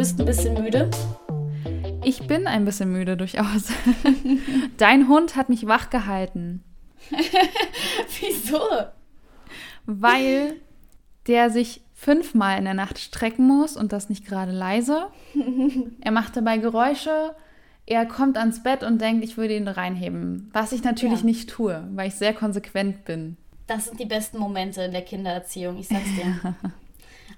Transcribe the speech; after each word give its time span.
bist 0.00 0.18
ein 0.18 0.24
bisschen 0.24 0.54
müde. 0.54 0.90
Ich 2.02 2.26
bin 2.26 2.46
ein 2.46 2.64
bisschen 2.64 2.90
müde 2.90 3.18
durchaus. 3.18 3.64
Dein 4.78 5.08
Hund 5.08 5.36
hat 5.36 5.50
mich 5.50 5.66
wach 5.66 5.90
gehalten. 5.90 6.64
Wieso? 8.20 8.62
Weil 9.84 10.54
der 11.26 11.50
sich 11.50 11.82
fünfmal 11.92 12.56
in 12.56 12.64
der 12.64 12.72
Nacht 12.72 12.98
strecken 12.98 13.46
muss 13.46 13.76
und 13.76 13.92
das 13.92 14.08
nicht 14.08 14.24
gerade 14.24 14.52
leise. 14.52 15.08
Er 16.00 16.12
macht 16.12 16.34
dabei 16.34 16.56
Geräusche. 16.56 17.34
Er 17.84 18.06
kommt 18.06 18.38
ans 18.38 18.62
Bett 18.62 18.82
und 18.82 19.02
denkt, 19.02 19.22
ich 19.22 19.36
würde 19.36 19.54
ihn 19.54 19.68
reinheben. 19.68 20.48
Was 20.54 20.72
ich 20.72 20.82
natürlich 20.82 21.20
ja. 21.20 21.26
nicht 21.26 21.50
tue, 21.50 21.86
weil 21.92 22.08
ich 22.08 22.14
sehr 22.14 22.32
konsequent 22.32 23.04
bin. 23.04 23.36
Das 23.66 23.84
sind 23.84 24.00
die 24.00 24.06
besten 24.06 24.38
Momente 24.38 24.80
in 24.80 24.92
der 24.92 25.02
Kindererziehung, 25.02 25.76
ich 25.76 25.88
sag's 25.88 26.08
dir. 26.14 26.54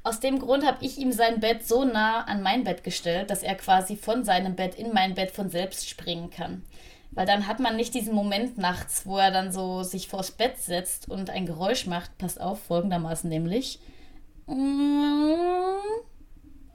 Aus 0.04 0.18
dem 0.18 0.40
Grund 0.40 0.66
habe 0.66 0.84
ich 0.84 0.98
ihm 0.98 1.12
sein 1.12 1.38
Bett 1.38 1.66
so 1.66 1.84
nah 1.84 2.24
an 2.24 2.42
mein 2.42 2.64
Bett 2.64 2.82
gestellt, 2.82 3.30
dass 3.30 3.44
er 3.44 3.54
quasi 3.54 3.96
von 3.96 4.24
seinem 4.24 4.56
Bett 4.56 4.74
in 4.74 4.92
mein 4.92 5.14
Bett 5.14 5.30
von 5.30 5.48
selbst 5.48 5.88
springen 5.88 6.30
kann. 6.30 6.64
Weil 7.12 7.26
dann 7.26 7.46
hat 7.46 7.60
man 7.60 7.76
nicht 7.76 7.94
diesen 7.94 8.14
Moment 8.14 8.58
nachts, 8.58 9.06
wo 9.06 9.18
er 9.18 9.30
dann 9.30 9.52
so 9.52 9.82
sich 9.82 10.08
vors 10.08 10.32
Bett 10.32 10.58
setzt 10.58 11.08
und 11.08 11.30
ein 11.30 11.46
Geräusch 11.46 11.86
macht. 11.86 12.16
Passt 12.18 12.40
auf, 12.40 12.62
folgendermaßen 12.64 13.28
nämlich. 13.28 13.78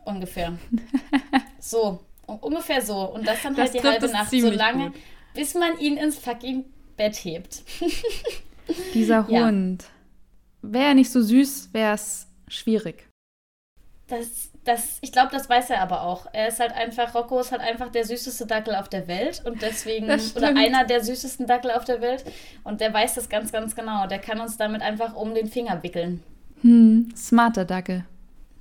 Ungefähr. 0.05 0.57
so, 1.59 1.99
ungefähr 2.27 2.81
so. 2.81 3.11
Und 3.11 3.27
das 3.27 3.41
dann 3.41 3.55
das 3.55 3.73
halt 3.73 3.83
die 3.83 3.87
halbe 3.87 4.07
Nacht, 4.09 4.31
so 4.31 4.49
lange, 4.49 4.91
gut. 4.91 4.99
bis 5.33 5.53
man 5.53 5.77
ihn 5.79 5.97
ins 5.97 6.17
fucking 6.17 6.65
Bett 6.95 7.15
hebt. 7.15 7.63
Dieser 8.93 9.27
Hund. 9.27 9.83
Ja. 9.83 9.89
Wäre 10.61 10.85
er 10.85 10.93
nicht 10.93 11.11
so 11.11 11.21
süß, 11.21 11.69
wäre 11.73 11.95
es 11.95 12.27
schwierig. 12.47 13.07
Das, 14.07 14.49
das, 14.63 14.97
ich 15.01 15.11
glaube, 15.11 15.29
das 15.31 15.49
weiß 15.49 15.69
er 15.69 15.81
aber 15.81 16.03
auch. 16.03 16.27
Er 16.31 16.47
ist 16.47 16.59
halt 16.59 16.71
einfach, 16.73 17.13
Rocco 17.13 17.39
ist 17.39 17.51
halt 17.51 17.61
einfach 17.61 17.89
der 17.89 18.05
süßeste 18.05 18.45
Dackel 18.45 18.75
auf 18.75 18.87
der 18.87 19.07
Welt 19.07 19.41
und 19.45 19.61
deswegen, 19.61 20.05
oder 20.35 20.55
einer 20.55 20.85
der 20.85 21.03
süßesten 21.03 21.45
Dackel 21.45 21.71
auf 21.71 21.83
der 21.83 22.01
Welt 22.01 22.23
und 22.63 22.79
der 22.79 22.93
weiß 22.93 23.15
das 23.15 23.27
ganz, 23.27 23.51
ganz 23.51 23.75
genau. 23.75 24.07
Der 24.07 24.19
kann 24.19 24.39
uns 24.39 24.57
damit 24.57 24.81
einfach 24.81 25.15
um 25.15 25.33
den 25.33 25.47
Finger 25.47 25.83
wickeln. 25.83 26.23
Hm, 26.61 27.13
smarter 27.15 27.65
Dackel. 27.65 28.05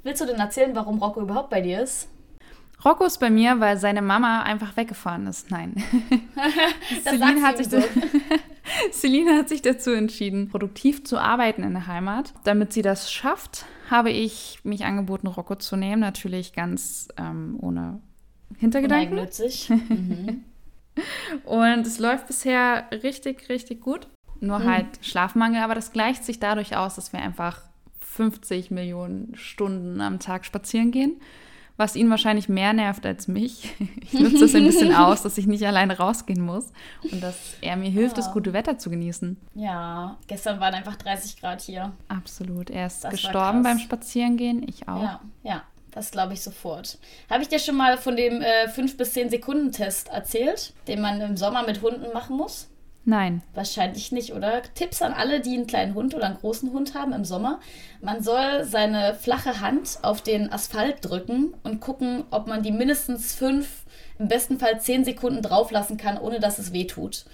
Willst 0.03 0.21
du 0.21 0.27
denn 0.27 0.37
erzählen, 0.37 0.75
warum 0.75 1.03
Rocco 1.03 1.21
überhaupt 1.21 1.51
bei 1.51 1.61
dir 1.61 1.81
ist? 1.81 2.09
Rocco 2.85 3.05
ist 3.05 3.19
bei 3.19 3.31
mir, 3.31 3.59
weil 3.59 3.79
seine 3.79 4.03
Mama 4.03 4.43
einfach 4.43 4.77
weggefahren 4.77 5.27
ist. 5.27 5.51
Nein. 5.51 5.75
Celine, 7.03 7.43
hat 7.43 7.57
sich 7.57 7.69
so. 7.69 7.83
Celine 8.93 9.37
hat 9.39 9.49
sich 9.49 9.63
dazu 9.63 9.93
entschieden, 9.93 10.49
produktiv 10.49 11.05
zu 11.05 11.19
arbeiten 11.19 11.63
in 11.63 11.73
der 11.73 11.87
Heimat. 11.87 12.35
Damit 12.45 12.73
sie 12.73 12.83
das 12.83 13.11
schafft, 13.11 13.65
habe 13.91 14.11
ich 14.11 14.61
mich 14.63 14.85
angeboten, 14.85 15.27
Rocco 15.27 15.55
zu 15.57 15.77
nehmen. 15.77 16.01
Natürlich 16.01 16.53
ganz 16.53 17.09
ähm, 17.17 17.57
ohne 17.61 18.01
Hintergedanken. 18.57 19.17
Mhm. 19.89 20.45
Und 21.45 21.87
es 21.87 21.99
läuft 21.99 22.27
bisher 22.27 22.89
richtig, 22.91 23.51
richtig 23.51 23.83
gut. 23.83 24.09
Nur 24.41 24.61
mhm. 24.61 24.65
halt 24.65 24.87
Schlafmangel, 25.03 25.63
aber 25.63 25.75
das 25.75 25.93
gleicht 25.93 26.25
sich 26.25 26.41
dadurch 26.41 26.75
aus, 26.75 26.95
dass 26.95 27.13
wir 27.13 27.21
einfach 27.21 27.61
50 28.01 28.71
Millionen 28.71 29.35
Stunden 29.35 30.01
am 30.01 30.21
Tag 30.21 30.47
spazieren 30.47 30.93
gehen 30.93 31.21
was 31.77 31.97
ihn 31.97 32.11
wahrscheinlich 32.11 32.49
mehr 32.49 32.73
nervt 32.73 33.05
als 33.05 33.29
mich. 33.29 33.75
Ich 34.01 34.13
nutze 34.15 34.41
das 34.41 34.55
ein 34.55 34.65
bisschen 34.65 34.95
aus, 34.95 35.23
dass 35.23 35.37
ich 35.37 35.47
nicht 35.47 35.67
alleine 35.67 35.99
rausgehen 35.99 36.41
muss 36.41 36.73
und 37.11 37.23
dass 37.23 37.37
er 37.61 37.77
mir 37.77 37.91
hilft, 37.91 38.17
ja. 38.17 38.23
das 38.23 38.33
gute 38.33 38.53
Wetter 38.53 38.79
zu 38.79 38.89
genießen. 38.89 39.37
Ja, 39.55 40.17
gestern 40.27 40.61
waren 40.61 40.75
einfach 40.75 40.97
30 40.97 41.41
Grad 41.41 41.61
hier. 41.61 41.93
Absolut. 42.09 42.71
Er 42.71 42.87
ist 42.87 43.05
das 43.05 43.11
gestorben 43.11 43.63
beim 43.63 43.79
Spazierengehen, 43.79 44.67
ich 44.69 44.89
auch. 44.89 45.03
Ja, 45.03 45.21
ja. 45.43 45.63
Das 45.91 46.11
glaube 46.11 46.35
ich 46.35 46.43
sofort. 46.43 46.99
Habe 47.31 47.43
ich 47.43 47.49
dir 47.49 47.59
schon 47.59 47.75
mal 47.75 47.97
von 47.97 48.17
dem 48.17 48.43
äh, 48.43 48.69
5 48.69 48.99
bis 48.99 49.15
10 49.15 49.31
Sekunden 49.31 49.73
Test 49.73 50.09
erzählt, 50.09 50.75
den 50.89 51.01
man 51.01 51.23
im 51.23 51.39
Sommer 51.39 51.65
mit 51.65 51.81
Hunden 51.81 52.13
machen 52.13 52.37
muss? 52.37 52.69
Nein. 53.09 53.43
Wahrscheinlich 53.55 54.11
nicht, 54.11 54.35
oder? 54.35 54.63
Tipps 54.75 55.01
an 55.01 55.13
alle, 55.13 55.41
die 55.41 55.55
einen 55.55 55.69
kleinen 55.69 55.95
Hund 55.95 56.13
oder 56.13 56.27
einen 56.27 56.39
großen 56.39 56.73
Hund 56.73 56.95
haben 56.95 57.13
im 57.13 57.25
Sommer. 57.25 57.61
Man 58.01 58.21
soll 58.21 58.65
seine 58.65 59.15
flache 59.15 59.61
Hand 59.61 60.01
auf 60.03 60.23
den 60.23 60.53
Asphalt 60.53 60.97
drücken 61.03 61.55
und 61.63 61.81
gucken, 61.81 62.25
ob 62.33 62.49
man 62.49 62.65
die 62.65 62.73
mindestens 62.73 63.33
fünf, 63.33 63.85
im 64.19 64.27
besten 64.27 64.59
Fall 64.59 64.81
zehn 64.81 65.05
Sekunden 65.05 65.41
drauflassen 65.41 65.99
kann, 65.99 66.19
ohne 66.19 66.41
dass 66.41 66.59
es 66.59 66.73
weh 66.73 66.85
tut. 66.89 67.27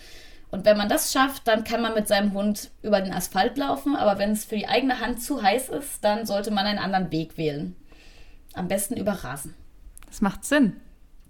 Und 0.51 0.67
wenn 0.67 0.77
man 0.77 0.91
das 0.91 1.11
schafft, 1.11 1.49
dann 1.49 1.65
kann 1.65 1.81
man 1.81 1.95
mit 1.95 2.07
seinem 2.07 2.35
Hund 2.35 2.71
über 2.83 3.01
den 3.01 3.15
Asphalt 3.15 3.57
laufen. 3.57 3.97
Aber 3.97 4.19
wenn 4.19 4.33
es 4.33 4.45
für 4.45 4.57
die 4.57 4.69
eigene 4.69 5.01
Hand 5.01 5.23
zu 5.23 5.43
heiß 5.43 5.71
ist, 5.71 6.05
dann 6.05 6.27
sollte 6.27 6.51
man 6.51 6.67
einen 6.67 6.81
anderen 6.81 7.11
Weg 7.11 7.39
wählen. 7.39 7.75
Am 8.53 8.69
besten 8.69 8.99
über 8.99 9.13
Rasen. 9.13 9.55
Das 10.07 10.21
macht 10.21 10.45
Sinn. 10.45 10.77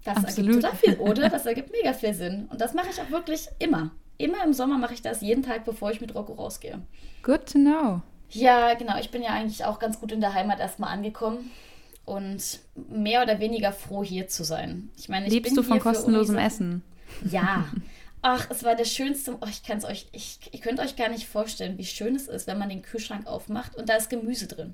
Das 0.03 0.17
Absolut. 0.17 0.37
ergibt 0.37 0.63
total 0.65 0.77
viel, 0.77 0.97
oder? 0.97 1.29
Das 1.29 1.45
ergibt 1.45 1.71
mega 1.71 1.93
viel 1.93 2.13
Sinn. 2.13 2.47
Und 2.51 2.59
das 2.59 2.73
mache 2.73 2.89
ich 2.91 2.99
auch 2.99 3.09
wirklich 3.09 3.47
immer. 3.59 3.91
Immer 4.17 4.43
im 4.43 4.53
Sommer 4.53 4.77
mache 4.77 4.93
ich 4.93 5.01
das, 5.01 5.21
jeden 5.21 5.43
Tag, 5.43 5.65
bevor 5.65 5.91
ich 5.91 6.01
mit 6.01 6.15
Rocco 6.15 6.33
rausgehe. 6.33 6.79
Good 7.23 7.51
to 7.51 7.59
know. 7.59 8.01
Ja, 8.29 8.73
genau. 8.73 8.97
Ich 8.99 9.11
bin 9.11 9.21
ja 9.21 9.29
eigentlich 9.29 9.65
auch 9.65 9.79
ganz 9.79 9.99
gut 9.99 10.11
in 10.11 10.21
der 10.21 10.33
Heimat 10.33 10.59
erstmal 10.59 10.91
angekommen 10.91 11.51
und 12.05 12.59
mehr 12.89 13.21
oder 13.21 13.39
weniger 13.39 13.71
froh, 13.71 14.03
hier 14.03 14.27
zu 14.27 14.43
sein. 14.43 14.89
Ich 14.97 15.09
meine, 15.09 15.27
ich 15.27 15.33
Liebst 15.33 15.55
du 15.55 15.63
von 15.63 15.79
kostenlosem 15.79 16.37
Essen? 16.37 16.83
Ja. 17.29 17.65
Ach, 18.21 18.47
es 18.49 18.63
war 18.63 18.75
der 18.75 18.85
schönste. 18.85 19.37
Oh, 19.41 19.47
ich 19.49 19.63
kann 19.63 19.77
es 19.77 19.85
euch. 19.85 20.07
Ich, 20.13 20.39
ihr 20.51 20.59
könnt 20.61 20.79
euch 20.79 20.95
gar 20.95 21.09
nicht 21.09 21.27
vorstellen, 21.27 21.77
wie 21.77 21.85
schön 21.85 22.15
es 22.15 22.27
ist, 22.27 22.47
wenn 22.47 22.57
man 22.57 22.69
den 22.69 22.81
Kühlschrank 22.81 23.27
aufmacht 23.27 23.75
und 23.75 23.89
da 23.89 23.95
ist 23.95 24.09
Gemüse 24.09 24.47
drin. 24.47 24.73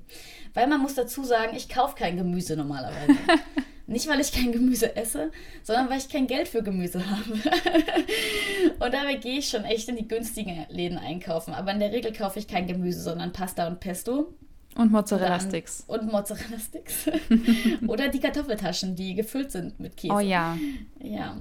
Weil 0.54 0.68
man 0.68 0.80
muss 0.80 0.94
dazu 0.94 1.24
sagen, 1.24 1.56
ich 1.56 1.68
kaufe 1.68 1.96
kein 1.96 2.16
Gemüse 2.16 2.56
normalerweise. 2.56 3.16
Nicht, 3.90 4.06
weil 4.06 4.20
ich 4.20 4.30
kein 4.30 4.52
Gemüse 4.52 4.94
esse, 4.94 5.32
sondern 5.64 5.90
weil 5.90 5.98
ich 5.98 6.08
kein 6.08 6.28
Geld 6.28 6.46
für 6.46 6.62
Gemüse 6.62 7.04
habe. 7.10 7.32
und 8.78 8.94
dabei 8.94 9.16
gehe 9.16 9.40
ich 9.40 9.48
schon 9.48 9.64
echt 9.64 9.88
in 9.88 9.96
die 9.96 10.06
günstigen 10.06 10.64
Läden 10.68 10.96
einkaufen. 10.96 11.52
Aber 11.52 11.72
in 11.72 11.80
der 11.80 11.90
Regel 11.90 12.12
kaufe 12.12 12.38
ich 12.38 12.46
kein 12.46 12.68
Gemüse, 12.68 13.00
sondern 13.00 13.32
Pasta 13.32 13.66
und 13.66 13.80
Pesto. 13.80 14.32
Und 14.76 14.92
Mozzarella-Sticks. 14.92 15.82
Und 15.88 16.12
Mozzarella-Sticks. 16.12 17.06
Oder 17.88 18.08
die 18.10 18.20
Kartoffeltaschen, 18.20 18.94
die 18.94 19.16
gefüllt 19.16 19.50
sind 19.50 19.80
mit 19.80 19.96
Käse. 19.96 20.14
Oh 20.14 20.20
ja. 20.20 20.56
Ja. 21.02 21.36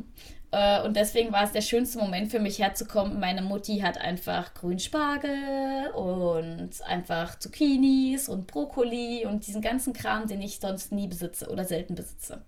Äh, 0.51 0.81
und 0.83 0.95
deswegen 0.95 1.31
war 1.31 1.43
es 1.43 1.51
der 1.51 1.61
schönste 1.61 1.99
Moment 1.99 2.31
für 2.31 2.39
mich 2.39 2.59
herzukommen. 2.59 3.19
Meine 3.19 3.41
Mutti 3.41 3.79
hat 3.79 3.97
einfach 3.97 4.53
Grünspargel 4.53 5.91
und 5.95 6.69
einfach 6.85 7.37
Zucchinis 7.37 8.29
und 8.29 8.47
Brokkoli 8.47 9.25
und 9.25 9.45
diesen 9.45 9.61
ganzen 9.61 9.93
Kram, 9.93 10.27
den 10.27 10.41
ich 10.41 10.59
sonst 10.59 10.91
nie 10.91 11.07
besitze 11.07 11.49
oder 11.49 11.65
selten 11.65 11.95
besitze. 11.95 12.41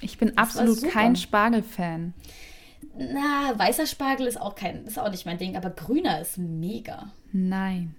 Ich 0.00 0.18
bin 0.18 0.28
das 0.28 0.36
absolut 0.36 0.82
kein 0.90 1.16
Spargel-Fan. 1.16 2.12
Na, 2.98 3.58
weißer 3.58 3.86
Spargel 3.86 4.26
ist 4.26 4.40
auch 4.40 4.54
kein, 4.54 4.84
ist 4.84 4.98
auch 4.98 5.10
nicht 5.10 5.26
mein 5.26 5.38
Ding, 5.38 5.56
aber 5.56 5.70
grüner 5.70 6.20
ist 6.20 6.38
mega. 6.38 7.10
Nein. 7.32 7.94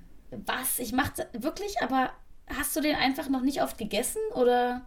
Was? 0.46 0.80
Ich 0.80 0.92
mache 0.92 1.28
wirklich, 1.34 1.82
aber 1.82 2.12
hast 2.48 2.76
du 2.76 2.82
den 2.82 2.96
einfach 2.96 3.30
noch 3.30 3.42
nicht 3.42 3.62
oft 3.64 3.78
gegessen 3.78 4.22
oder? 4.36 4.84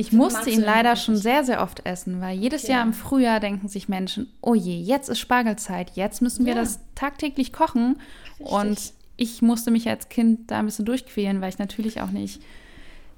Ich 0.00 0.12
musste 0.12 0.48
ihn 0.48 0.60
leider 0.60 0.94
schon 0.94 1.16
sehr, 1.16 1.42
sehr 1.42 1.60
oft 1.60 1.84
essen, 1.84 2.20
weil 2.20 2.38
jedes 2.38 2.62
okay. 2.62 2.74
Jahr 2.74 2.84
im 2.84 2.92
Frühjahr 2.92 3.40
denken 3.40 3.66
sich 3.66 3.88
Menschen, 3.88 4.32
oh 4.40 4.54
je, 4.54 4.80
jetzt 4.80 5.08
ist 5.08 5.18
Spargelzeit, 5.18 5.90
jetzt 5.96 6.22
müssen 6.22 6.46
wir 6.46 6.54
ja. 6.54 6.60
das 6.60 6.78
tagtäglich 6.94 7.52
kochen. 7.52 7.98
Richtig. 8.38 8.46
Und 8.46 8.92
ich 9.16 9.42
musste 9.42 9.72
mich 9.72 9.88
als 9.88 10.08
Kind 10.08 10.52
da 10.52 10.60
ein 10.60 10.66
bisschen 10.66 10.84
durchquälen, 10.84 11.40
weil 11.40 11.48
ich 11.48 11.58
natürlich 11.58 12.00
auch 12.00 12.12
nicht 12.12 12.40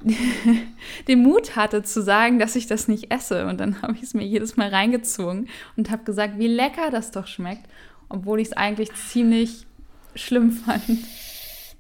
den 1.07 1.23
Mut 1.23 1.55
hatte 1.55 1.83
zu 1.83 2.03
sagen, 2.03 2.39
dass 2.39 2.57
ich 2.57 2.67
das 2.67 2.89
nicht 2.89 3.13
esse. 3.13 3.47
Und 3.47 3.61
dann 3.61 3.83
habe 3.83 3.93
ich 3.97 4.03
es 4.03 4.15
mir 4.15 4.25
jedes 4.25 4.57
Mal 4.57 4.71
reingezogen 4.71 5.51
und 5.77 5.91
habe 5.91 6.05
gesagt, 6.05 6.39
wie 6.39 6.49
lecker 6.49 6.91
das 6.91 7.11
doch 7.11 7.27
schmeckt, 7.27 7.69
obwohl 8.09 8.41
ich 8.41 8.49
es 8.49 8.53
eigentlich 8.55 8.91
ziemlich 8.95 9.67
schlimm 10.15 10.51
fand. 10.53 10.83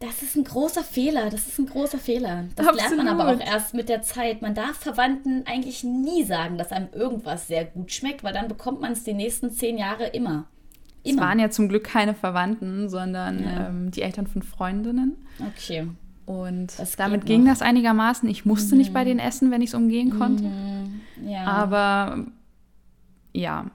Das 0.01 0.23
ist 0.23 0.35
ein 0.35 0.45
großer 0.45 0.83
Fehler. 0.83 1.29
Das 1.29 1.47
ist 1.47 1.59
ein 1.59 1.67
großer 1.67 1.99
Fehler. 1.99 2.47
Das 2.57 2.67
Absolut. 2.67 2.97
lernt 2.97 2.97
man 3.05 3.21
aber 3.21 3.35
auch 3.35 3.47
erst 3.47 3.75
mit 3.75 3.91
der 3.91 4.01
Zeit. 4.01 4.41
Man 4.41 4.55
darf 4.55 4.77
Verwandten 4.77 5.45
eigentlich 5.47 5.85
nie 5.85 6.25
sagen, 6.25 6.57
dass 6.57 6.73
einem 6.73 6.89
irgendwas 6.93 7.47
sehr 7.47 7.67
gut 7.67 7.93
schmeckt, 7.93 8.25
weil 8.25 8.33
dann 8.33 8.49
bekommt 8.49 8.81
man 8.81 8.93
es 8.93 9.05
die 9.05 9.13
nächsten 9.13 9.51
zehn 9.51 9.77
Jahre 9.77 10.07
immer. 10.07 10.47
immer. 11.03 11.17
Es 11.17 11.17
waren 11.19 11.39
ja 11.39 11.51
zum 11.51 11.69
Glück 11.69 11.85
keine 11.85 12.15
Verwandten, 12.15 12.89
sondern 12.89 13.45
ja. 13.45 13.69
ähm, 13.69 13.91
die 13.91 14.01
Eltern 14.01 14.27
von 14.27 14.43
Freundinnen. 14.43 15.19
Okay. 15.39 15.87
Und 16.25 16.79
das 16.79 16.97
damit 16.97 17.27
ging 17.27 17.45
das 17.45 17.61
einigermaßen. 17.61 18.27
Ich 18.31 18.47
musste 18.47 18.75
mhm. 18.75 18.79
nicht 18.79 18.95
bei 18.95 19.03
mhm. 19.03 19.09
denen 19.09 19.21
essen, 19.21 19.51
wenn 19.51 19.61
ich 19.61 19.71
es 19.71 19.75
umgehen 19.75 20.19
konnte. 20.19 20.45
Mhm. 20.45 21.29
Ja. 21.29 21.45
Aber 21.45 22.25
ja, 23.35 23.67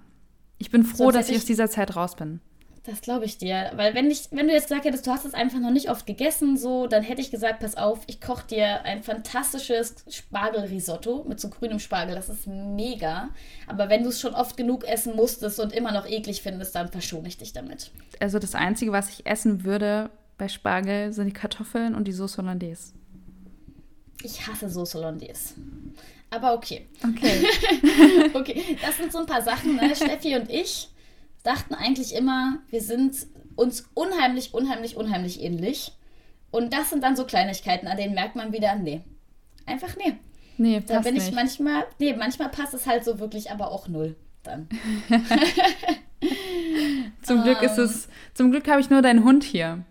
ich 0.57 0.71
bin 0.71 0.85
froh, 0.85 1.11
Sonst 1.11 1.15
dass 1.15 1.29
ich 1.29 1.37
aus 1.37 1.45
dieser 1.45 1.69
Zeit 1.69 1.95
raus 1.95 2.15
bin. 2.15 2.39
Das 2.85 3.01
glaube 3.01 3.25
ich 3.25 3.37
dir. 3.37 3.71
Weil 3.75 3.95
wenn, 3.95 4.11
ich, 4.11 4.27
wenn 4.31 4.47
du 4.47 4.53
jetzt 4.53 4.67
gesagt 4.67 4.85
hättest, 4.85 5.07
du 5.07 5.11
hast 5.11 5.25
es 5.25 5.33
einfach 5.33 5.59
noch 5.59 5.71
nicht 5.71 5.89
oft 5.89 6.05
gegessen, 6.05 6.55
so, 6.55 6.85
dann 6.85 7.01
hätte 7.01 7.21
ich 7.21 7.31
gesagt, 7.31 7.59
pass 7.59 7.77
auf, 7.77 8.01
ich 8.05 8.21
koche 8.21 8.45
dir 8.47 8.83
ein 8.83 9.01
fantastisches 9.01 9.95
Spargelrisotto 10.07 11.25
mit 11.27 11.39
so 11.39 11.49
grünem 11.49 11.79
Spargel. 11.79 12.13
Das 12.13 12.29
ist 12.29 12.45
mega. 12.45 13.29
Aber 13.65 13.89
wenn 13.89 14.03
du 14.03 14.09
es 14.09 14.21
schon 14.21 14.35
oft 14.35 14.55
genug 14.55 14.87
essen 14.87 15.15
musstest 15.15 15.59
und 15.59 15.73
immer 15.73 15.91
noch 15.91 16.07
eklig 16.07 16.43
findest, 16.43 16.75
dann 16.75 16.89
verschone 16.89 17.27
ich 17.27 17.37
dich 17.37 17.53
damit. 17.53 17.91
Also 18.19 18.37
das 18.37 18.53
Einzige, 18.53 18.91
was 18.91 19.09
ich 19.09 19.25
essen 19.25 19.63
würde 19.63 20.11
bei 20.37 20.47
Spargel, 20.47 21.11
sind 21.11 21.27
die 21.27 21.33
Kartoffeln 21.33 21.95
und 21.95 22.07
die 22.07 22.11
Sauce 22.11 22.37
Hollandaise. 22.37 22.93
Ich 24.21 24.45
hasse 24.45 24.69
Sauce 24.69 24.93
Hollandaise. 24.93 25.55
Aber 26.29 26.53
okay. 26.53 26.87
Okay. 27.03 27.47
okay, 28.33 28.77
das 28.85 28.97
sind 28.97 29.11
so 29.11 29.19
ein 29.19 29.25
paar 29.25 29.41
Sachen. 29.41 29.75
Ne? 29.75 29.95
Steffi 29.95 30.35
und 30.35 30.49
ich 30.51 30.89
dachten 31.45 31.73
eigentlich 31.73 32.13
immer, 32.15 32.59
wir 32.69 32.81
sind 32.81 33.15
uns 33.55 33.89
unheimlich, 33.93 34.53
unheimlich, 34.53 34.97
unheimlich 34.97 35.41
ähnlich. 35.41 35.91
Und 36.51 36.73
das 36.73 36.89
sind 36.89 37.03
dann 37.03 37.15
so 37.15 37.25
Kleinigkeiten, 37.25 37.87
an 37.87 37.97
denen 37.97 38.13
merkt 38.13 38.35
man 38.35 38.51
wieder, 38.53 38.75
nee. 38.75 39.01
Einfach 39.65 39.95
nee. 39.97 40.13
Nee, 40.57 40.79
passt 40.79 40.89
Da 40.91 40.99
bin 41.01 41.15
ich 41.17 41.25
nicht. 41.25 41.35
manchmal, 41.35 41.85
nee, 41.99 42.13
manchmal 42.13 42.49
passt 42.49 42.73
es 42.73 42.85
halt 42.87 43.03
so 43.03 43.19
wirklich, 43.19 43.51
aber 43.51 43.71
auch 43.71 43.87
null 43.87 44.15
dann. 44.43 44.67
Zum 47.23 47.43
Glück 47.43 47.61
ist 47.61 47.77
es, 47.77 48.07
zum 48.33 48.51
Glück 48.51 48.67
habe 48.69 48.79
ich 48.81 48.89
nur 48.89 49.01
deinen 49.01 49.23
Hund 49.23 49.43
hier 49.43 49.83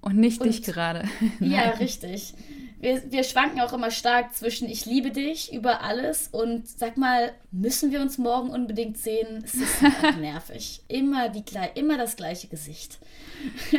und 0.00 0.16
nicht 0.16 0.40
Und- 0.40 0.48
dich 0.48 0.62
gerade. 0.62 1.04
Ja, 1.40 1.62
richtig. 1.80 2.34
Wir, 2.80 3.10
wir 3.10 3.24
schwanken 3.24 3.60
auch 3.60 3.72
immer 3.72 3.90
stark 3.90 4.34
zwischen 4.34 4.68
ich 4.68 4.86
liebe 4.86 5.10
dich 5.10 5.52
über 5.52 5.82
alles 5.82 6.28
und 6.28 6.68
sag 6.68 6.96
mal, 6.96 7.32
müssen 7.50 7.90
wir 7.90 8.00
uns 8.00 8.18
morgen 8.18 8.50
unbedingt 8.50 8.98
sehen? 8.98 9.42
Es 9.44 9.54
ist 9.54 9.82
nervig. 10.20 10.82
Immer, 10.86 11.28
die, 11.28 11.44
immer 11.74 11.98
das 11.98 12.14
gleiche 12.14 12.46
Gesicht. 12.46 12.98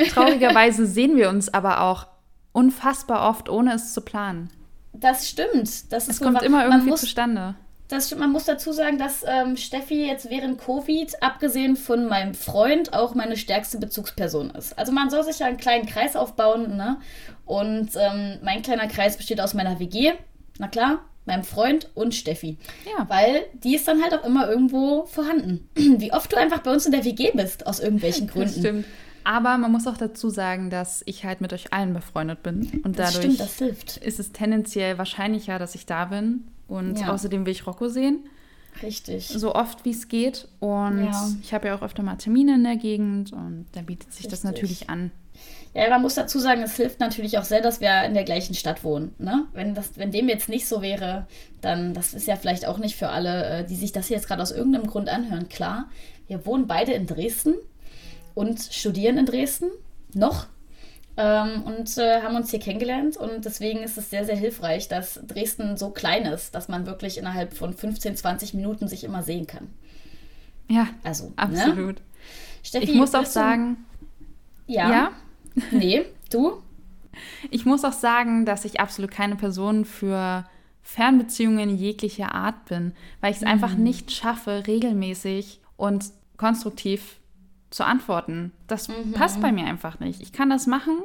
Traurigerweise 0.09 0.85
sehen 0.87 1.15
wir 1.15 1.29
uns 1.29 1.53
aber 1.53 1.81
auch 1.81 2.07
unfassbar 2.51 3.29
oft, 3.29 3.47
ohne 3.47 3.73
es 3.75 3.93
zu 3.93 4.01
planen. 4.01 4.49
Das 4.91 5.29
stimmt. 5.29 5.93
Das 5.93 6.07
ist 6.07 6.15
Es 6.15 6.21
wohl 6.21 6.33
kommt 6.33 6.43
immer 6.43 6.65
irgendwie 6.65 6.89
muss, 6.89 7.01
zustande. 7.01 7.55
Das 7.89 8.05
stimmt, 8.05 8.21
man 8.21 8.31
muss 8.31 8.45
dazu 8.45 8.71
sagen, 8.71 8.97
dass 8.99 9.25
ähm, 9.27 9.57
Steffi 9.57 10.05
jetzt 10.05 10.29
während 10.29 10.61
Covid, 10.61 11.21
abgesehen 11.21 11.75
von 11.75 12.05
meinem 12.05 12.35
Freund, 12.35 12.93
auch 12.93 13.15
meine 13.15 13.35
stärkste 13.35 13.79
Bezugsperson 13.79 14.51
ist. 14.51 14.77
Also 14.77 14.91
man 14.91 15.09
soll 15.09 15.23
sich 15.23 15.39
ja 15.39 15.47
einen 15.47 15.57
kleinen 15.57 15.87
Kreis 15.87 16.15
aufbauen, 16.15 16.77
ne? 16.77 16.97
Und 17.45 17.89
ähm, 17.95 18.37
mein 18.43 18.61
kleiner 18.61 18.87
Kreis 18.87 19.17
besteht 19.17 19.41
aus 19.41 19.55
meiner 19.55 19.79
WG, 19.79 20.13
na 20.59 20.67
klar, 20.67 20.99
meinem 21.25 21.43
Freund 21.43 21.89
und 21.95 22.13
Steffi. 22.13 22.57
Ja. 22.85 23.09
Weil 23.09 23.41
die 23.63 23.75
ist 23.75 23.87
dann 23.87 24.03
halt 24.03 24.13
auch 24.13 24.23
immer 24.23 24.47
irgendwo 24.47 25.05
vorhanden. 25.05 25.67
Wie 25.75 26.13
oft 26.13 26.31
du 26.31 26.37
einfach 26.37 26.59
bei 26.59 26.71
uns 26.71 26.85
in 26.85 26.91
der 26.91 27.03
WG 27.05 27.31
bist, 27.33 27.65
aus 27.65 27.79
irgendwelchen 27.79 28.27
Das 28.27 28.33
Gründen. 28.35 28.59
stimmt. 28.59 28.85
Aber 29.23 29.57
man 29.57 29.71
muss 29.71 29.87
auch 29.87 29.97
dazu 29.97 30.29
sagen, 30.29 30.69
dass 30.69 31.01
ich 31.05 31.25
halt 31.25 31.41
mit 31.41 31.53
euch 31.53 31.73
allen 31.73 31.93
befreundet 31.93 32.43
bin. 32.43 32.81
Und 32.83 32.99
Das 32.99 33.13
dadurch 33.13 33.35
stimmt, 33.35 33.73
das 33.79 33.97
ist 33.97 34.19
es 34.19 34.31
tendenziell 34.31 34.97
wahrscheinlicher, 34.97 35.57
dass 35.59 35.75
ich 35.75 35.85
da 35.85 36.05
bin. 36.05 36.47
Und 36.69 36.99
Ja. 36.99 37.11
außerdem 37.13 37.45
will 37.45 37.51
ich 37.51 37.65
Rocco 37.67 37.89
sehen, 37.89 38.25
Richtig. 38.81 39.27
so 39.27 39.53
oft 39.55 39.83
wie 39.85 39.91
es 39.91 40.07
geht. 40.07 40.47
Und 40.59 41.03
Ja. 41.05 41.29
ich 41.41 41.53
habe 41.53 41.67
ja 41.67 41.75
auch 41.75 41.81
öfter 41.81 42.03
mal 42.03 42.15
Termine 42.15 42.55
in 42.55 42.63
der 42.63 42.77
Gegend 42.77 43.33
und 43.33 43.65
da 43.73 43.81
bietet 43.81 44.13
sich 44.13 44.27
das 44.27 44.43
Richtig. 44.45 44.51
natürlich 44.51 44.89
an. 44.89 45.11
Ja, 45.73 45.89
man 45.89 46.01
muss 46.01 46.15
dazu 46.15 46.39
sagen, 46.39 46.61
es 46.63 46.75
hilft 46.75 46.99
natürlich 46.99 47.37
auch 47.37 47.43
sehr, 47.43 47.61
dass 47.61 47.79
wir 47.79 48.03
in 48.03 48.13
der 48.13 48.23
gleichen 48.23 48.55
Stadt 48.55 48.83
wohnen. 48.83 49.13
Ne? 49.19 49.45
Wenn, 49.53 49.75
das, 49.75 49.97
wenn 49.97 50.11
dem 50.11 50.27
jetzt 50.27 50.49
nicht 50.49 50.67
so 50.67 50.81
wäre, 50.81 51.27
dann, 51.61 51.93
das 51.93 52.13
ist 52.13 52.27
ja 52.27 52.35
vielleicht 52.35 52.65
auch 52.67 52.77
nicht 52.79 52.95
für 52.95 53.09
alle, 53.09 53.45
äh, 53.59 53.65
die 53.65 53.75
sich 53.75 53.91
das 53.91 54.09
jetzt 54.09 54.27
gerade 54.27 54.41
aus 54.41 54.51
irgendeinem 54.51 54.87
Grund 54.87 55.09
anhören, 55.09 55.47
klar. 55.47 55.89
Wir 56.27 56.45
wohnen 56.45 56.67
beide 56.67 56.91
in 56.93 57.05
Dresden 57.07 57.53
und 58.33 58.61
studieren 58.61 59.17
in 59.17 59.25
Dresden 59.25 59.65
noch 60.13 60.47
ähm, 61.19 61.63
und 61.63 61.97
äh, 61.97 62.21
haben 62.23 62.35
uns 62.35 62.49
hier 62.49 62.59
kennengelernt. 62.59 63.17
Und 63.17 63.43
deswegen 63.45 63.79
ist 63.83 63.97
es 63.97 64.09
sehr, 64.09 64.23
sehr 64.25 64.37
hilfreich, 64.37 64.87
dass 64.87 65.19
Dresden 65.27 65.75
so 65.77 65.89
klein 65.91 66.25
ist, 66.25 66.55
dass 66.55 66.67
man 66.69 66.85
wirklich 66.87 67.17
innerhalb 67.17 67.53
von 67.53 67.73
15, 67.73 68.15
20 68.15 68.53
Minuten 68.53 68.87
sich 68.87 69.03
immer 69.03 69.21
sehen 69.21 69.45
kann. 69.45 69.67
Ja, 70.69 70.87
Also, 71.03 71.25
Ne? 71.25 71.33
absolut. 71.37 71.97
Steffi, 72.63 72.85
Ich 72.85 72.93
muss 72.95 73.13
auch 73.15 73.25
sagen, 73.25 73.77
Ja. 74.67 74.89
ja, 74.89 75.11
Nee, 75.71 76.05
du? 76.31 76.61
ich 77.51 77.65
muss 77.65 77.83
auch 77.83 77.93
sagen, 77.93 78.45
dass 78.45 78.63
ich 78.65 78.79
absolut 78.79 79.11
keine 79.11 79.35
Person 79.35 79.83
für 79.83 80.45
Fernbeziehungen 80.83 81.75
jeglicher 81.75 82.33
Art 82.33 82.65
bin, 82.65 82.93
weil 83.21 83.31
ich 83.31 83.37
es 83.37 83.43
einfach 83.43 83.75
Mhm. 83.75 83.83
nicht 83.83 84.11
schaffe, 84.11 84.63
regelmäßig 84.67 85.59
und 85.75 86.05
konstruktiv 86.37 87.18
zu 87.69 87.85
antworten. 87.85 88.51
Das 88.67 88.87
Mhm. 88.87 89.13
passt 89.13 89.41
bei 89.41 89.51
mir 89.51 89.65
einfach 89.65 89.99
nicht. 89.99 90.21
Ich 90.21 90.33
kann 90.33 90.49
das 90.49 90.67
machen, 90.67 90.97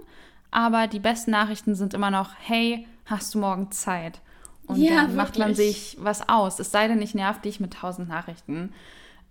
aber 0.51 0.87
die 0.87 1.01
besten 1.01 1.31
Nachrichten 1.31 1.75
sind 1.75 1.95
immer 1.95 2.11
noch, 2.11 2.31
hey, 2.41 2.87
hast 3.07 3.35
du 3.35 3.39
morgen 3.39 3.71
Zeit? 3.71 4.21
Und 4.67 4.81
Ja, 4.81 4.97
dann 5.05 5.15
macht 5.17 5.39
man 5.39 5.49
wirklich. 5.57 5.93
sich 5.93 5.97
was 6.01 6.29
aus. 6.29 6.59
Es 6.59 6.71
sei 6.71 6.89
denn, 6.89 7.03
ich 7.03 7.15
nerv 7.15 7.41
dich 7.43 7.61
mit 7.61 7.75
tausend 7.75 8.09
Nachrichten. 8.09 8.73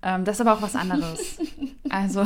Ähm, 0.03 0.25
das 0.25 0.35
ist 0.37 0.41
aber 0.41 0.53
auch 0.53 0.61
was 0.61 0.75
anderes. 0.75 1.39
also, 1.89 2.23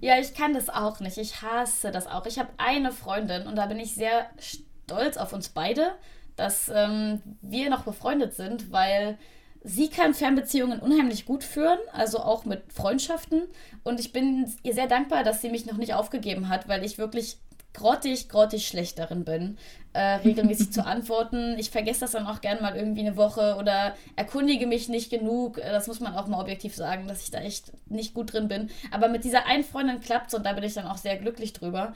Ja, 0.00 0.18
ich 0.18 0.34
kann 0.34 0.52
das 0.54 0.68
auch 0.68 1.00
nicht. 1.00 1.16
Ich 1.18 1.42
hasse 1.42 1.90
das 1.90 2.06
auch. 2.06 2.26
Ich 2.26 2.38
habe 2.38 2.48
eine 2.58 2.92
Freundin 2.92 3.46
und 3.46 3.56
da 3.56 3.66
bin 3.66 3.78
ich 3.78 3.94
sehr 3.94 4.26
stolz 4.38 5.16
auf 5.16 5.32
uns 5.32 5.48
beide, 5.48 5.92
dass 6.36 6.70
ähm, 6.74 7.22
wir 7.40 7.70
noch 7.70 7.82
befreundet 7.84 8.34
sind, 8.34 8.72
weil 8.72 9.18
sie 9.66 9.90
kann 9.90 10.14
Fernbeziehungen 10.14 10.78
unheimlich 10.78 11.26
gut 11.26 11.44
führen, 11.44 11.78
also 11.92 12.20
auch 12.20 12.44
mit 12.44 12.72
Freundschaften. 12.72 13.42
Und 13.82 14.00
ich 14.00 14.12
bin 14.12 14.50
ihr 14.62 14.74
sehr 14.74 14.86
dankbar, 14.86 15.24
dass 15.24 15.42
sie 15.42 15.50
mich 15.50 15.66
noch 15.66 15.76
nicht 15.76 15.92
aufgegeben 15.94 16.48
hat, 16.48 16.68
weil 16.68 16.84
ich 16.84 16.98
wirklich 16.98 17.38
grottig, 17.74 18.28
grottig 18.30 18.66
schlecht 18.66 18.98
darin 18.98 19.24
bin, 19.24 19.58
äh, 19.92 20.00
regelmäßig 20.24 20.72
zu 20.72 20.86
antworten. 20.86 21.56
Ich 21.58 21.70
vergesse 21.70 22.00
das 22.00 22.12
dann 22.12 22.26
auch 22.26 22.40
gern 22.40 22.62
mal 22.62 22.76
irgendwie 22.76 23.00
eine 23.00 23.16
Woche 23.16 23.56
oder 23.58 23.94
erkundige 24.14 24.66
mich 24.66 24.88
nicht 24.88 25.10
genug. 25.10 25.58
Äh, 25.58 25.72
Das 25.72 25.88
muss 25.88 26.00
man 26.00 26.14
auch 26.14 26.28
mal 26.28 26.40
objektiv 26.40 26.74
sagen, 26.74 27.08
dass 27.08 27.22
ich 27.22 27.30
da 27.32 27.40
echt 27.40 27.72
nicht 27.90 28.14
gut 28.14 28.32
drin 28.32 28.48
bin. 28.48 28.70
Aber 28.92 29.08
mit 29.08 29.24
dieser 29.24 29.46
einen 29.46 29.64
Freundin 29.64 30.00
klappt 30.00 30.32
und 30.32 30.46
da 30.46 30.52
bin 30.52 30.64
ich 30.64 30.74
dann 30.74 30.86
auch 30.86 30.96
sehr 30.98 31.16
glücklich 31.16 31.52
drüber. 31.52 31.92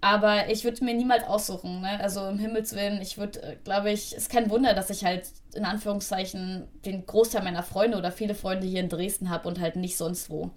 Aber 0.00 0.50
ich 0.50 0.64
würde 0.64 0.84
mir 0.84 0.94
niemals 0.94 1.24
aussuchen, 1.24 1.80
ne? 1.80 1.98
Also 2.00 2.26
im 2.28 2.38
Himmels 2.38 2.74
Willen, 2.76 3.00
ich 3.00 3.18
würde, 3.18 3.58
glaube 3.64 3.90
ich, 3.90 4.14
ist 4.14 4.30
kein 4.30 4.50
Wunder, 4.50 4.74
dass 4.74 4.90
ich 4.90 5.04
halt 5.04 5.24
in 5.54 5.64
Anführungszeichen 5.64 6.68
den 6.84 7.06
Großteil 7.06 7.42
meiner 7.42 7.62
Freunde 7.62 7.96
oder 7.96 8.12
viele 8.12 8.34
Freunde 8.34 8.66
hier 8.66 8.80
in 8.80 8.88
Dresden 8.88 9.30
habe 9.30 9.48
und 9.48 9.58
halt 9.58 9.76
nicht 9.76 9.96
sonst 9.96 10.28
wo. 10.30 10.50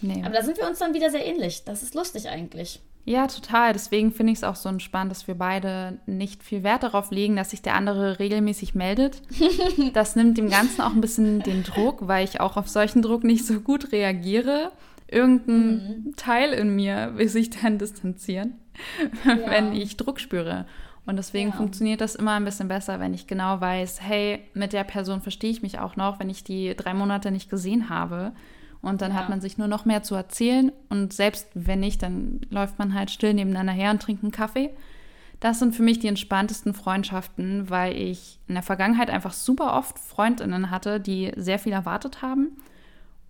nee. 0.00 0.22
Aber 0.24 0.34
da 0.34 0.42
sind 0.42 0.56
wir 0.56 0.68
uns 0.68 0.78
dann 0.78 0.94
wieder 0.94 1.10
sehr 1.10 1.26
ähnlich. 1.26 1.64
Das 1.64 1.82
ist 1.82 1.94
lustig 1.94 2.28
eigentlich. 2.28 2.80
Ja, 3.08 3.26
total. 3.26 3.72
Deswegen 3.72 4.12
finde 4.12 4.32
ich 4.32 4.40
es 4.40 4.44
auch 4.44 4.54
so 4.54 4.68
entspannt, 4.68 5.10
dass 5.10 5.26
wir 5.26 5.34
beide 5.34 5.98
nicht 6.04 6.42
viel 6.42 6.62
Wert 6.62 6.82
darauf 6.82 7.10
legen, 7.10 7.36
dass 7.36 7.50
sich 7.50 7.62
der 7.62 7.74
andere 7.74 8.18
regelmäßig 8.18 8.74
meldet. 8.74 9.22
Das 9.94 10.16
nimmt 10.16 10.36
dem 10.36 10.50
Ganzen 10.50 10.82
auch 10.82 10.92
ein 10.92 11.00
bisschen 11.00 11.40
den 11.40 11.62
Druck, 11.62 12.06
weil 12.06 12.24
ich 12.24 12.40
auch 12.40 12.56
auf 12.56 12.68
solchen 12.68 13.00
Druck 13.00 13.24
nicht 13.24 13.46
so 13.46 13.60
gut 13.60 13.92
reagiere. 13.92 14.70
Irgendein 15.10 16.12
Teil 16.16 16.52
in 16.52 16.74
mir 16.76 17.12
will 17.16 17.28
sich 17.28 17.50
dann 17.50 17.78
distanzieren, 17.78 18.54
wenn 19.24 19.72
ich 19.72 19.96
Druck 19.96 20.20
spüre. 20.20 20.66
Und 21.06 21.16
desegen 21.16 21.50
Ja. 21.50 21.56
funktioniert 21.56 22.00
das 22.02 22.14
immer 22.14 22.32
ein 22.32 22.44
bisschen 22.44 22.68
besser, 22.68 23.00
wenn 23.00 23.14
ich 23.14 23.26
genau 23.26 23.60
weiß, 23.60 24.02
hey, 24.02 24.40
mit 24.52 24.74
der 24.74 24.84
Person 24.84 25.22
verstehe 25.22 25.50
ich 25.50 25.62
mich 25.62 25.78
auch 25.78 25.96
noch, 25.96 26.20
wenn 26.20 26.28
ich 26.28 26.44
die 26.44 26.74
drei 26.76 26.92
Monate 26.92 27.30
nicht 27.30 27.48
gesehen 27.48 27.88
habe. 27.88 28.32
Und 28.82 29.00
dann 29.00 29.12
Ja. 29.12 29.18
hat 29.18 29.28
man 29.30 29.40
sich 29.40 29.56
nur 29.58 29.68
noch 29.68 29.86
mehr 29.86 30.02
zu 30.02 30.14
erzählen. 30.14 30.70
Und 30.90 31.12
selbst 31.14 31.48
wenn 31.54 31.80
nicht, 31.80 32.02
dann 32.02 32.42
läuft 32.50 32.78
man 32.78 32.92
halt 32.94 33.10
still 33.10 33.32
nebeneinander 33.32 33.72
her 33.72 33.90
und 33.90 34.02
trinkt 34.02 34.22
einen 34.22 34.32
Kaffee. 34.32 34.70
Das 35.40 35.58
sind 35.60 35.74
für 35.74 35.82
mich 35.82 35.98
die 35.98 36.08
entspanntesten 36.08 36.74
Freundschaften, 36.74 37.70
weil 37.70 37.96
ich 37.96 38.38
in 38.46 38.54
der 38.54 38.62
Vergangenheit 38.62 39.08
einfach 39.08 39.32
super 39.32 39.72
oft 39.78 39.98
Freundinnen 39.98 40.70
hatte, 40.70 41.00
die 41.00 41.32
sehr 41.36 41.58
viel 41.58 41.72
erwartet 41.72 42.20
haben. 42.22 42.48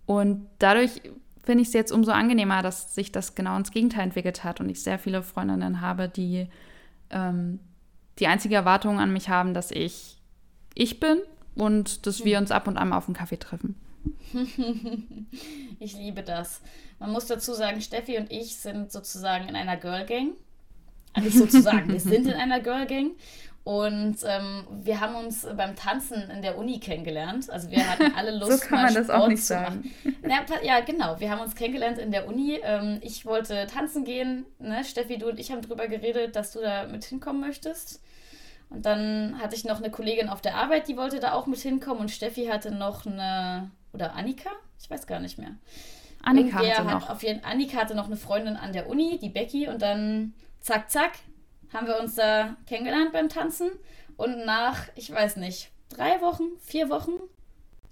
Und 0.05 0.47
dadurch 0.57 1.01
finde 1.43 1.61
ich 1.61 1.69
es 1.69 1.73
jetzt 1.73 1.91
umso 1.91 2.11
angenehmer, 2.11 2.61
dass 2.61 2.93
sich 2.93 3.11
das 3.11 3.35
genau 3.35 3.57
ins 3.57 3.71
Gegenteil 3.71 4.03
entwickelt 4.03 4.43
hat 4.43 4.59
und 4.59 4.69
ich 4.69 4.81
sehr 4.83 4.99
viele 4.99 5.23
Freundinnen 5.23 5.81
habe, 5.81 6.09
die 6.09 6.47
ähm, 7.09 7.59
die 8.19 8.27
einzige 8.27 8.55
Erwartung 8.55 8.99
an 8.99 9.13
mich 9.13 9.29
haben, 9.29 9.53
dass 9.53 9.71
ich 9.71 10.17
ich 10.75 10.99
bin 10.99 11.19
und 11.55 12.05
dass 12.05 12.23
wir 12.23 12.37
uns 12.37 12.51
ab 12.51 12.67
und 12.67 12.77
an 12.77 12.93
auf 12.93 13.07
einen 13.07 13.15
Kaffee 13.15 13.37
treffen. 13.37 13.75
Ich 15.81 15.93
liebe 15.93 16.23
das. 16.23 16.61
Man 16.99 17.11
muss 17.11 17.27
dazu 17.27 17.53
sagen, 17.53 17.79
Steffi 17.79 18.17
und 18.17 18.29
ich 18.31 18.57
sind 18.57 18.91
sozusagen 18.91 19.47
in 19.47 19.55
einer 19.55 19.77
Girl 19.77 20.05
Gang. 20.05 20.31
Also 21.13 21.29
sozusagen, 21.29 21.93
wir 21.93 22.01
sind 22.01 22.27
in 22.27 22.33
einer 22.33 22.59
Girl 22.59 22.85
Gang. 22.85 23.11
Und 23.69 24.17
ähm, 24.25 24.65
wir 24.81 24.99
haben 24.99 25.13
uns 25.13 25.45
beim 25.55 25.75
Tanzen 25.75 26.31
in 26.31 26.41
der 26.41 26.57
Uni 26.57 26.79
kennengelernt. 26.79 27.51
Also 27.51 27.69
wir 27.69 27.87
hatten 27.87 28.11
alle 28.17 28.31
Lust, 28.31 28.63
So 28.63 28.67
kann 28.67 28.81
man 28.81 28.95
das 28.95 29.11
auch 29.11 29.27
nicht 29.27 29.43
sagen. 29.43 29.93
Ja, 30.27 30.43
ja, 30.63 30.79
genau. 30.79 31.19
Wir 31.19 31.29
haben 31.29 31.39
uns 31.39 31.53
kennengelernt 31.53 31.99
in 31.99 32.09
der 32.09 32.27
Uni. 32.27 32.59
Ähm, 32.63 32.97
ich 33.03 33.27
wollte 33.27 33.67
tanzen 33.67 34.05
gehen. 34.05 34.47
Ne? 34.57 34.83
Steffi, 34.83 35.19
du 35.19 35.29
und 35.29 35.39
ich 35.39 35.51
haben 35.51 35.61
darüber 35.61 35.87
geredet, 35.87 36.35
dass 36.35 36.51
du 36.53 36.61
da 36.61 36.87
mit 36.87 37.05
hinkommen 37.05 37.41
möchtest. 37.41 38.01
Und 38.71 38.87
dann 38.87 39.39
hatte 39.39 39.55
ich 39.55 39.65
noch 39.65 39.77
eine 39.77 39.91
Kollegin 39.91 40.29
auf 40.29 40.41
der 40.41 40.55
Arbeit, 40.55 40.87
die 40.87 40.97
wollte 40.97 41.19
da 41.19 41.33
auch 41.33 41.45
mit 41.45 41.59
hinkommen. 41.59 42.01
Und 42.01 42.09
Steffi 42.09 42.47
hatte 42.47 42.71
noch 42.71 43.05
eine, 43.05 43.69
oder 43.93 44.15
Annika? 44.15 44.49
Ich 44.81 44.89
weiß 44.89 45.05
gar 45.05 45.19
nicht 45.19 45.37
mehr. 45.37 45.51
Annika 46.23 46.57
hatte 46.57 46.75
hat 46.75 46.85
noch. 46.85 47.09
Auf 47.11 47.21
jeden, 47.21 47.43
Annika 47.43 47.77
hatte 47.77 47.93
noch 47.93 48.07
eine 48.07 48.17
Freundin 48.17 48.55
an 48.55 48.73
der 48.73 48.89
Uni, 48.89 49.19
die 49.21 49.29
Becky. 49.29 49.67
Und 49.67 49.83
dann 49.83 50.33
zack, 50.59 50.89
zack, 50.89 51.11
haben 51.73 51.87
wir 51.87 51.99
uns 51.99 52.15
da 52.15 52.55
kennengelernt 52.67 53.11
beim 53.11 53.29
Tanzen. 53.29 53.71
Und 54.17 54.45
nach, 54.45 54.83
ich 54.95 55.11
weiß 55.11 55.37
nicht, 55.37 55.71
drei 55.89 56.21
Wochen, 56.21 56.43
vier 56.61 56.89
Wochen 56.89 57.13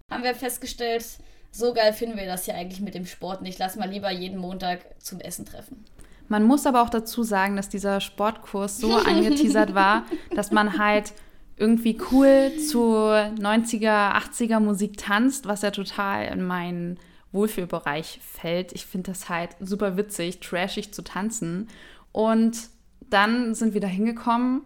haben 0.09 0.23
wir 0.23 0.35
festgestellt, 0.35 1.05
so 1.51 1.73
geil 1.73 1.93
finden 1.93 2.17
wir 2.17 2.25
das 2.25 2.45
hier 2.45 2.55
eigentlich 2.55 2.81
mit 2.81 2.95
dem 2.95 3.05
Sport 3.05 3.41
nicht. 3.41 3.59
Lass 3.59 3.75
mal 3.75 3.89
lieber 3.89 4.11
jeden 4.11 4.37
Montag 4.37 4.79
zum 5.01 5.19
Essen 5.19 5.45
treffen. 5.45 5.85
Man 6.27 6.43
muss 6.43 6.65
aber 6.65 6.81
auch 6.81 6.89
dazu 6.89 7.23
sagen, 7.23 7.55
dass 7.55 7.69
dieser 7.69 8.01
Sportkurs 8.01 8.77
so 8.77 8.95
angeteasert 8.95 9.73
war, 9.73 10.05
dass 10.35 10.51
man 10.51 10.77
halt 10.77 11.13
irgendwie 11.55 11.97
cool 12.11 12.51
zu 12.57 12.79
90er, 12.79 14.13
80er 14.13 14.59
Musik 14.59 14.97
tanzt, 14.97 15.47
was 15.47 15.63
ja 15.63 15.71
total 15.71 16.27
in 16.27 16.43
meinen 16.43 16.99
Wohlfühlbereich 17.31 18.19
fällt. 18.21 18.73
Ich 18.73 18.85
finde 18.85 19.11
das 19.11 19.29
halt 19.29 19.51
super 19.59 19.97
witzig, 19.97 20.39
trashig 20.39 20.93
zu 20.93 21.03
tanzen. 21.03 21.69
Und 22.11 22.69
dann 23.09 23.55
sind 23.55 23.73
wir 23.73 23.81
da 23.81 23.87
hingekommen. 23.87 24.61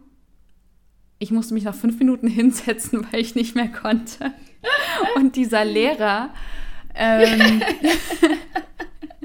Ich 1.19 1.31
musste 1.31 1.53
mich 1.53 1.63
nach 1.63 1.75
fünf 1.75 2.00
Minuten 2.00 2.27
hinsetzen, 2.29 3.05
weil 3.12 3.19
ich 3.21 3.36
nicht 3.36 3.55
mehr 3.55 3.69
konnte. 3.69 4.33
Und 5.15 5.36
dieser 5.36 5.65
Lehrer. 5.65 6.29
Ähm, 6.93 7.62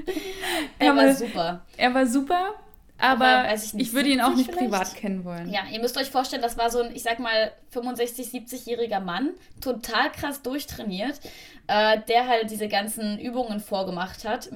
er 0.79 0.95
war 0.95 1.13
super. 1.13 1.65
Er 1.77 1.93
war 1.93 2.05
super 2.05 2.53
aber, 2.99 3.53
ich, 3.53 3.73
ich, 3.75 3.93
würde 3.93 4.09
ihn 4.09 4.21
auch 4.21 4.35
nicht 4.35 4.51
vielleicht? 4.51 4.71
privat 4.71 4.95
kennen 4.95 5.23
wollen. 5.23 5.51
Ja, 5.51 5.61
ihr 5.71 5.79
müsst 5.79 5.97
euch 5.97 6.09
vorstellen, 6.09 6.41
das 6.41 6.57
war 6.57 6.71
so 6.71 6.81
ein, 6.81 6.95
ich 6.95 7.03
sag 7.03 7.19
mal, 7.19 7.51
65, 7.69 8.27
70-jähriger 8.27 8.99
Mann, 8.99 9.31
total 9.61 10.11
krass 10.11 10.41
durchtrainiert, 10.41 11.19
äh, 11.67 11.99
der 12.07 12.27
halt 12.27 12.49
diese 12.49 12.67
ganzen 12.67 13.19
Übungen 13.19 13.59
vorgemacht 13.59 14.25
hat, 14.25 14.49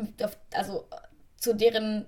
also 0.54 0.86
zu 1.38 1.54
deren 1.54 2.08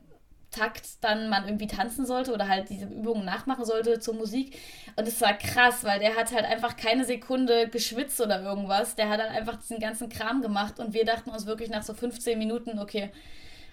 Takt 0.53 0.87
dann 1.01 1.29
man 1.29 1.45
irgendwie 1.45 1.67
tanzen 1.67 2.05
sollte 2.05 2.33
oder 2.33 2.47
halt 2.47 2.69
diese 2.69 2.85
Übungen 2.85 3.25
nachmachen 3.25 3.65
sollte 3.65 3.99
zur 3.99 4.13
Musik. 4.13 4.57
Und 4.95 5.07
es 5.07 5.19
war 5.21 5.33
krass, 5.33 5.83
weil 5.83 5.99
der 5.99 6.15
hat 6.15 6.31
halt 6.31 6.45
einfach 6.45 6.77
keine 6.77 7.03
Sekunde 7.05 7.67
geschwitzt 7.67 8.21
oder 8.21 8.41
irgendwas. 8.41 8.95
Der 8.95 9.09
hat 9.09 9.19
halt 9.19 9.31
einfach 9.31 9.57
diesen 9.57 9.79
ganzen 9.79 10.09
Kram 10.09 10.41
gemacht 10.41 10.79
und 10.79 10.93
wir 10.93 11.05
dachten 11.05 11.31
uns 11.31 11.45
wirklich 11.45 11.69
nach 11.69 11.83
so 11.83 11.93
15 11.93 12.37
Minuten, 12.37 12.79
okay, 12.79 13.09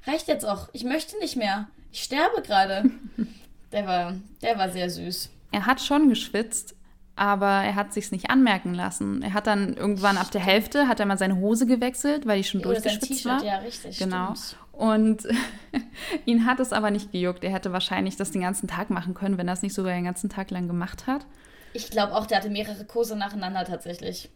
reicht 0.06 0.28
jetzt 0.28 0.44
auch. 0.44 0.68
Ich 0.72 0.84
möchte 0.84 1.18
nicht 1.18 1.36
mehr. 1.36 1.68
Ich 1.92 2.02
sterbe 2.02 2.42
gerade. 2.42 2.90
Der 3.72 3.86
war, 3.86 4.16
der 4.42 4.58
war 4.58 4.68
sehr 4.68 4.90
süß. 4.90 5.30
Er 5.52 5.64
hat 5.64 5.80
schon 5.80 6.08
geschwitzt, 6.08 6.74
aber 7.20 7.46
er 7.46 7.74
hat 7.74 7.92
sich's 7.92 8.12
nicht 8.12 8.30
anmerken 8.30 8.72
lassen. 8.72 9.20
Er 9.20 9.34
hat 9.34 9.46
dann 9.46 9.74
irgendwann 9.74 10.16
ab 10.16 10.30
der 10.30 10.40
Hälfte 10.40 10.88
hat 10.88 11.00
er 11.00 11.06
mal 11.06 11.18
seine 11.18 11.36
Hose 11.36 11.66
gewechselt, 11.66 12.26
weil 12.26 12.38
die 12.38 12.44
schon 12.44 12.60
Oder 12.60 12.80
durchgeschwitzt 12.80 13.26
war. 13.26 13.44
Ja, 13.44 13.58
richtig. 13.58 13.98
Genau. 13.98 14.34
Stimmt. 14.34 14.56
Und 14.72 15.28
ihn 16.24 16.46
hat 16.46 16.60
es 16.60 16.72
aber 16.72 16.90
nicht 16.90 17.12
gejuckt. 17.12 17.44
Er 17.44 17.52
hätte 17.52 17.74
wahrscheinlich 17.74 18.16
das 18.16 18.30
den 18.30 18.40
ganzen 18.40 18.68
Tag 18.68 18.88
machen 18.88 19.12
können, 19.12 19.36
wenn 19.36 19.48
er 19.48 19.52
es 19.52 19.60
nicht 19.60 19.74
sogar 19.74 19.92
den 19.92 20.04
ganzen 20.04 20.30
Tag 20.30 20.50
lang 20.50 20.66
gemacht 20.66 21.06
hat. 21.06 21.26
Ich 21.74 21.90
glaube 21.90 22.14
auch, 22.16 22.24
der 22.24 22.38
hatte 22.38 22.48
mehrere 22.48 22.86
Kurse 22.86 23.14
nacheinander 23.16 23.66
tatsächlich. 23.66 24.30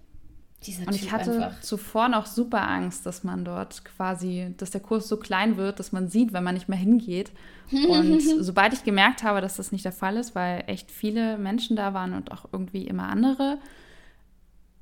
Dieser 0.66 0.86
und 0.86 0.94
ich 0.94 1.12
hatte 1.12 1.32
einfach. 1.32 1.60
zuvor 1.60 2.08
noch 2.08 2.26
super 2.26 2.68
Angst, 2.68 3.04
dass 3.06 3.24
man 3.24 3.44
dort 3.44 3.84
quasi, 3.84 4.54
dass 4.56 4.70
der 4.70 4.80
Kurs 4.80 5.08
so 5.08 5.16
klein 5.16 5.56
wird, 5.56 5.78
dass 5.78 5.92
man 5.92 6.08
sieht, 6.08 6.32
wenn 6.32 6.44
man 6.44 6.54
nicht 6.54 6.68
mehr 6.68 6.78
hingeht. 6.78 7.32
Und 7.70 8.20
sobald 8.40 8.72
ich 8.72 8.84
gemerkt 8.84 9.22
habe, 9.22 9.40
dass 9.40 9.56
das 9.56 9.72
nicht 9.72 9.84
der 9.84 9.92
Fall 9.92 10.16
ist, 10.16 10.34
weil 10.34 10.64
echt 10.66 10.90
viele 10.90 11.38
Menschen 11.38 11.76
da 11.76 11.92
waren 11.92 12.14
und 12.14 12.32
auch 12.32 12.46
irgendwie 12.52 12.86
immer 12.86 13.08
andere, 13.08 13.58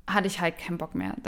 hatte 0.07 0.27
ich 0.27 0.41
halt 0.41 0.57
keinen 0.57 0.77
Bock 0.77 0.95
mehr. 0.95 1.15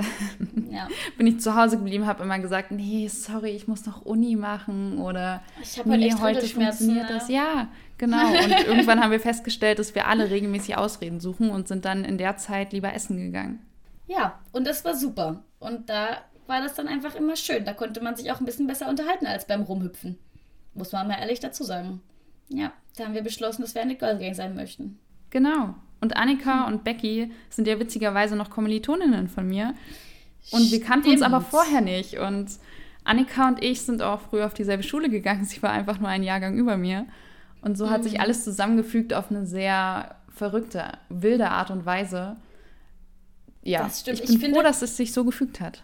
Ja. 0.69 0.89
Bin 1.17 1.25
ich 1.25 1.39
zu 1.39 1.55
Hause 1.55 1.77
geblieben, 1.77 2.05
habe 2.05 2.23
immer 2.23 2.37
gesagt, 2.39 2.71
nee, 2.71 3.07
sorry, 3.07 3.51
ich 3.51 3.65
muss 3.65 3.85
noch 3.85 4.01
Uni 4.01 4.35
machen 4.35 4.97
oder 4.97 5.41
ich 5.61 5.79
habe 5.79 5.91
halt 5.91 6.01
nee, 6.01 6.13
heute 6.19 6.45
funktioniert 6.45 7.09
das. 7.09 7.29
Ja, 7.29 7.69
genau. 7.97 8.27
Und 8.27 8.51
irgendwann 8.67 8.99
haben 8.99 9.11
wir 9.11 9.21
festgestellt, 9.21 9.79
dass 9.79 9.95
wir 9.95 10.07
alle 10.07 10.29
regelmäßig 10.29 10.75
Ausreden 10.75 11.21
suchen 11.21 11.49
und 11.49 11.69
sind 11.69 11.85
dann 11.85 12.03
in 12.03 12.17
der 12.17 12.35
Zeit 12.35 12.73
lieber 12.73 12.93
essen 12.93 13.15
gegangen. 13.15 13.59
Ja, 14.07 14.39
und 14.51 14.65
das 14.65 14.85
war 14.85 14.95
super. 14.95 15.43
Und 15.59 15.89
da 15.89 16.21
war 16.47 16.61
das 16.61 16.75
dann 16.75 16.87
einfach 16.87 17.15
immer 17.15 17.35
schön. 17.35 17.65
Da 17.65 17.73
konnte 17.73 18.01
man 18.01 18.15
sich 18.15 18.31
auch 18.31 18.39
ein 18.39 18.45
bisschen 18.45 18.67
besser 18.67 18.89
unterhalten 18.89 19.25
als 19.25 19.47
beim 19.47 19.63
Rumhüpfen. 19.63 20.17
Muss 20.73 20.91
man 20.91 21.07
mal 21.07 21.19
ehrlich 21.19 21.39
dazu 21.39 21.63
sagen. 21.63 22.01
Ja, 22.49 22.71
da 22.97 23.05
haben 23.05 23.13
wir 23.13 23.23
beschlossen, 23.23 23.61
dass 23.63 23.73
wir 23.73 23.81
eine 23.81 23.95
Girl 23.95 24.19
Gang 24.19 24.35
sein 24.35 24.55
möchten. 24.55 24.99
Genau. 25.31 25.75
Und 26.01 26.17
Annika 26.17 26.67
und 26.67 26.83
Becky 26.83 27.31
sind 27.49 27.67
ja 27.67 27.79
witzigerweise 27.79 28.35
noch 28.35 28.49
Kommilitoninnen 28.49 29.27
von 29.27 29.47
mir. 29.47 29.73
Und 30.51 30.71
wir 30.71 30.81
kannten 30.81 31.09
uns 31.09 31.23
aber 31.23 31.41
vorher 31.41 31.81
nicht. 31.81 32.19
Und 32.19 32.51
Annika 33.03 33.47
und 33.47 33.63
ich 33.63 33.81
sind 33.81 34.01
auch 34.01 34.21
früher 34.21 34.45
auf 34.45 34.53
dieselbe 34.53 34.83
Schule 34.83 35.09
gegangen. 35.09 35.45
Sie 35.45 35.63
war 35.63 35.71
einfach 35.71 35.99
nur 35.99 36.09
ein 36.09 36.23
Jahrgang 36.23 36.57
über 36.57 36.77
mir. 36.77 37.07
Und 37.61 37.77
so 37.77 37.89
hat 37.89 38.03
sich 38.03 38.13
hm. 38.13 38.21
alles 38.21 38.43
zusammengefügt 38.43 39.13
auf 39.13 39.31
eine 39.31 39.47
sehr 39.47 40.15
verrückte, 40.29 40.91
wilde 41.09 41.49
Art 41.49 41.71
und 41.71 41.85
Weise 41.85 42.35
ja, 43.65 43.83
das 43.83 44.01
stimmt. 44.01 44.19
ich 44.19 44.25
bin 44.25 44.35
ich 44.35 44.41
finde, 44.41 44.55
froh, 44.57 44.63
dass 44.63 44.81
es 44.81 44.95
sich 44.95 45.11
so 45.11 45.25
gefügt 45.25 45.59
hat. 45.59 45.81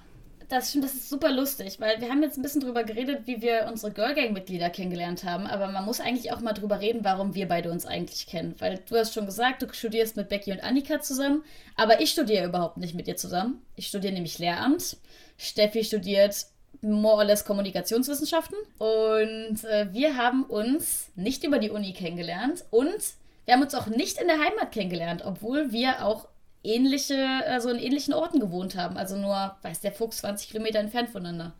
Das 0.47 0.69
stimmt, 0.69 0.83
das 0.83 0.93
ist 0.93 1.09
super 1.09 1.31
lustig, 1.31 1.79
weil 1.79 2.01
wir 2.01 2.09
haben 2.09 2.21
jetzt 2.21 2.38
ein 2.38 2.41
bisschen 2.41 2.59
drüber 2.59 2.83
geredet, 2.83 3.21
wie 3.25 3.41
wir 3.41 3.67
unsere 3.69 3.93
Girl 3.93 4.13
Gang-Mitglieder 4.13 4.69
kennengelernt 4.69 5.23
haben, 5.23 5.47
aber 5.47 5.69
man 5.69 5.85
muss 5.85 6.01
eigentlich 6.01 6.33
auch 6.33 6.41
mal 6.41 6.51
drüber 6.51 6.81
reden, 6.81 7.05
warum 7.05 7.35
wir 7.35 7.47
beide 7.47 7.71
uns 7.71 7.85
eigentlich 7.85 8.27
kennen. 8.27 8.55
Weil 8.59 8.81
du 8.89 8.97
hast 8.97 9.13
schon 9.13 9.25
gesagt, 9.25 9.61
du 9.61 9.73
studierst 9.73 10.17
mit 10.17 10.27
Becky 10.27 10.51
und 10.51 10.61
Annika 10.61 11.00
zusammen, 11.00 11.43
aber 11.77 12.01
ich 12.01 12.11
studiere 12.11 12.47
überhaupt 12.47 12.75
nicht 12.75 12.95
mit 12.95 13.07
dir 13.07 13.15
zusammen. 13.15 13.61
Ich 13.77 13.88
studiere 13.88 14.13
nämlich 14.13 14.39
Lehramt. 14.39 14.97
Steffi 15.38 15.85
studiert 15.85 16.35
more 16.81 17.15
or 17.15 17.23
less 17.23 17.45
Kommunikationswissenschaften 17.45 18.57
und 18.77 19.63
äh, 19.63 19.88
wir 19.93 20.17
haben 20.17 20.43
uns 20.43 21.11
nicht 21.15 21.45
über 21.45 21.59
die 21.59 21.69
Uni 21.69 21.93
kennengelernt 21.93 22.65
und 22.71 23.01
wir 23.45 23.53
haben 23.53 23.61
uns 23.61 23.75
auch 23.75 23.88
nicht 23.88 24.19
in 24.19 24.27
der 24.27 24.39
Heimat 24.39 24.71
kennengelernt, 24.71 25.23
obwohl 25.25 25.71
wir 25.71 26.05
auch 26.05 26.27
ähnliche, 26.63 27.46
also 27.48 27.70
in 27.70 27.80
ähnlichen 27.80 28.13
Orten 28.13 28.39
gewohnt 28.39 28.75
haben. 28.75 28.98
Also 28.98 29.15
nur, 29.15 29.56
weiß 29.62 29.82
der 29.82 29.91
Fuchs, 29.91 30.18
20 30.18 30.50
Kilometer 30.50 30.80
entfernt 30.80 31.10
voneinander. 31.10 31.53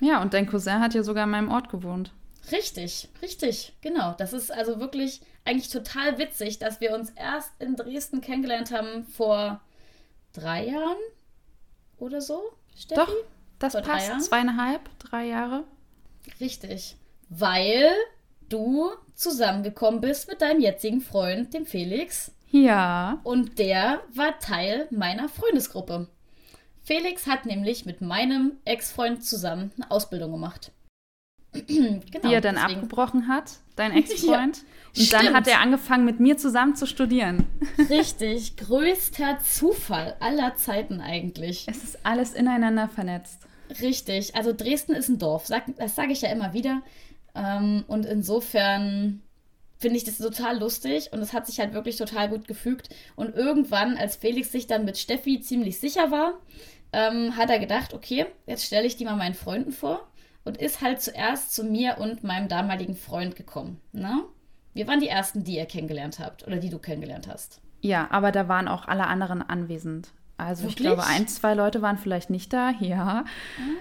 Ja, 0.00 0.22
und 0.22 0.34
dein 0.34 0.46
Cousin 0.46 0.80
hat 0.80 0.94
ja 0.94 1.02
sogar 1.02 1.24
in 1.24 1.30
meinem 1.30 1.50
Ort 1.50 1.68
gewohnt. 1.68 2.12
Richtig, 2.50 3.08
richtig, 3.22 3.74
genau. 3.80 4.14
Das 4.16 4.32
ist 4.32 4.52
also 4.52 4.80
wirklich 4.80 5.20
eigentlich 5.44 5.68
total 5.68 6.18
witzig, 6.18 6.58
dass 6.58 6.80
wir 6.80 6.94
uns 6.94 7.10
erst 7.10 7.50
in 7.58 7.76
Dresden 7.76 8.20
kennengelernt 8.20 8.72
haben 8.72 9.04
vor 9.04 9.60
drei 10.32 10.66
Jahren 10.66 10.96
oder 11.98 12.20
so. 12.20 12.42
Steffi? 12.76 13.00
Doch, 13.00 13.14
das 13.58 13.72
vor 13.72 13.82
passt. 13.82 14.22
Zweieinhalb, 14.22 14.80
drei 14.98 15.26
Jahre. 15.26 15.64
Richtig. 16.40 16.96
Weil 17.28 17.90
du 18.48 18.90
zusammengekommen 19.14 20.00
bist 20.00 20.28
mit 20.28 20.40
deinem 20.40 20.60
jetzigen 20.60 21.00
Freund, 21.00 21.54
dem 21.54 21.66
Felix. 21.66 22.32
Ja. 22.50 23.20
Und 23.24 23.58
der 23.58 24.00
war 24.14 24.38
Teil 24.38 24.88
meiner 24.90 25.28
Freundesgruppe. 25.28 26.08
Felix 26.82 27.26
hat 27.26 27.46
nämlich 27.46 27.86
mit 27.86 28.00
meinem 28.00 28.52
Ex-Freund 28.64 29.24
zusammen 29.24 29.70
eine 29.76 29.90
Ausbildung 29.90 30.32
gemacht. 30.32 30.72
genau, 31.52 32.00
Die 32.24 32.34
er 32.34 32.40
dann 32.40 32.56
deswegen. 32.56 32.80
abgebrochen 32.80 33.28
hat, 33.28 33.52
dein 33.76 33.92
Ex-Freund. 33.96 34.56
ja, 34.58 34.62
und 34.96 34.96
stimmt. 34.96 35.12
dann 35.12 35.34
hat 35.34 35.46
er 35.48 35.60
angefangen, 35.60 36.04
mit 36.04 36.18
mir 36.20 36.36
zusammen 36.36 36.74
zu 36.76 36.86
studieren. 36.86 37.46
Richtig, 37.88 38.56
größter 38.56 39.38
Zufall 39.40 40.16
aller 40.20 40.54
Zeiten 40.56 41.00
eigentlich. 41.00 41.66
Es 41.68 41.84
ist 41.84 41.98
alles 42.04 42.34
ineinander 42.34 42.88
vernetzt. 42.88 43.46
Richtig, 43.80 44.34
also 44.34 44.52
Dresden 44.52 44.94
ist 44.94 45.08
ein 45.08 45.18
Dorf, 45.18 45.46
das 45.76 45.94
sage 45.94 46.12
ich 46.12 46.22
ja 46.22 46.30
immer 46.30 46.52
wieder. 46.54 46.82
Ähm, 47.36 47.84
und 47.86 48.04
insofern 48.06 49.22
finde 49.80 49.96
ich 49.96 50.04
das 50.04 50.18
total 50.18 50.58
lustig 50.58 51.10
und 51.12 51.20
es 51.20 51.32
hat 51.32 51.46
sich 51.46 51.58
halt 51.58 51.72
wirklich 51.72 51.96
total 51.96 52.28
gut 52.28 52.46
gefügt. 52.46 52.90
Und 53.16 53.34
irgendwann, 53.34 53.96
als 53.96 54.16
Felix 54.16 54.52
sich 54.52 54.66
dann 54.66 54.84
mit 54.84 54.98
Steffi 54.98 55.40
ziemlich 55.40 55.80
sicher 55.80 56.10
war, 56.10 56.34
ähm, 56.92 57.36
hat 57.36 57.50
er 57.50 57.58
gedacht, 57.58 57.94
okay, 57.94 58.26
jetzt 58.46 58.64
stelle 58.66 58.86
ich 58.86 58.96
die 58.96 59.06
mal 59.06 59.16
meinen 59.16 59.34
Freunden 59.34 59.72
vor 59.72 60.06
und 60.44 60.58
ist 60.58 60.82
halt 60.82 61.00
zuerst 61.00 61.54
zu 61.54 61.64
mir 61.64 61.96
und 61.98 62.22
meinem 62.22 62.48
damaligen 62.48 62.94
Freund 62.94 63.36
gekommen. 63.36 63.80
Ne? 63.92 64.22
Wir 64.74 64.86
waren 64.86 65.00
die 65.00 65.08
ersten, 65.08 65.44
die 65.44 65.56
ihr 65.56 65.66
kennengelernt 65.66 66.18
habt 66.18 66.46
oder 66.46 66.58
die 66.58 66.70
du 66.70 66.78
kennengelernt 66.78 67.26
hast. 67.26 67.60
Ja, 67.80 68.08
aber 68.10 68.32
da 68.32 68.48
waren 68.48 68.68
auch 68.68 68.86
alle 68.86 69.06
anderen 69.06 69.40
anwesend. 69.40 70.08
Also 70.36 70.64
Wirklich? 70.64 70.76
ich 70.76 70.82
glaube, 70.82 71.04
ein, 71.06 71.26
zwei 71.26 71.54
Leute 71.54 71.80
waren 71.80 71.96
vielleicht 71.96 72.28
nicht 72.28 72.52
da, 72.52 72.72
ja. 72.80 73.24
Ah. 73.24 73.24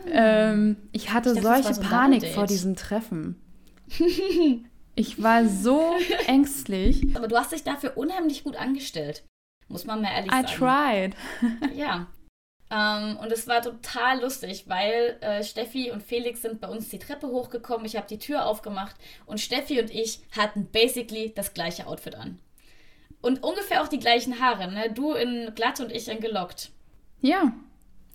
Ähm, 0.10 0.78
ich 0.94 1.12
hatte 1.12 1.30
ich 1.32 1.42
dachte, 1.42 1.62
solche 1.62 1.74
so 1.74 1.82
Panik 1.82 2.26
vor 2.28 2.46
diesem 2.46 2.78
Treffen. 2.78 3.36
Ich 5.00 5.24
war 5.24 5.46
so 5.46 5.96
ängstlich. 6.28 7.16
Aber 7.16 7.30
du 7.30 7.38
hast 7.38 7.54
dich 7.54 7.64
dafür 7.64 7.96
unheimlich 7.96 8.44
gut 8.44 8.58
angestellt. 8.58 9.24
Muss 9.70 9.86
man 9.86 10.02
mal 10.02 10.12
ehrlich 10.12 10.30
I 10.30 10.42
sagen. 10.42 11.14
I 11.14 11.72
tried. 11.72 11.74
ja. 11.78 12.08
Ähm, 12.70 13.16
und 13.18 13.32
es 13.32 13.48
war 13.48 13.62
total 13.62 14.20
lustig, 14.20 14.66
weil 14.68 15.18
äh, 15.22 15.42
Steffi 15.42 15.90
und 15.92 16.04
Felix 16.04 16.42
sind 16.42 16.60
bei 16.60 16.68
uns 16.68 16.90
die 16.90 17.00
Treppe 17.00 17.28
hochgekommen. 17.28 17.86
Ich 17.86 17.96
habe 17.96 18.08
die 18.08 18.20
Tür 18.20 18.46
aufgemacht 18.46 18.98
und 19.26 19.40
Steffi 19.40 19.80
und 19.80 19.90
ich 19.90 20.20
hatten 20.38 20.68
basically 20.70 21.32
das 21.34 21.54
gleiche 21.54 21.88
Outfit 21.88 22.16
an. 22.16 22.38
Und 23.22 23.42
ungefähr 23.42 23.82
auch 23.82 23.88
die 23.88 24.00
gleichen 24.00 24.42
Haare, 24.42 24.70
ne? 24.70 24.92
Du 24.94 25.14
in 25.14 25.54
glatt 25.56 25.80
und 25.80 25.94
ich 25.94 26.10
in 26.10 26.20
gelockt. 26.20 26.72
Ja. 27.22 27.54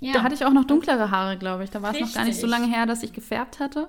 ja. 0.00 0.12
Da 0.12 0.22
hatte 0.22 0.34
ich 0.34 0.44
auch 0.44 0.52
noch 0.52 0.64
dunklere 0.64 1.10
Haare, 1.10 1.38
glaube 1.38 1.64
ich. 1.64 1.70
Da 1.70 1.80
war 1.80 1.94
es 1.94 2.00
noch 2.00 2.12
gar 2.12 2.24
nicht 2.24 2.38
so 2.38 2.46
lange 2.46 2.66
her, 2.66 2.84
dass 2.84 3.02
ich 3.02 3.14
gefärbt 3.14 3.58
hatte. 3.58 3.88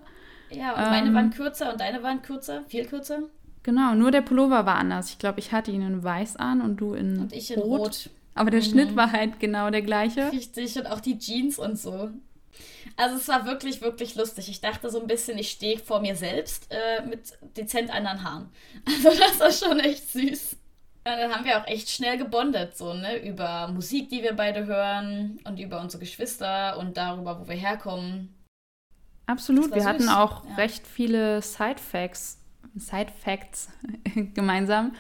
Ja, 0.56 0.74
und 0.74 0.84
ähm, 0.84 0.90
meine 0.90 1.14
waren 1.14 1.30
kürzer 1.32 1.72
und 1.72 1.80
deine 1.80 2.02
waren 2.04 2.22
kürzer, 2.22 2.64
viel 2.68 2.86
kürzer. 2.86 3.24
Genau, 3.64 3.96
nur 3.96 4.12
der 4.12 4.22
Pullover 4.22 4.66
war 4.66 4.76
anders. 4.76 5.10
Ich 5.10 5.18
glaube, 5.18 5.40
ich 5.40 5.52
hatte 5.52 5.72
ihn 5.72 5.82
in 5.82 6.04
weiß 6.04 6.36
an 6.36 6.62
und 6.62 6.78
du 6.78 6.94
in 6.94 7.20
und 7.20 7.34
ich 7.34 7.52
in 7.52 7.60
rot. 7.60 7.80
rot. 7.80 8.10
Aber 8.36 8.52
der 8.52 8.60
mhm. 8.60 8.66
Schnitt 8.66 8.96
war 8.96 9.12
halt 9.12 9.40
genau 9.40 9.70
der 9.70 9.82
gleiche. 9.82 10.32
Richtig, 10.32 10.78
und 10.78 10.88
auch 10.88 11.00
die 11.00 11.18
Jeans 11.18 11.58
und 11.58 11.80
so. 11.80 12.12
Also 12.98 13.18
es 13.18 13.28
war 13.28 13.46
wirklich, 13.46 13.82
wirklich 13.82 14.16
lustig. 14.16 14.50
Ich 14.50 14.62
dachte 14.62 14.90
so 14.90 15.02
ein 15.02 15.08
bisschen, 15.08 15.38
ich 15.38 15.52
stehe 15.52 15.80
vor 15.80 16.00
mir 16.00 16.16
selbst 16.16 16.68
äh, 16.70 17.06
mit 17.06 17.34
dezent 17.58 17.90
anderen 17.92 18.24
Haaren. 18.24 18.50
Also 18.86 19.20
das 19.20 19.40
war 19.40 19.70
schon 19.70 19.80
echt 19.80 20.12
süß. 20.12 20.58
Ja, 21.08 21.18
dann 21.18 21.34
haben 21.34 21.46
wir 21.46 21.60
auch 21.60 21.68
echt 21.68 21.90
schnell 21.90 22.18
gebondet, 22.18 22.78
so, 22.78 22.94
ne? 22.94 23.18
Über 23.18 23.68
Musik, 23.68 24.10
die 24.10 24.24
wir 24.24 24.34
beide 24.34 24.66
hören 24.66 25.40
und 25.44 25.60
über 25.60 25.80
unsere 25.80 26.02
Geschwister 26.02 26.78
und 26.80 26.98
darüber, 26.98 27.40
wo 27.40 27.48
wir 27.48 27.56
herkommen. 27.56 28.34
Absolut, 29.28 29.72
wir 29.74 29.82
süß. 29.82 29.86
hatten 29.86 30.10
auch 30.10 30.46
ja. 30.46 30.56
recht 30.56 30.86
viele 30.86 31.42
Side-Facts, 31.42 32.38
Side-Facts 32.76 33.70
gemeinsam. 34.34 34.96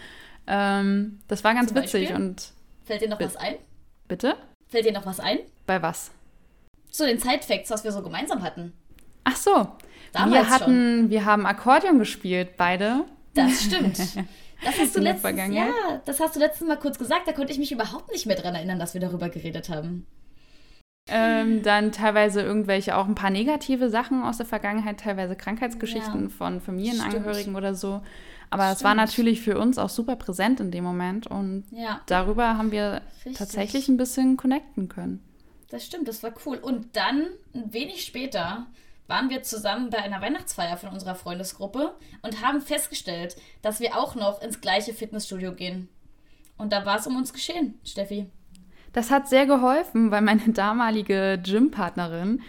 Ähm, 0.47 1.19
das 1.27 1.43
war 1.43 1.53
ganz 1.53 1.69
Zum 1.69 1.77
witzig 1.77 2.09
Beispiel? 2.09 2.15
und. 2.15 2.51
Fällt 2.85 3.01
dir 3.01 3.09
noch 3.09 3.19
was 3.19 3.35
ein? 3.35 3.55
Bitte? 4.07 4.35
Fällt 4.67 4.85
dir 4.85 4.93
noch 4.93 5.05
was 5.05 5.19
ein? 5.19 5.39
Bei 5.65 5.81
was? 5.81 6.11
Zu 6.89 7.05
den 7.05 7.19
Side-Facts, 7.19 7.69
was 7.71 7.83
wir 7.83 7.91
so 7.91 8.01
gemeinsam 8.01 8.43
hatten. 8.43 8.73
Ach 9.23 9.35
so. 9.35 9.67
Damals 10.13 10.33
wir 10.33 10.49
hatten, 10.49 10.99
schon. 10.99 11.09
wir 11.09 11.25
haben 11.25 11.45
Akkordeon 11.45 11.99
gespielt, 11.99 12.57
beide. 12.57 13.05
Das 13.33 13.63
stimmt. 13.63 13.99
Das 14.63 14.79
hast 14.79 14.95
du 14.95 15.01
letztens, 15.01 15.53
ja, 15.53 15.67
das 16.05 16.19
hast 16.19 16.35
du 16.35 16.39
letztens 16.39 16.69
mal 16.69 16.77
kurz 16.77 16.97
gesagt. 16.97 17.27
Da 17.27 17.33
konnte 17.33 17.51
ich 17.51 17.59
mich 17.59 17.71
überhaupt 17.71 18.11
nicht 18.11 18.25
mehr 18.25 18.37
dran 18.37 18.55
erinnern, 18.55 18.79
dass 18.79 18.93
wir 18.93 19.01
darüber 19.01 19.29
geredet 19.29 19.69
haben. 19.69 20.07
Ähm, 21.07 21.61
dann 21.61 21.91
teilweise 21.91 22.41
irgendwelche 22.41 22.97
auch 22.97 23.05
ein 23.05 23.13
paar 23.13 23.29
negative 23.29 23.89
Sachen 23.89 24.23
aus 24.23 24.37
der 24.37 24.45
Vergangenheit, 24.47 24.99
teilweise 24.99 25.35
Krankheitsgeschichten 25.35 26.23
ja. 26.23 26.29
von 26.29 26.61
Familienangehörigen 26.61 27.41
Stimmt. 27.41 27.57
oder 27.57 27.75
so. 27.75 28.01
Aber 28.49 28.71
es 28.71 28.83
war 28.83 28.95
natürlich 28.95 29.41
für 29.41 29.59
uns 29.59 29.77
auch 29.77 29.89
super 29.89 30.15
präsent 30.15 30.59
in 30.59 30.71
dem 30.71 30.83
Moment 30.83 31.27
und 31.27 31.65
ja. 31.71 32.01
darüber 32.07 32.57
haben 32.57 32.71
wir 32.71 33.01
Richtig. 33.17 33.37
tatsächlich 33.37 33.87
ein 33.87 33.97
bisschen 33.97 34.37
connecten 34.37 34.89
können. 34.89 35.23
Das 35.69 35.85
stimmt, 35.85 36.07
das 36.07 36.23
war 36.23 36.33
cool. 36.45 36.57
Und 36.57 36.95
dann, 36.95 37.27
ein 37.53 37.73
wenig 37.73 38.03
später, 38.03 38.65
waren 39.07 39.29
wir 39.29 39.43
zusammen 39.43 39.89
bei 39.89 39.99
einer 39.99 40.21
Weihnachtsfeier 40.21 40.77
von 40.77 40.89
unserer 40.89 41.15
Freundesgruppe 41.15 41.95
und 42.21 42.41
haben 42.41 42.61
festgestellt, 42.61 43.35
dass 43.61 43.79
wir 43.79 43.97
auch 43.97 44.15
noch 44.15 44.41
ins 44.41 44.61
gleiche 44.61 44.93
Fitnessstudio 44.93 45.53
gehen. 45.53 45.89
Und 46.57 46.71
da 46.71 46.85
war 46.85 46.97
es 46.97 47.05
um 47.05 47.15
uns 47.15 47.33
geschehen, 47.33 47.79
Steffi. 47.83 48.27
Das 48.95 49.11
hat 49.11 49.27
sehr 49.27 49.45
geholfen, 49.45 50.09
weil 50.09 50.21
meine 50.21 50.53
damalige 50.53 51.37
Gympartnerin 51.43 52.41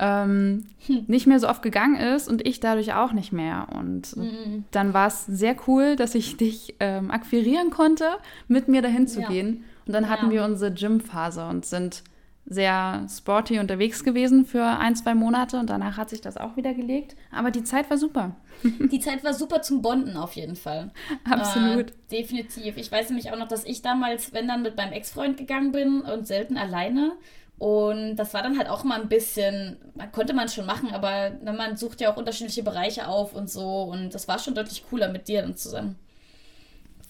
ähm, 0.00 0.64
hm. 0.86 1.04
nicht 1.06 1.28
mehr 1.28 1.38
so 1.38 1.48
oft 1.48 1.62
gegangen 1.62 1.94
ist 1.94 2.28
und 2.28 2.44
ich 2.44 2.58
dadurch 2.58 2.92
auch 2.92 3.12
nicht 3.12 3.32
mehr. 3.32 3.68
Und 3.72 4.16
mhm. 4.16 4.64
dann 4.72 4.94
war 4.94 5.06
es 5.06 5.26
sehr 5.26 5.54
cool, 5.68 5.94
dass 5.94 6.16
ich 6.16 6.36
dich 6.36 6.74
ähm, 6.80 7.12
akquirieren 7.12 7.70
konnte, 7.70 8.08
mit 8.48 8.66
mir 8.66 8.82
dahin 8.82 9.06
zu 9.06 9.20
ja. 9.20 9.28
gehen. 9.28 9.62
Und 9.86 9.92
dann 9.92 10.08
hatten 10.08 10.26
ja. 10.26 10.32
wir 10.32 10.44
unsere 10.44 10.72
Gymphase 10.72 11.46
und 11.46 11.64
sind 11.64 12.02
sehr 12.44 13.06
sporty 13.08 13.58
unterwegs 13.58 14.02
gewesen 14.04 14.44
für 14.44 14.64
ein, 14.64 14.96
zwei 14.96 15.14
Monate 15.14 15.58
und 15.58 15.70
danach 15.70 15.96
hat 15.96 16.10
sich 16.10 16.20
das 16.20 16.36
auch 16.36 16.56
wieder 16.56 16.74
gelegt. 16.74 17.16
Aber 17.30 17.50
die 17.50 17.62
Zeit 17.62 17.88
war 17.88 17.98
super. 17.98 18.36
Die 18.92 19.00
Zeit 19.00 19.24
war 19.24 19.32
super 19.34 19.62
zum 19.62 19.82
Bonden 19.82 20.16
auf 20.16 20.34
jeden 20.34 20.56
Fall. 20.56 20.90
Absolut. 21.24 21.90
Äh, 21.90 21.94
definitiv. 22.10 22.76
Ich 22.76 22.90
weiß 22.90 23.08
nämlich 23.10 23.32
auch 23.32 23.38
noch, 23.38 23.48
dass 23.48 23.64
ich 23.64 23.82
damals, 23.82 24.32
wenn 24.32 24.48
dann 24.48 24.62
mit 24.62 24.76
meinem 24.76 24.92
Ex-Freund 24.92 25.36
gegangen 25.36 25.72
bin 25.72 26.02
und 26.02 26.26
selten 26.26 26.56
alleine. 26.56 27.12
Und 27.58 28.16
das 28.16 28.34
war 28.34 28.42
dann 28.42 28.58
halt 28.58 28.68
auch 28.68 28.82
mal 28.82 29.00
ein 29.00 29.08
bisschen, 29.08 29.76
konnte 30.10 30.34
man 30.34 30.48
schon 30.48 30.66
machen, 30.66 30.92
aber 30.92 31.30
ne, 31.30 31.52
man 31.52 31.76
sucht 31.76 32.00
ja 32.00 32.12
auch 32.12 32.16
unterschiedliche 32.16 32.64
Bereiche 32.64 33.06
auf 33.06 33.34
und 33.34 33.48
so. 33.48 33.82
Und 33.82 34.14
das 34.14 34.26
war 34.26 34.38
schon 34.38 34.54
deutlich 34.54 34.84
cooler 34.88 35.08
mit 35.08 35.28
dir 35.28 35.42
dann 35.42 35.56
zusammen. 35.56 35.96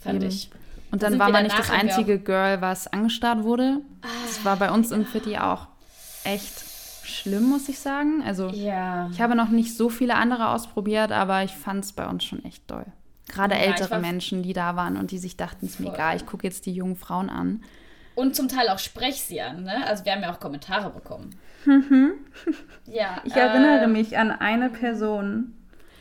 Fand 0.01 0.23
Eben. 0.23 0.31
ich. 0.31 0.51
Und 0.93 1.03
dann 1.03 1.19
war 1.19 1.31
man 1.31 1.43
nicht 1.45 1.59
das 1.59 1.71
einzige 1.71 2.19
Girl, 2.19 2.61
was 2.61 2.87
angestarrt 2.87 3.43
wurde. 3.43 3.81
Ah, 4.03 4.09
das 4.27 4.45
war 4.45 4.57
bei 4.57 4.71
uns 4.71 4.91
ja. 4.91 4.97
im 4.97 5.07
Fitti 5.07 5.39
auch 5.39 5.67
echt 6.23 6.65
schlimm, 7.03 7.49
muss 7.49 7.69
ich 7.69 7.79
sagen. 7.79 8.23
Also 8.25 8.49
ja. 8.49 9.09
ich 9.11 9.21
habe 9.21 9.35
noch 9.35 9.49
nicht 9.49 9.75
so 9.75 9.89
viele 9.89 10.15
andere 10.17 10.49
ausprobiert, 10.49 11.11
aber 11.11 11.43
ich 11.45 11.53
fand 11.53 11.85
es 11.85 11.93
bei 11.93 12.07
uns 12.07 12.25
schon 12.25 12.45
echt 12.45 12.71
doll. 12.71 12.85
Gerade 13.29 13.55
ja, 13.55 13.63
ältere 13.63 13.99
Menschen, 13.99 14.43
die 14.43 14.53
da 14.53 14.77
waren 14.77 14.99
und 14.99 15.11
die 15.11 15.19
sich 15.19 15.39
dachten, 15.39 15.65
es 15.65 15.73
ist 15.73 15.81
mir 15.81 15.95
egal, 15.95 16.17
ich 16.17 16.27
gucke 16.27 16.47
jetzt 16.47 16.67
die 16.67 16.75
jungen 16.75 16.97
Frauen 16.97 17.31
an. 17.31 17.63
Und 18.15 18.37
zum 18.37 18.49
Teil 18.49 18.69
auch 18.69 18.79
sprech 18.79 19.23
sie 19.23 19.41
an, 19.41 19.63
ne? 19.63 19.87
Also 19.87 20.05
wir 20.05 20.13
haben 20.13 20.21
ja 20.21 20.31
auch 20.31 20.41
Kommentare 20.41 20.91
bekommen. 20.91 21.35
Mhm. 21.65 22.13
ja. 22.87 23.23
Ich 23.25 23.35
äh, 23.35 23.41
erinnere 23.41 23.89
mich 23.89 24.19
an 24.19 24.31
eine 24.31 24.69
Person, 24.69 25.55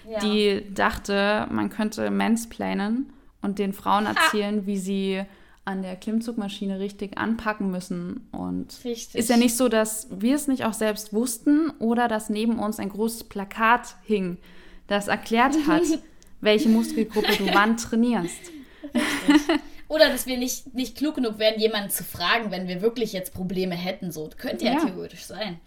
ja. 0.06 0.20
die 0.20 0.66
dachte, 0.74 1.48
man 1.50 1.70
könnte 1.70 2.12
mansplainen 2.12 3.14
und 3.42 3.60
den 3.60 3.74
Frauen 3.74 4.06
erzählen, 4.06 4.62
ha. 4.62 4.66
wie 4.66 4.78
sie 4.78 5.24
an 5.64 5.84
der 5.84 5.96
Klimmzugmaschine 5.96 6.80
richtig 6.80 7.18
anpacken 7.18 7.70
müssen. 7.72 8.28
Und 8.32 8.84
richtig. 8.84 9.16
ist 9.16 9.30
ja 9.30 9.38
nicht 9.38 9.56
so, 9.56 9.70
dass 9.70 10.08
wir 10.10 10.36
es 10.36 10.48
nicht 10.48 10.66
auch 10.66 10.74
selbst 10.74 11.14
wussten 11.14 11.70
oder 11.80 12.08
dass 12.08 12.30
neben 12.30 12.60
uns 12.60 12.80
ein 12.80 12.90
großes 12.90 13.26
Plakat 13.26 13.96
hing, 14.04 14.38
das 14.88 15.08
erklärt 15.08 15.56
hat, 15.68 15.84
welche 16.42 16.70
Muskelgruppe 16.70 17.36
du 17.38 17.54
wann 17.54 17.78
trainierst. 17.78 18.40
Richtig. 18.94 19.60
Oder 19.88 20.08
dass 20.10 20.26
wir 20.26 20.38
nicht, 20.38 20.74
nicht 20.74 20.96
klug 20.96 21.16
genug 21.16 21.38
wären, 21.38 21.60
jemanden 21.60 21.90
zu 21.90 22.06
fragen, 22.06 22.50
wenn 22.50 22.70
wir 22.70 22.82
wirklich 22.82 23.12
jetzt 23.12 23.34
Probleme 23.34 23.76
hätten. 23.76 24.12
So 24.12 24.30
könnte 24.38 24.64
ja, 24.64 24.74
ja. 24.74 24.86
theoretisch 24.86 25.26
sein. 25.26 25.60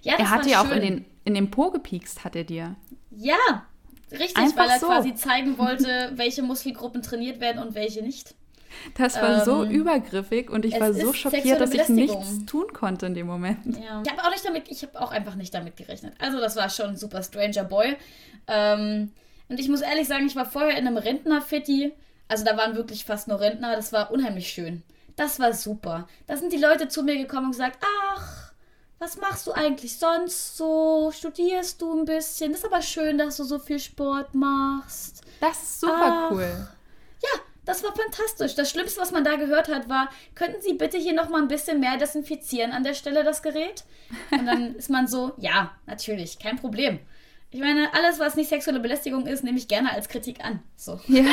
Ja, 0.00 0.14
er 0.14 0.30
hat 0.30 0.46
dir 0.46 0.62
auch 0.62 0.70
in 0.70 0.80
den, 0.80 1.04
in 1.24 1.34
den 1.34 1.50
Po 1.50 1.70
gepiekst, 1.70 2.24
hat 2.24 2.36
er 2.36 2.44
dir. 2.44 2.74
Ja, 3.10 3.66
Richtig, 4.18 4.36
Einfach 4.36 4.64
weil 4.64 4.70
er 4.70 4.78
so. 4.78 4.86
quasi 4.86 5.14
zeigen 5.14 5.58
wollte, 5.58 6.12
welche 6.14 6.42
Muskelgruppen 6.42 7.02
trainiert 7.02 7.40
werden 7.40 7.62
und 7.62 7.74
welche 7.74 8.02
nicht. 8.02 8.34
Das 8.94 9.16
war 9.16 9.38
ähm, 9.38 9.44
so 9.44 9.64
übergriffig 9.64 10.50
und 10.50 10.64
ich 10.64 10.78
war 10.78 10.92
so 10.92 11.12
schockiert, 11.12 11.60
dass 11.60 11.72
ich 11.72 11.88
nichts 11.88 12.44
tun 12.46 12.72
konnte 12.72 13.06
in 13.06 13.14
dem 13.14 13.26
Moment. 13.26 13.64
Ja. 13.66 14.02
Ich 14.04 14.10
habe 14.12 14.22
auch 14.22 14.30
nicht 14.30 14.44
damit, 14.44 14.68
ich 14.68 14.82
habe 14.82 15.00
auch 15.00 15.10
einfach 15.10 15.34
nicht 15.34 15.54
damit 15.54 15.76
gerechnet. 15.76 16.14
Also 16.18 16.38
das 16.40 16.56
war 16.56 16.68
schon 16.68 16.90
ein 16.90 16.96
super 16.96 17.22
Stranger 17.22 17.64
Boy. 17.64 17.96
Ähm, 18.46 19.12
und 19.48 19.60
ich 19.60 19.68
muss 19.68 19.80
ehrlich 19.80 20.08
sagen, 20.08 20.26
ich 20.26 20.36
war 20.36 20.46
vorher 20.46 20.76
in 20.78 20.86
einem 20.86 20.96
Rentner-Fitti. 20.96 21.92
Also 22.28 22.44
da 22.44 22.56
waren 22.56 22.76
wirklich 22.76 23.04
fast 23.04 23.28
nur 23.28 23.40
Rentner. 23.40 23.76
Das 23.76 23.92
war 23.92 24.10
unheimlich 24.10 24.48
schön. 24.48 24.82
Das 25.14 25.38
war 25.38 25.52
super. 25.52 26.08
Da 26.26 26.36
sind 26.36 26.52
die 26.52 26.58
Leute 26.58 26.88
zu 26.88 27.02
mir 27.02 27.16
gekommen 27.16 27.46
und 27.46 27.52
gesagt, 27.52 27.78
ach, 28.14 28.45
was 28.98 29.18
machst 29.18 29.46
du 29.46 29.52
eigentlich 29.52 29.98
sonst 29.98 30.56
so? 30.56 31.12
Studierst 31.14 31.80
du 31.82 31.98
ein 31.98 32.04
bisschen? 32.04 32.52
Ist 32.52 32.64
aber 32.64 32.80
schön, 32.80 33.18
dass 33.18 33.36
du 33.36 33.44
so 33.44 33.58
viel 33.58 33.78
Sport 33.78 34.34
machst. 34.34 35.22
Das 35.40 35.62
ist 35.62 35.80
super 35.80 36.28
Ach, 36.28 36.30
cool. 36.30 36.68
Ja, 37.22 37.40
das 37.64 37.84
war 37.84 37.94
fantastisch. 37.94 38.54
Das 38.54 38.70
Schlimmste, 38.70 39.00
was 39.00 39.12
man 39.12 39.24
da 39.24 39.36
gehört 39.36 39.68
hat, 39.68 39.88
war, 39.88 40.08
könnten 40.34 40.62
Sie 40.62 40.74
bitte 40.74 40.96
hier 40.96 41.12
noch 41.12 41.28
mal 41.28 41.42
ein 41.42 41.48
bisschen 41.48 41.80
mehr 41.80 41.98
desinfizieren 41.98 42.72
an 42.72 42.84
der 42.84 42.94
Stelle, 42.94 43.22
das 43.22 43.42
Gerät? 43.42 43.84
Und 44.30 44.46
dann 44.46 44.74
ist 44.76 44.88
man 44.88 45.06
so, 45.06 45.32
ja, 45.36 45.72
natürlich, 45.86 46.38
kein 46.38 46.56
Problem. 46.56 46.98
Ich 47.50 47.60
meine, 47.60 47.92
alles, 47.94 48.18
was 48.18 48.34
nicht 48.34 48.48
sexuelle 48.48 48.80
Belästigung 48.80 49.26
ist, 49.26 49.44
nehme 49.44 49.58
ich 49.58 49.68
gerne 49.68 49.92
als 49.92 50.08
Kritik 50.08 50.44
an. 50.44 50.62
So. 50.74 51.00
Ja. 51.06 51.24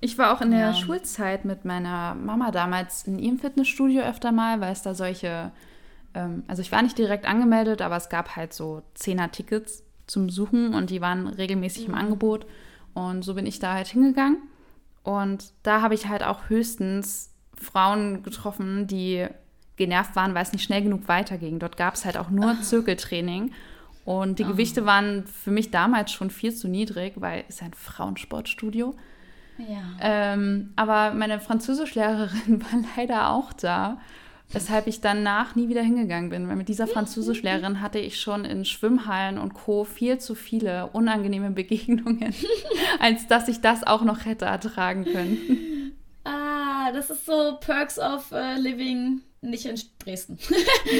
Ich 0.00 0.16
war 0.16 0.34
auch 0.34 0.40
in 0.40 0.50
der 0.50 0.60
ja. 0.60 0.74
Schulzeit 0.74 1.44
mit 1.44 1.64
meiner 1.64 2.14
Mama 2.14 2.50
damals 2.50 3.06
in 3.06 3.18
ihrem 3.18 3.38
Fitnessstudio 3.38 4.02
öfter 4.02 4.32
mal, 4.32 4.60
weil 4.60 4.72
es 4.72 4.82
da 4.82 4.94
solche 4.94 5.52
also 6.46 6.62
ich 6.62 6.72
war 6.72 6.82
nicht 6.82 6.98
direkt 6.98 7.26
angemeldet, 7.26 7.82
aber 7.82 7.96
es 7.96 8.08
gab 8.08 8.36
halt 8.36 8.52
so 8.52 8.82
Zehner-Tickets 8.94 9.82
zum 10.06 10.30
Suchen 10.30 10.74
und 10.74 10.90
die 10.90 11.00
waren 11.00 11.26
regelmäßig 11.26 11.88
mhm. 11.88 11.94
im 11.94 12.00
Angebot. 12.00 12.46
Und 12.94 13.22
so 13.22 13.34
bin 13.34 13.46
ich 13.46 13.58
da 13.58 13.74
halt 13.74 13.88
hingegangen. 13.88 14.38
Und 15.02 15.52
da 15.62 15.82
habe 15.82 15.94
ich 15.94 16.08
halt 16.08 16.22
auch 16.22 16.48
höchstens 16.48 17.30
Frauen 17.60 18.22
getroffen, 18.22 18.86
die 18.86 19.26
genervt 19.76 20.14
waren, 20.16 20.34
weil 20.34 20.42
es 20.42 20.52
nicht 20.52 20.62
schnell 20.62 20.82
genug 20.82 21.08
weiterging. 21.08 21.58
Dort 21.58 21.76
gab 21.76 21.94
es 21.94 22.04
halt 22.04 22.16
auch 22.16 22.30
nur 22.30 22.60
Zirkeltraining. 22.62 23.52
Und 24.04 24.38
die 24.38 24.44
oh. 24.44 24.48
Gewichte 24.48 24.86
waren 24.86 25.26
für 25.26 25.50
mich 25.50 25.70
damals 25.70 26.12
schon 26.12 26.30
viel 26.30 26.54
zu 26.54 26.68
niedrig, 26.68 27.14
weil 27.16 27.44
es 27.48 27.56
ist 27.56 27.62
ein 27.62 27.74
Frauensportstudio. 27.74 28.94
Ja. 29.58 29.82
Ähm, 30.00 30.72
aber 30.76 31.14
meine 31.14 31.40
Französischlehrerin 31.40 32.62
war 32.62 32.82
leider 32.96 33.30
auch 33.30 33.52
da. 33.52 33.98
Weshalb 34.52 34.86
ich 34.86 35.00
danach 35.00 35.56
nie 35.56 35.68
wieder 35.68 35.82
hingegangen 35.82 36.30
bin, 36.30 36.48
weil 36.48 36.56
mit 36.56 36.68
dieser 36.68 36.86
Französischlehrerin 36.86 37.80
hatte 37.80 37.98
ich 37.98 38.20
schon 38.20 38.44
in 38.44 38.64
Schwimmhallen 38.64 39.38
und 39.38 39.54
Co. 39.54 39.84
viel 39.84 40.18
zu 40.18 40.34
viele 40.34 40.88
unangenehme 40.88 41.50
Begegnungen, 41.50 42.34
als 43.00 43.26
dass 43.26 43.48
ich 43.48 43.60
das 43.60 43.84
auch 43.84 44.02
noch 44.02 44.24
hätte 44.24 44.44
ertragen 44.44 45.04
können. 45.04 45.92
Ah, 46.24 46.92
das 46.92 47.10
ist 47.10 47.26
so 47.26 47.56
Perks 47.60 47.98
of 47.98 48.30
uh, 48.30 48.58
Living 48.58 49.22
nicht 49.44 49.66
in 49.66 49.80
Dresden. 49.98 50.38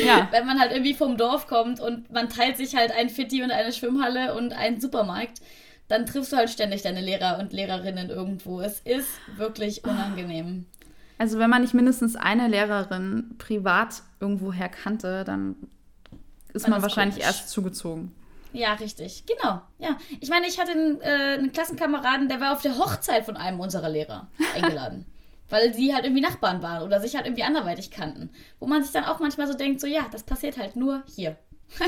Ja. 0.04 0.28
Wenn 0.30 0.46
man 0.46 0.59
halt 0.59 0.72
irgendwie 0.72 0.94
vom 0.94 1.16
Dorf 1.16 1.46
kommt 1.46 1.80
und 1.80 2.11
man 2.11 2.28
teilt 2.28 2.57
sich 2.57 2.74
halt 2.74 2.90
ein 2.90 3.09
Fitti 3.09 3.42
und 3.42 3.50
eine 3.50 3.72
Schwimmhalle 3.72 4.35
und 4.35 4.52
einen 4.52 4.80
Supermarkt, 4.80 5.40
dann 5.88 6.07
triffst 6.07 6.33
du 6.33 6.37
halt 6.37 6.50
ständig 6.50 6.83
deine 6.83 7.00
Lehrer 7.00 7.38
und 7.38 7.52
Lehrerinnen 7.52 8.11
irgendwo. 8.11 8.61
Es 8.61 8.80
ist 8.80 9.09
wirklich 9.37 9.85
unangenehm. 9.85 10.66
Also 11.18 11.38
wenn 11.38 11.50
man 11.50 11.62
nicht 11.62 11.74
mindestens 11.74 12.16
eine 12.16 12.48
Lehrerin 12.48 13.37
privat 13.38 14.03
irgendwoher 14.20 14.68
kannte, 14.68 15.24
dann 15.24 15.57
ist 16.53 16.62
man, 16.62 16.72
man 16.72 16.79
ist 16.79 16.83
wahrscheinlich 16.85 17.16
komisch. 17.16 17.27
erst 17.27 17.50
zugezogen. 17.50 18.12
Ja, 18.53 18.74
richtig. 18.74 19.24
Genau. 19.27 19.61
Ja. 19.79 19.96
Ich 20.20 20.31
meine, 20.31 20.46
ich 20.46 20.61
hatte 20.61 20.72
einen, 20.72 21.00
äh, 21.00 21.37
einen 21.38 21.53
Klassenkameraden, 21.53 22.29
der 22.29 22.40
war 22.40 22.53
auf 22.53 22.62
der 22.62 22.79
Hochzeit 22.79 23.24
von 23.24 23.37
einem 23.37 23.61
unserer 23.61 23.88
Lehrer 23.88 24.29
eingeladen. 24.55 25.07
weil 25.50 25.74
sie 25.74 25.94
halt 25.94 26.05
irgendwie 26.05 26.22
Nachbarn 26.22 26.62
waren 26.62 26.83
oder 26.83 27.00
sich 27.00 27.14
halt 27.16 27.27
irgendwie 27.27 27.42
anderweitig 27.44 27.90
kannten. 27.90 28.31
Wo 28.61 28.66
man 28.66 28.83
sich 28.83 28.92
dann 28.92 29.05
auch 29.05 29.20
manchmal 29.20 29.46
so 29.46 29.55
denkt, 29.55 29.81
so 29.81 29.87
ja, 29.87 30.07
das 30.11 30.22
passiert 30.22 30.57
halt 30.57 30.77
nur 30.77 31.03
hier. 31.14 31.37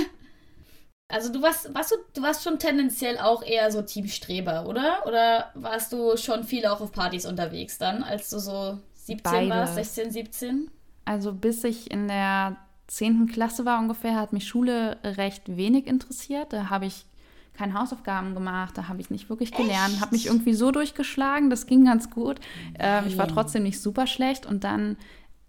Also 1.08 1.32
du 1.32 1.40
warst, 1.40 1.72
warst 1.72 1.92
du, 1.92 1.96
du 2.14 2.22
warst 2.22 2.42
schon 2.42 2.58
tendenziell 2.58 3.18
auch 3.18 3.44
eher 3.44 3.70
so 3.70 3.80
Teamstreber, 3.80 4.66
oder? 4.66 5.06
Oder 5.06 5.52
warst 5.54 5.92
du 5.92 6.16
schon 6.16 6.42
viel 6.42 6.66
auch 6.66 6.80
auf 6.80 6.90
Partys 6.90 7.26
unterwegs 7.26 7.78
dann, 7.78 8.02
als 8.02 8.28
du 8.30 8.40
so 8.40 8.80
17 9.06 9.22
Beides. 9.22 9.50
warst, 9.50 9.74
16, 9.76 10.10
17? 10.10 10.70
Also 11.04 11.32
bis 11.32 11.62
ich 11.64 11.90
in 11.90 12.08
der 12.08 12.56
10. 12.88 13.28
Klasse 13.28 13.64
war 13.64 13.78
ungefähr, 13.78 14.16
hat 14.16 14.32
mich 14.32 14.46
Schule 14.46 14.98
recht 15.04 15.56
wenig 15.56 15.86
interessiert. 15.86 16.52
Da 16.52 16.70
habe 16.70 16.86
ich 16.86 17.06
keine 17.54 17.74
Hausaufgaben 17.74 18.34
gemacht, 18.34 18.76
da 18.76 18.88
habe 18.88 19.00
ich 19.00 19.08
nicht 19.10 19.30
wirklich 19.30 19.50
gelernt, 19.52 20.00
habe 20.00 20.14
mich 20.14 20.26
irgendwie 20.26 20.52
so 20.52 20.70
durchgeschlagen, 20.70 21.48
das 21.48 21.66
ging 21.66 21.86
ganz 21.86 22.10
gut. 22.10 22.38
Ähm, 22.78 23.04
ich 23.06 23.16
war 23.16 23.28
trotzdem 23.28 23.62
nicht 23.62 23.80
super 23.80 24.06
schlecht 24.06 24.44
und 24.44 24.62
dann 24.62 24.96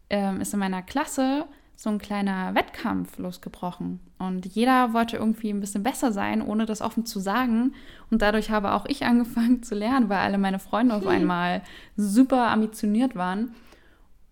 ähm, 0.09 0.39
ist 0.39 0.53
in 0.53 0.59
meiner 0.59 0.81
Klasse 0.81 1.45
so 1.79 1.91
ein 1.91 1.99
kleiner 1.99 2.55
Wettkampf 2.55 3.19
losgebrochen. 3.19 3.99
Und 4.17 4.47
jeder 4.47 4.93
wollte 4.93 5.17
irgendwie 5.17 5.51
ein 5.51 5.59
bisschen 5.59 5.83
besser 5.83 6.11
sein, 6.11 6.41
ohne 6.41 6.65
das 6.65 6.81
offen 6.81 7.05
zu 7.05 7.19
sagen. 7.19 7.75
Und 8.09 8.23
dadurch 8.23 8.49
habe 8.49 8.73
auch 8.73 8.87
ich 8.87 9.05
angefangen 9.05 9.61
zu 9.63 9.75
lernen, 9.75 10.09
weil 10.09 10.17
alle 10.17 10.39
meine 10.39 10.57
Freunde 10.57 10.95
auf 10.95 11.05
einmal 11.05 11.61
super 11.95 12.47
ambitioniert 12.47 13.15
waren. 13.15 13.53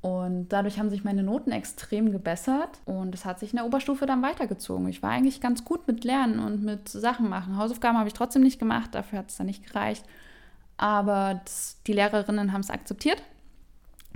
Und 0.01 0.49
dadurch 0.49 0.79
haben 0.79 0.89
sich 0.89 1.03
meine 1.03 1.21
Noten 1.21 1.51
extrem 1.51 2.12
gebessert 2.12 2.79
und 2.86 3.15
es 3.15 3.25
hat 3.25 3.39
sich 3.39 3.51
in 3.51 3.58
der 3.58 3.65
Oberstufe 3.65 4.05
dann 4.05 4.21
weitergezogen. 4.21 4.88
Ich 4.88 5.01
war 5.01 5.12
eigentlich 5.12 5.41
ganz 5.41 5.65
gut 5.65 5.88
mit 5.88 6.03
Lernen 6.03 6.39
und 6.39 6.63
mit 6.63 6.89
Sachen 6.89 7.27
machen. 7.27 7.58
Hausaufgaben 7.58 7.97
habe 7.97 8.08
ich 8.08 8.13
trotzdem 8.13 8.43
nicht 8.43 8.60
gemacht, 8.60 8.93
dafür 8.93 9.19
hat 9.19 9.29
es 9.29 9.38
dann 9.38 9.47
nicht 9.47 9.65
gereicht. 9.65 10.05
Aber 10.77 11.41
das, 11.43 11.77
die 11.88 11.93
Lehrerinnen 11.93 12.53
haben 12.53 12.62
es 12.62 12.69
akzeptiert 12.69 13.23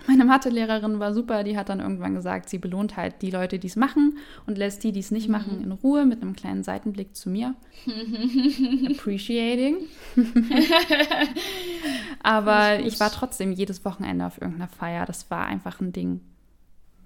meine 0.08 0.26
Mathelehrerin 0.26 1.00
war 1.00 1.14
super, 1.14 1.44
die 1.44 1.58
hat 1.58 1.70
dann 1.70 1.80
irgendwann 1.80 2.16
gesagt, 2.16 2.50
sie 2.50 2.58
belohnt 2.58 2.98
halt 2.98 3.22
die 3.22 3.32
Leute, 3.32 3.60
die 3.60 3.68
es 3.68 3.76
machen 3.76 4.18
und 4.46 4.58
lässt 4.58 4.84
die, 4.84 4.92
die 4.92 5.00
es 5.00 5.12
nicht 5.12 5.28
mhm. 5.28 5.32
machen, 5.32 5.64
in 5.64 5.72
Ruhe 5.72 6.06
mit 6.06 6.22
einem 6.22 6.36
kleinen 6.36 6.64
Seitenblick 6.64 7.16
zu 7.16 7.30
mir. 7.30 7.56
Appreciating. 8.92 9.78
Aber 12.24 12.80
ich 12.80 13.00
war 13.00 13.12
trotzdem 13.12 13.52
jedes 13.52 13.86
Wochenende 13.86 14.26
auf 14.26 14.42
irgendeiner 14.42 14.68
Feier. 14.70 15.06
Das 15.06 15.30
war 15.30 15.46
einfach 15.46 15.80
ein 15.80 15.92
Ding. 15.92 16.22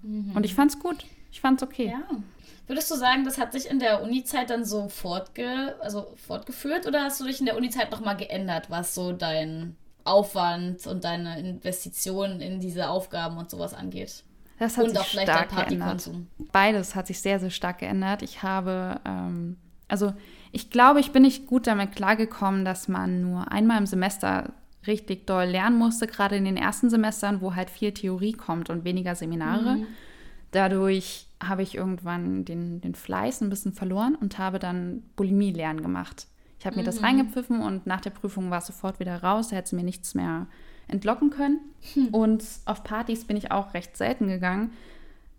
Mhm. 0.02 0.32
Und 0.34 0.44
ich 0.44 0.54
fand's 0.54 0.78
gut. 0.78 1.04
Ich 1.30 1.40
fand's 1.40 1.62
okay. 1.62 1.92
Ja. 1.92 2.18
Würdest 2.66 2.90
du 2.90 2.94
sagen, 2.94 3.24
das 3.24 3.36
hat 3.36 3.52
sich 3.52 3.68
in 3.68 3.78
der 3.78 4.02
Uni-Zeit 4.02 4.48
dann 4.48 4.64
so 4.64 4.88
fortge 4.88 5.76
also 5.80 6.14
fortgeführt 6.16 6.86
oder 6.86 7.02
hast 7.02 7.20
du 7.20 7.24
dich 7.24 7.40
in 7.40 7.46
der 7.46 7.56
Uni-Zeit 7.56 7.90
nochmal 7.90 8.16
geändert, 8.16 8.70
was 8.70 8.94
so 8.94 9.12
dein 9.12 9.76
Aufwand 10.04 10.86
und 10.86 11.04
deine 11.04 11.38
Investitionen 11.38 12.40
in 12.40 12.60
diese 12.60 12.88
Aufgaben 12.88 13.36
und 13.38 13.50
sowas 13.50 13.74
angeht. 13.74 14.24
Das 14.58 14.76
hat 14.76 14.84
und 14.84 14.90
sich 14.90 14.98
auch 14.98 15.06
vielleicht 15.06 15.28
stark 15.28 15.68
geändert. 15.68 16.10
Beides 16.52 16.94
hat 16.94 17.06
sich 17.06 17.20
sehr, 17.20 17.40
sehr 17.40 17.50
stark 17.50 17.78
geändert. 17.78 18.22
Ich 18.22 18.42
habe, 18.42 19.00
ähm, 19.04 19.56
also 19.88 20.12
ich 20.52 20.70
glaube, 20.70 21.00
ich 21.00 21.10
bin 21.10 21.22
nicht 21.22 21.46
gut 21.46 21.66
damit 21.66 21.96
klargekommen, 21.96 22.64
dass 22.64 22.86
man 22.86 23.22
nur 23.22 23.50
einmal 23.50 23.78
im 23.78 23.86
Semester 23.86 24.52
richtig 24.86 25.26
doll 25.26 25.46
lernen 25.46 25.78
musste, 25.78 26.06
gerade 26.06 26.36
in 26.36 26.44
den 26.44 26.56
ersten 26.56 26.90
Semestern, 26.90 27.40
wo 27.40 27.54
halt 27.54 27.70
viel 27.70 27.92
Theorie 27.92 28.32
kommt 28.32 28.70
und 28.70 28.84
weniger 28.84 29.14
Seminare. 29.14 29.76
Mhm. 29.76 29.86
Dadurch 30.50 31.26
habe 31.42 31.62
ich 31.62 31.74
irgendwann 31.74 32.44
den, 32.44 32.80
den 32.80 32.94
Fleiß 32.94 33.40
ein 33.40 33.50
bisschen 33.50 33.72
verloren 33.72 34.14
und 34.14 34.38
habe 34.38 34.58
dann 34.58 35.02
Bulimie 35.16 35.52
lernen 35.52 35.82
gemacht. 35.82 36.28
Ich 36.64 36.66
habe 36.66 36.76
mir 36.76 36.82
mhm. 36.82 36.86
das 36.86 37.02
reingepfiffen 37.02 37.60
und 37.60 37.86
nach 37.86 38.00
der 38.00 38.08
Prüfung 38.08 38.50
war 38.50 38.56
es 38.56 38.66
sofort 38.66 38.98
wieder 38.98 39.22
raus. 39.22 39.48
Da 39.48 39.56
hätte 39.56 39.68
sie 39.68 39.76
mir 39.76 39.84
nichts 39.84 40.14
mehr 40.14 40.46
entlocken 40.88 41.28
können. 41.28 41.60
Hm. 41.92 42.06
Und 42.06 42.42
auf 42.64 42.82
Partys 42.84 43.26
bin 43.26 43.36
ich 43.36 43.52
auch 43.52 43.74
recht 43.74 43.98
selten 43.98 44.28
gegangen. 44.28 44.70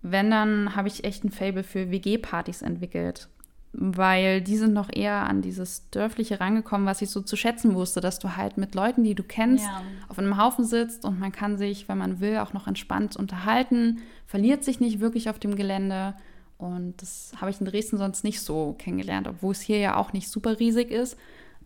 Wenn, 0.03 0.29
dann 0.29 0.75
habe 0.75 0.87
ich 0.87 1.03
echt 1.03 1.23
ein 1.23 1.31
Fable 1.31 1.63
für 1.63 1.89
WG-Partys 1.89 2.61
entwickelt. 2.61 3.27
Weil 3.73 4.39
die 4.39 4.55
sind 4.55 4.73
noch 4.73 4.87
eher 4.93 5.27
an 5.27 5.41
dieses 5.41 5.89
Dörfliche 5.89 6.39
rangekommen, 6.39 6.85
was 6.85 7.01
ich 7.01 7.09
so 7.09 7.21
zu 7.21 7.35
schätzen 7.35 7.73
wusste, 7.73 8.01
dass 8.01 8.19
du 8.19 8.37
halt 8.37 8.57
mit 8.57 8.75
Leuten, 8.75 9.03
die 9.03 9.15
du 9.15 9.23
kennst, 9.23 9.65
ja. 9.65 9.81
auf 10.09 10.19
einem 10.19 10.37
Haufen 10.37 10.63
sitzt 10.63 11.05
und 11.05 11.19
man 11.19 11.31
kann 11.31 11.57
sich, 11.57 11.89
wenn 11.89 11.97
man 11.97 12.19
will, 12.19 12.37
auch 12.37 12.53
noch 12.53 12.67
entspannt 12.67 13.15
unterhalten, 13.15 13.97
verliert 14.27 14.63
sich 14.63 14.79
nicht 14.79 14.99
wirklich 14.99 15.27
auf 15.27 15.39
dem 15.39 15.55
Gelände 15.55 16.13
und 16.57 17.01
das 17.01 17.33
habe 17.39 17.51
ich 17.51 17.59
in 17.59 17.65
Dresden 17.65 17.97
sonst 17.97 18.23
nicht 18.23 18.41
so 18.41 18.75
kennengelernt, 18.77 19.27
obwohl 19.27 19.51
es 19.51 19.61
hier 19.61 19.77
ja 19.77 19.97
auch 19.97 20.13
nicht 20.13 20.29
super 20.29 20.59
riesig 20.59 20.89
ist. 20.89 21.17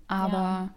Aber 0.08 0.32
ja. 0.32 0.70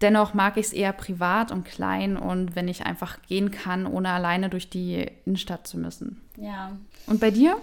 dennoch 0.00 0.34
mag 0.34 0.56
ich 0.56 0.66
es 0.66 0.72
eher 0.72 0.92
privat 0.92 1.50
und 1.50 1.64
klein 1.64 2.16
und 2.16 2.54
wenn 2.54 2.68
ich 2.68 2.86
einfach 2.86 3.20
gehen 3.22 3.50
kann, 3.50 3.86
ohne 3.86 4.10
alleine 4.10 4.48
durch 4.48 4.70
die 4.70 5.10
Innenstadt 5.24 5.66
zu 5.66 5.78
müssen. 5.78 6.22
Ja. 6.36 6.76
Und 7.06 7.20
bei 7.20 7.30
dir? 7.30 7.56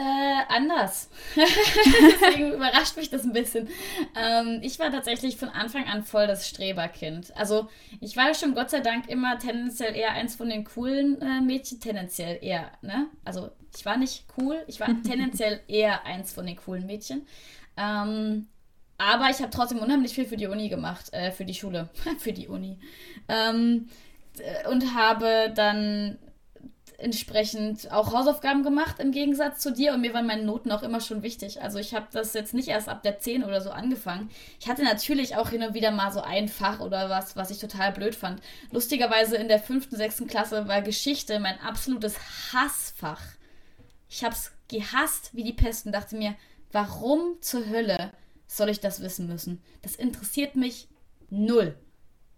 Äh, 0.00 0.44
anders. 0.48 1.10
Deswegen 1.36 2.54
überrascht 2.54 2.96
mich 2.96 3.10
das 3.10 3.24
ein 3.24 3.34
bisschen. 3.34 3.68
Ähm, 4.16 4.60
ich 4.62 4.78
war 4.78 4.90
tatsächlich 4.90 5.36
von 5.36 5.50
Anfang 5.50 5.84
an 5.88 6.04
voll 6.04 6.26
das 6.26 6.48
Streberkind. 6.48 7.36
Also 7.36 7.68
ich 8.00 8.16
war 8.16 8.32
schon 8.32 8.54
Gott 8.54 8.70
sei 8.70 8.80
Dank 8.80 9.10
immer 9.10 9.38
tendenziell 9.38 9.94
eher 9.94 10.12
eins 10.12 10.36
von 10.36 10.48
den 10.48 10.64
coolen 10.64 11.20
äh, 11.20 11.42
Mädchen, 11.42 11.80
tendenziell 11.80 12.38
eher, 12.40 12.70
ne? 12.80 13.08
Also 13.26 13.50
ich 13.76 13.84
war 13.84 13.98
nicht 13.98 14.24
cool, 14.38 14.64
ich 14.68 14.80
war 14.80 14.88
tendenziell 15.06 15.60
eher 15.68 16.06
eins 16.06 16.32
von 16.32 16.46
den 16.46 16.56
coolen 16.56 16.86
Mädchen. 16.86 17.26
Ähm, 17.76 18.46
aber 18.96 19.28
ich 19.28 19.40
habe 19.40 19.50
trotzdem 19.50 19.80
unheimlich 19.80 20.14
viel 20.14 20.24
für 20.24 20.38
die 20.38 20.46
Uni 20.46 20.70
gemacht, 20.70 21.12
äh, 21.12 21.30
für 21.30 21.44
die 21.44 21.52
Schule, 21.52 21.90
für 22.18 22.32
die 22.32 22.48
Uni. 22.48 22.78
Ähm, 23.28 23.90
und 24.70 24.94
habe 24.94 25.52
dann 25.54 26.16
entsprechend 27.00 27.90
auch 27.90 28.12
Hausaufgaben 28.12 28.62
gemacht 28.62 28.96
im 28.98 29.12
Gegensatz 29.12 29.60
zu 29.60 29.72
dir 29.72 29.94
und 29.94 30.00
mir 30.00 30.14
waren 30.14 30.26
meine 30.26 30.44
Noten 30.44 30.70
auch 30.72 30.82
immer 30.82 31.00
schon 31.00 31.22
wichtig. 31.22 31.62
Also 31.62 31.78
ich 31.78 31.94
habe 31.94 32.06
das 32.12 32.34
jetzt 32.34 32.54
nicht 32.54 32.68
erst 32.68 32.88
ab 32.88 33.02
der 33.02 33.18
10 33.18 33.44
oder 33.44 33.60
so 33.60 33.70
angefangen. 33.70 34.30
Ich 34.60 34.68
hatte 34.68 34.84
natürlich 34.84 35.36
auch 35.36 35.50
hin 35.50 35.62
und 35.62 35.74
wieder 35.74 35.90
mal 35.90 36.12
so 36.12 36.20
ein 36.20 36.48
Fach 36.48 36.80
oder 36.80 37.10
was, 37.10 37.36
was 37.36 37.50
ich 37.50 37.58
total 37.58 37.92
blöd 37.92 38.14
fand. 38.14 38.40
Lustigerweise 38.70 39.36
in 39.36 39.48
der 39.48 39.58
5., 39.58 39.88
6. 39.90 40.24
Klasse 40.28 40.68
war 40.68 40.82
Geschichte 40.82 41.40
mein 41.40 41.58
absolutes 41.60 42.16
Hassfach. 42.52 43.22
Ich 44.08 44.24
habe 44.24 44.34
es 44.34 44.52
gehasst 44.68 45.30
wie 45.34 45.44
die 45.44 45.52
Pest 45.52 45.86
und 45.86 45.92
dachte 45.92 46.16
mir, 46.16 46.34
warum 46.72 47.36
zur 47.40 47.68
Hölle 47.68 48.12
soll 48.46 48.68
ich 48.68 48.80
das 48.80 49.00
wissen 49.00 49.26
müssen? 49.26 49.62
Das 49.82 49.94
interessiert 49.94 50.56
mich 50.56 50.88
null. 51.30 51.76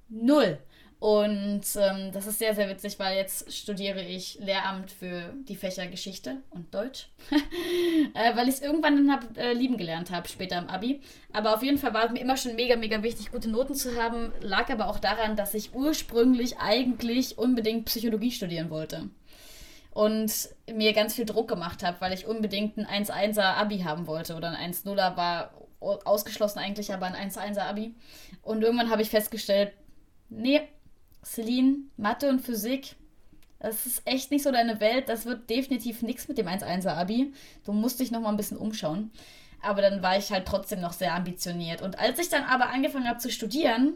Null. 0.09 0.59
Und 1.03 1.63
ähm, 1.75 2.13
das 2.13 2.29
ist 2.29 2.39
sehr, 2.39 2.55
sehr 2.55 2.69
witzig, 2.69 2.97
weil 3.01 3.17
jetzt 3.17 3.53
studiere 3.53 4.01
ich 4.01 4.39
Lehramt 4.39 4.89
für 4.89 5.35
die 5.49 5.57
Fächer 5.57 5.89
Geschichte 5.89 6.37
und 6.51 6.73
Deutsch. 6.73 7.09
äh, 8.15 8.37
weil 8.37 8.47
ich 8.47 8.55
es 8.55 8.63
irgendwann 8.63 9.09
dann 9.09 9.11
hab, 9.11 9.37
äh, 9.37 9.53
lieben 9.53 9.77
gelernt 9.79 10.13
habe, 10.13 10.29
später 10.29 10.59
im 10.59 10.69
Abi. 10.69 11.01
Aber 11.33 11.57
auf 11.57 11.65
jeden 11.65 11.79
Fall 11.79 11.93
war 11.93 12.05
es 12.05 12.13
mir 12.13 12.21
immer 12.21 12.37
schon 12.37 12.55
mega, 12.55 12.77
mega 12.77 13.03
wichtig, 13.03 13.33
gute 13.33 13.51
Noten 13.51 13.75
zu 13.75 14.01
haben. 14.01 14.31
Lag 14.43 14.71
aber 14.71 14.87
auch 14.87 15.01
daran, 15.01 15.35
dass 15.35 15.55
ich 15.55 15.75
ursprünglich 15.75 16.59
eigentlich 16.59 17.37
unbedingt 17.37 17.87
Psychologie 17.87 18.31
studieren 18.31 18.71
wollte. 18.71 19.11
Und 19.91 20.51
mir 20.73 20.93
ganz 20.93 21.17
viel 21.17 21.27
Druck 21.27 21.49
gemacht 21.49 21.83
habe, 21.83 22.01
weil 22.01 22.13
ich 22.13 22.29
unbedingt 22.29 22.79
ein 22.79 23.05
1-1er 23.05 23.57
Abi 23.57 23.81
haben 23.81 24.07
wollte. 24.07 24.37
Oder 24.37 24.57
ein 24.57 24.73
1-0er 24.73 25.17
war 25.17 25.51
ausgeschlossen 25.81 26.61
eigentlich, 26.61 26.95
aber 26.95 27.07
ein 27.07 27.29
1-1er 27.29 27.63
Abi. 27.63 27.97
Und 28.41 28.63
irgendwann 28.63 28.91
habe 28.91 29.03
ich 29.03 29.11
festgestellt, 29.11 29.73
nee, 30.29 30.61
Celine, 31.25 31.77
Mathe 31.97 32.29
und 32.29 32.41
Physik, 32.41 32.97
das 33.63 33.87
ist 33.87 34.03
echt 34.07 34.33
nicht 34.33 34.43
so 34.43 34.51
deine 34.51 34.81
Welt. 34.81 35.09
Das 35.09 35.25
wird 35.25 35.49
definitiv 35.49 36.03
nichts 36.03 36.27
mit 36.27 36.37
dem 36.37 36.49
1-1er 36.49 36.97
Abi. 36.97 37.33
Du 37.65 37.73
musst 37.73 38.01
dich 38.01 38.11
noch 38.11 38.21
mal 38.21 38.31
ein 38.31 38.37
bisschen 38.37 38.57
umschauen. 38.57 39.13
Aber 39.63 39.81
dann 39.81 40.03
war 40.03 40.19
ich 40.19 40.33
halt 40.33 40.47
trotzdem 40.47 40.81
noch 40.81 40.93
sehr 40.93 41.15
ambitioniert. 41.15 41.81
Und 41.81 41.97
als 42.01 42.19
ich 42.19 42.29
dann 42.29 42.43
aber 42.43 42.71
angefangen 42.71 43.09
habe 43.09 43.21
zu 43.21 43.31
studieren, 43.31 43.95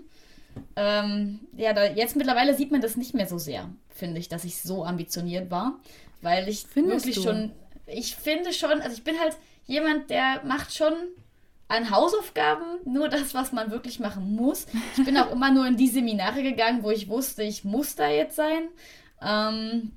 ähm, 0.77 1.41
ja, 1.57 1.73
da, 1.73 1.85
jetzt 1.85 2.15
mittlerweile 2.15 2.55
sieht 2.55 2.71
man 2.71 2.81
das 2.81 2.97
nicht 2.97 3.15
mehr 3.15 3.27
so 3.27 3.39
sehr, 3.39 3.69
finde 3.89 4.21
ich, 4.21 4.29
dass 4.29 4.45
ich 4.45 4.63
so 4.63 4.85
ambitioniert 4.85 5.51
war. 5.51 5.81
Weil 6.23 6.49
ich 6.49 6.65
Findest 6.67 7.05
wirklich 7.05 7.17
du? 7.17 7.23
schon, 7.23 7.51
ich 7.87 8.15
finde 8.15 8.53
schon, 8.53 8.81
also 8.81 8.97
ich 8.97 9.03
bin 9.03 9.19
halt 9.19 9.37
jemand, 9.67 10.11
der 10.11 10.43
macht 10.45 10.73
schon 10.73 10.93
an 11.69 11.91
Hausaufgaben 11.91 12.65
nur 12.85 13.09
das, 13.09 13.35
was 13.35 13.53
man 13.53 13.71
wirklich 13.71 13.99
machen 13.99 14.35
muss. 14.37 14.67
Ich 14.97 15.05
bin 15.05 15.17
auch 15.17 15.31
immer 15.33 15.51
nur 15.51 15.67
in 15.67 15.77
die 15.77 15.89
Seminare 15.89 16.43
gegangen, 16.43 16.83
wo 16.83 16.91
ich 16.91 17.09
wusste, 17.09 17.43
ich 17.43 17.65
muss 17.65 17.97
da 17.97 18.09
jetzt 18.09 18.37
sein. 18.37 18.69
Ähm, 19.21 19.93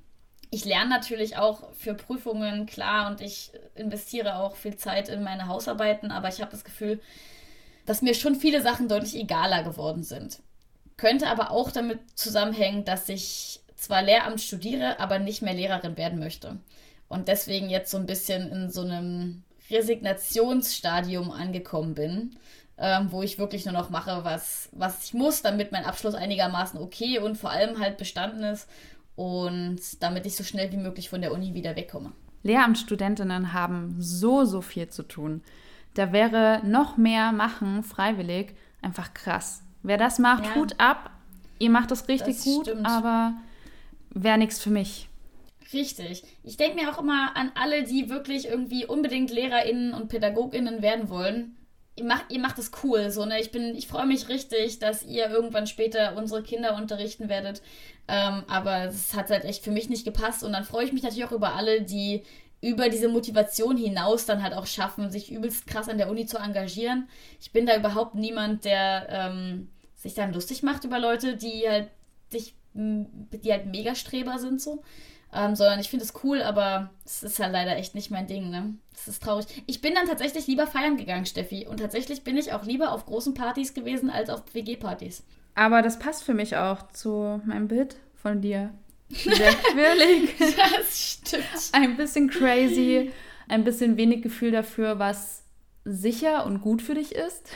ich 0.52 0.66
lerne 0.66 0.90
natürlich 0.90 1.38
auch 1.38 1.72
für 1.74 1.94
Prüfungen, 1.94 2.66
klar, 2.66 3.10
und 3.10 3.22
ich 3.22 3.52
investiere 3.76 4.38
auch 4.38 4.56
viel 4.56 4.78
Zeit 4.78 5.10
in 5.10 5.22
meine 5.22 5.48
Hausarbeiten, 5.48 6.12
aber 6.12 6.30
ich 6.30 6.42
habe 6.42 6.52
das 6.52 6.64
Gefühl, 6.64 7.00
dass 7.86 8.02
mir 8.02 8.16
schon 8.16 8.36
viele 8.36 8.62
Sachen 8.62 8.88
deutlich 8.88 9.16
egaler 9.16 9.64
geworden 9.64 10.04
sind. 10.04 10.42
Könnte 10.98 11.28
aber 11.28 11.52
auch 11.52 11.72
damit 11.72 12.00
zusammenhängen, 12.18 12.84
dass 12.84 13.08
ich 13.10 13.62
zwar 13.76 14.02
Lehramt 14.02 14.42
studiere, 14.42 15.00
aber 15.00 15.20
nicht 15.20 15.42
mehr 15.42 15.54
Lehrerin 15.54 15.98
werden 15.98 16.20
möchte. 16.20 16.58
Und 17.08 17.28
deswegen 17.28 17.70
jetzt 17.70 17.92
so 17.92 17.98
ein 17.98 18.06
bisschen 18.06 18.52
in 18.52 18.70
so 18.70 18.82
einem 18.82 19.44
Resignationsstadium 19.72 21.32
angekommen 21.32 21.94
bin, 21.94 22.36
ähm, 22.78 23.12
wo 23.12 23.22
ich 23.24 23.38
wirklich 23.40 23.66
nur 23.66 23.74
noch 23.74 23.90
mache, 23.90 24.24
was, 24.24 24.70
was 24.72 25.04
ich 25.04 25.14
muss, 25.14 25.42
damit 25.42 25.72
mein 25.72 25.86
Abschluss 25.86 26.16
einigermaßen 26.16 26.80
okay 26.80 27.20
und 27.20 27.38
vor 27.38 27.52
allem 27.52 27.80
halt 27.80 27.98
bestanden 27.98 28.44
ist 28.44 28.68
und 29.16 29.80
damit 30.00 30.26
ich 30.26 30.36
so 30.36 30.44
schnell 30.44 30.72
wie 30.72 30.78
möglich 30.78 31.10
von 31.10 31.22
der 31.22 31.34
Uni 31.34 31.54
wieder 31.54 31.76
wegkomme. 31.76 32.14
Lehramtsstudentinnen 32.44 33.52
haben 33.54 33.96
so, 34.00 34.46
so 34.46 34.62
viel 34.62 34.88
zu 34.88 35.04
tun. 35.04 35.42
da 35.96 36.14
wäre 36.14 36.62
noch 36.64 36.96
mehr 36.96 37.34
machen, 37.34 37.84
freiwillig, 37.84 38.54
einfach 38.82 39.14
krass. 39.14 39.62
Wer 39.84 39.98
das 39.98 40.20
macht, 40.20 40.46
ja. 40.46 40.56
Hut 40.56 40.76
ab. 40.78 41.12
Ihr 41.58 41.70
macht 41.70 41.92
das 41.92 42.08
richtig 42.08 42.38
das 42.38 42.46
gut, 42.46 42.68
stimmt. 42.68 42.86
aber 42.86 43.34
wäre 44.12 44.38
nichts 44.38 44.62
für 44.62 44.70
mich. 44.70 45.09
Richtig. 45.74 46.24
Ich 46.44 46.58
denke 46.58 46.82
mir 46.82 46.92
auch 46.92 47.00
immer 47.00 47.36
an 47.36 47.52
alle, 47.56 47.84
die 47.84 48.10
wirklich 48.10 48.48
irgendwie 48.48 48.86
unbedingt 48.86 49.30
LehrerInnen 49.30 49.94
und 49.94 50.08
PädagogInnen 50.08 50.82
werden 50.82 51.10
wollen. 51.10 51.58
Ihr 51.96 52.06
macht, 52.06 52.26
ihr 52.32 52.40
macht 52.40 52.58
es 52.58 52.72
cool, 52.84 53.12
so, 53.12 53.26
ne? 53.26 53.40
Ich 53.40 53.54
ich 53.54 53.88
freue 53.88 54.06
mich 54.08 54.30
richtig, 54.30 54.80
dass 54.80 55.04
ihr 55.04 55.30
irgendwann 55.30 55.68
später 55.68 56.16
unsere 56.16 56.42
Kinder 56.44 56.76
unterrichten 56.76 57.30
werdet. 57.30 57.62
Ähm, 58.08 58.44
aber 58.48 58.86
es 58.86 59.14
hat 59.14 59.30
halt 59.30 59.44
echt 59.46 59.64
für 59.64 59.72
mich 59.72 59.90
nicht 59.90 60.06
gepasst. 60.06 60.44
Und 60.44 60.54
dann 60.54 60.64
freue 60.64 60.86
ich 60.86 60.94
mich 60.94 61.04
natürlich 61.04 61.26
auch 61.26 61.32
über 61.34 61.56
alle, 61.56 61.82
die 61.84 62.24
über 62.62 62.90
diese 62.90 63.08
Motivation 63.08 63.78
hinaus 63.78 64.26
dann 64.26 64.44
halt 64.44 64.54
auch 64.54 64.66
schaffen, 64.66 65.12
sich 65.12 65.32
übelst 65.32 65.68
krass 65.68 65.88
an 65.88 65.98
der 65.98 66.10
Uni 66.10 66.26
zu 66.26 66.38
engagieren. 66.38 67.08
Ich 67.40 67.52
bin 67.52 67.66
da 67.66 67.78
überhaupt 67.78 68.16
niemand, 68.16 68.66
der 68.66 69.08
ähm, 69.10 69.70
sich 69.96 70.14
dann 70.14 70.34
lustig 70.34 70.64
macht 70.64 70.84
über 70.84 71.00
Leute, 71.00 71.38
die 71.38 71.70
halt 71.70 71.90
sich, 72.30 72.56
die 72.74 73.52
halt 73.52 73.68
Megastreber 73.68 74.40
sind 74.40 74.62
so. 74.62 74.84
Ähm, 75.32 75.56
sondern 75.56 75.80
ich 75.80 75.90
finde 75.90 76.06
es 76.06 76.14
cool, 76.24 76.42
aber 76.42 76.90
es 77.06 77.22
ist 77.22 77.40
halt 77.40 77.54
leider 77.54 77.78
echt 77.78 77.94
nicht 77.94 78.10
mein 78.10 78.26
Ding, 78.26 78.50
ne? 78.50 78.74
Das 78.94 79.08
ist 79.08 79.24
traurig. 79.24 79.46
Ich 79.68 79.80
bin 79.80 79.94
dann 79.94 80.08
tatsächlich 80.08 80.48
lieber 80.48 80.66
feiern 80.66 80.98
gegangen, 80.98 81.26
Steffi. 81.26 81.68
Und 81.68 81.80
tatsächlich 81.80 82.24
bin 82.24 82.36
ich 82.36 82.52
auch 82.52 82.66
lieber 82.66 82.92
auf 82.92 83.06
großen 83.06 83.36
Partys 83.36 83.74
gewesen 83.74 84.10
als 84.10 84.30
auf 84.30 84.42
WG-Partys. 84.54 85.24
Aber 85.54 85.82
das 85.82 86.00
passt 86.00 86.24
für 86.24 86.34
mich 86.34 86.56
auch 86.58 86.88
zu 86.92 87.42
meinem 87.46 87.68
Bild 87.68 87.98
von 88.16 88.42
dir. 88.42 88.74
Sehr 89.10 89.54
quirlig. 89.54 90.36
das 90.40 91.00
stimmt. 91.00 91.44
Ein 91.74 91.96
bisschen 91.96 92.30
crazy, 92.30 93.12
ein 93.48 93.64
bisschen 93.64 93.98
wenig 93.98 94.22
Gefühl 94.22 94.52
dafür, 94.52 95.00
was 95.00 95.44
sicher 95.86 96.46
und 96.46 96.62
gut 96.62 96.82
für 96.82 96.96
dich 96.96 97.14
ist. 97.14 97.50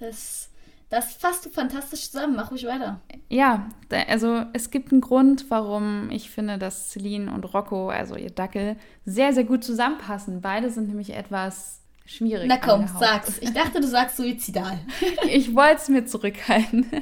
das 0.00 0.50
das 0.88 1.14
fasst 1.14 1.44
du 1.44 1.50
fantastisch 1.50 2.10
zusammen. 2.10 2.36
Mach 2.36 2.50
ruhig 2.50 2.64
weiter. 2.66 3.00
Ja, 3.28 3.68
also 4.08 4.44
es 4.52 4.70
gibt 4.70 4.92
einen 4.92 5.00
Grund, 5.00 5.46
warum 5.48 6.10
ich 6.10 6.30
finde, 6.30 6.58
dass 6.58 6.90
Celine 6.90 7.32
und 7.32 7.42
Rocco, 7.54 7.88
also 7.90 8.14
ihr 8.16 8.30
Dackel, 8.30 8.76
sehr, 9.04 9.32
sehr 9.32 9.44
gut 9.44 9.64
zusammenpassen. 9.64 10.40
Beide 10.40 10.70
sind 10.70 10.88
nämlich 10.88 11.14
etwas 11.14 11.80
schwierig. 12.04 12.46
Na 12.48 12.56
komm, 12.56 12.86
sag's. 12.86 13.38
Ich 13.38 13.52
dachte, 13.52 13.80
du 13.80 13.86
sagst 13.88 14.16
suizidal. 14.16 14.78
ich 15.28 15.56
wollte 15.56 15.76
es 15.76 15.88
mir 15.88 16.06
zurückhalten. 16.06 16.86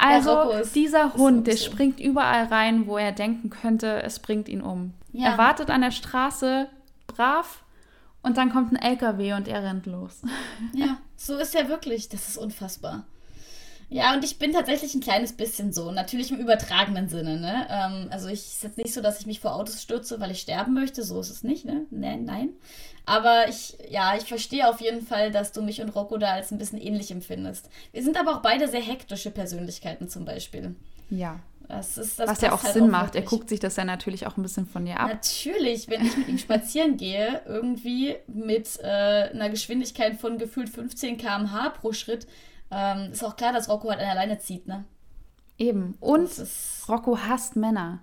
Also, 0.00 0.50
ist, 0.50 0.76
dieser 0.76 1.14
Hund, 1.14 1.46
der 1.46 1.56
springt 1.56 1.98
überall 1.98 2.44
rein, 2.44 2.86
wo 2.86 2.98
er 2.98 3.10
denken 3.10 3.48
könnte, 3.48 4.02
es 4.02 4.18
bringt 4.18 4.48
ihn 4.48 4.60
um. 4.60 4.92
Ja. 5.12 5.30
Er 5.30 5.38
wartet 5.38 5.70
an 5.70 5.80
der 5.80 5.90
Straße 5.90 6.68
brav 7.06 7.64
und 8.28 8.36
dann 8.36 8.52
kommt 8.52 8.72
ein 8.72 8.76
LKW 8.76 9.32
und 9.32 9.48
er 9.48 9.64
rennt 9.64 9.86
los. 9.86 10.20
Ja, 10.74 10.98
so 11.16 11.36
ist 11.36 11.54
er 11.54 11.68
wirklich. 11.68 12.08
Das 12.08 12.28
ist 12.28 12.38
unfassbar. 12.38 13.04
Ja, 13.90 14.12
und 14.12 14.22
ich 14.22 14.38
bin 14.38 14.52
tatsächlich 14.52 14.94
ein 14.94 15.00
kleines 15.00 15.32
bisschen 15.32 15.72
so. 15.72 15.90
Natürlich 15.90 16.30
im 16.30 16.38
übertragenen 16.38 17.08
Sinne, 17.08 17.40
ne? 17.40 17.66
Ähm, 17.70 18.08
also 18.10 18.28
ich 18.28 18.40
ist 18.40 18.62
jetzt 18.62 18.76
nicht 18.76 18.92
so, 18.92 19.00
dass 19.00 19.18
ich 19.20 19.26
mich 19.26 19.40
vor 19.40 19.54
Autos 19.54 19.80
stürze, 19.82 20.20
weil 20.20 20.30
ich 20.30 20.40
sterben 20.40 20.74
möchte. 20.74 21.02
So 21.02 21.18
ist 21.20 21.30
es 21.30 21.42
nicht, 21.42 21.64
ne? 21.64 21.86
Nein, 21.90 22.24
nein. 22.24 22.50
Aber 23.06 23.48
ich, 23.48 23.78
ja, 23.88 24.14
ich 24.14 24.24
verstehe 24.24 24.68
auf 24.68 24.82
jeden 24.82 25.06
Fall, 25.06 25.30
dass 25.30 25.52
du 25.52 25.62
mich 25.62 25.80
und 25.80 25.88
Rocco 25.88 26.18
da 26.18 26.32
als 26.32 26.52
ein 26.52 26.58
bisschen 26.58 26.78
ähnlich 26.78 27.10
empfindest. 27.10 27.70
Wir 27.92 28.02
sind 28.02 28.20
aber 28.20 28.36
auch 28.36 28.42
beide 28.42 28.68
sehr 28.68 28.82
hektische 28.82 29.30
Persönlichkeiten 29.30 30.10
zum 30.10 30.26
Beispiel. 30.26 30.76
Ja. 31.08 31.40
Ist, 31.68 32.18
Was 32.18 32.40
ja 32.40 32.52
auch 32.52 32.62
halt 32.62 32.72
Sinn 32.72 32.84
auch 32.84 32.88
macht. 32.88 33.14
Er 33.14 33.22
guckt 33.22 33.50
sich 33.50 33.60
das 33.60 33.76
ja 33.76 33.84
natürlich 33.84 34.26
auch 34.26 34.38
ein 34.38 34.42
bisschen 34.42 34.66
von 34.66 34.86
dir 34.86 34.98
ab. 35.00 35.08
Natürlich, 35.08 35.88
wenn 35.88 36.06
ich 36.06 36.16
mit 36.16 36.28
ihm 36.28 36.38
spazieren 36.38 36.96
gehe, 36.96 37.42
irgendwie 37.46 38.16
mit 38.26 38.78
äh, 38.82 38.86
einer 38.86 39.50
Geschwindigkeit 39.50 40.18
von 40.18 40.38
gefühlt 40.38 40.70
15 40.70 41.18
km/h 41.18 41.68
pro 41.70 41.92
Schritt, 41.92 42.26
ähm, 42.70 43.12
ist 43.12 43.22
auch 43.22 43.36
klar, 43.36 43.52
dass 43.52 43.68
Rocco 43.68 43.90
halt 43.90 44.00
alleine 44.00 44.38
zieht, 44.38 44.66
ne? 44.66 44.84
Eben. 45.58 45.94
Und 46.00 46.30
Rocco 46.88 47.18
hasst 47.18 47.56
Männer. 47.56 48.00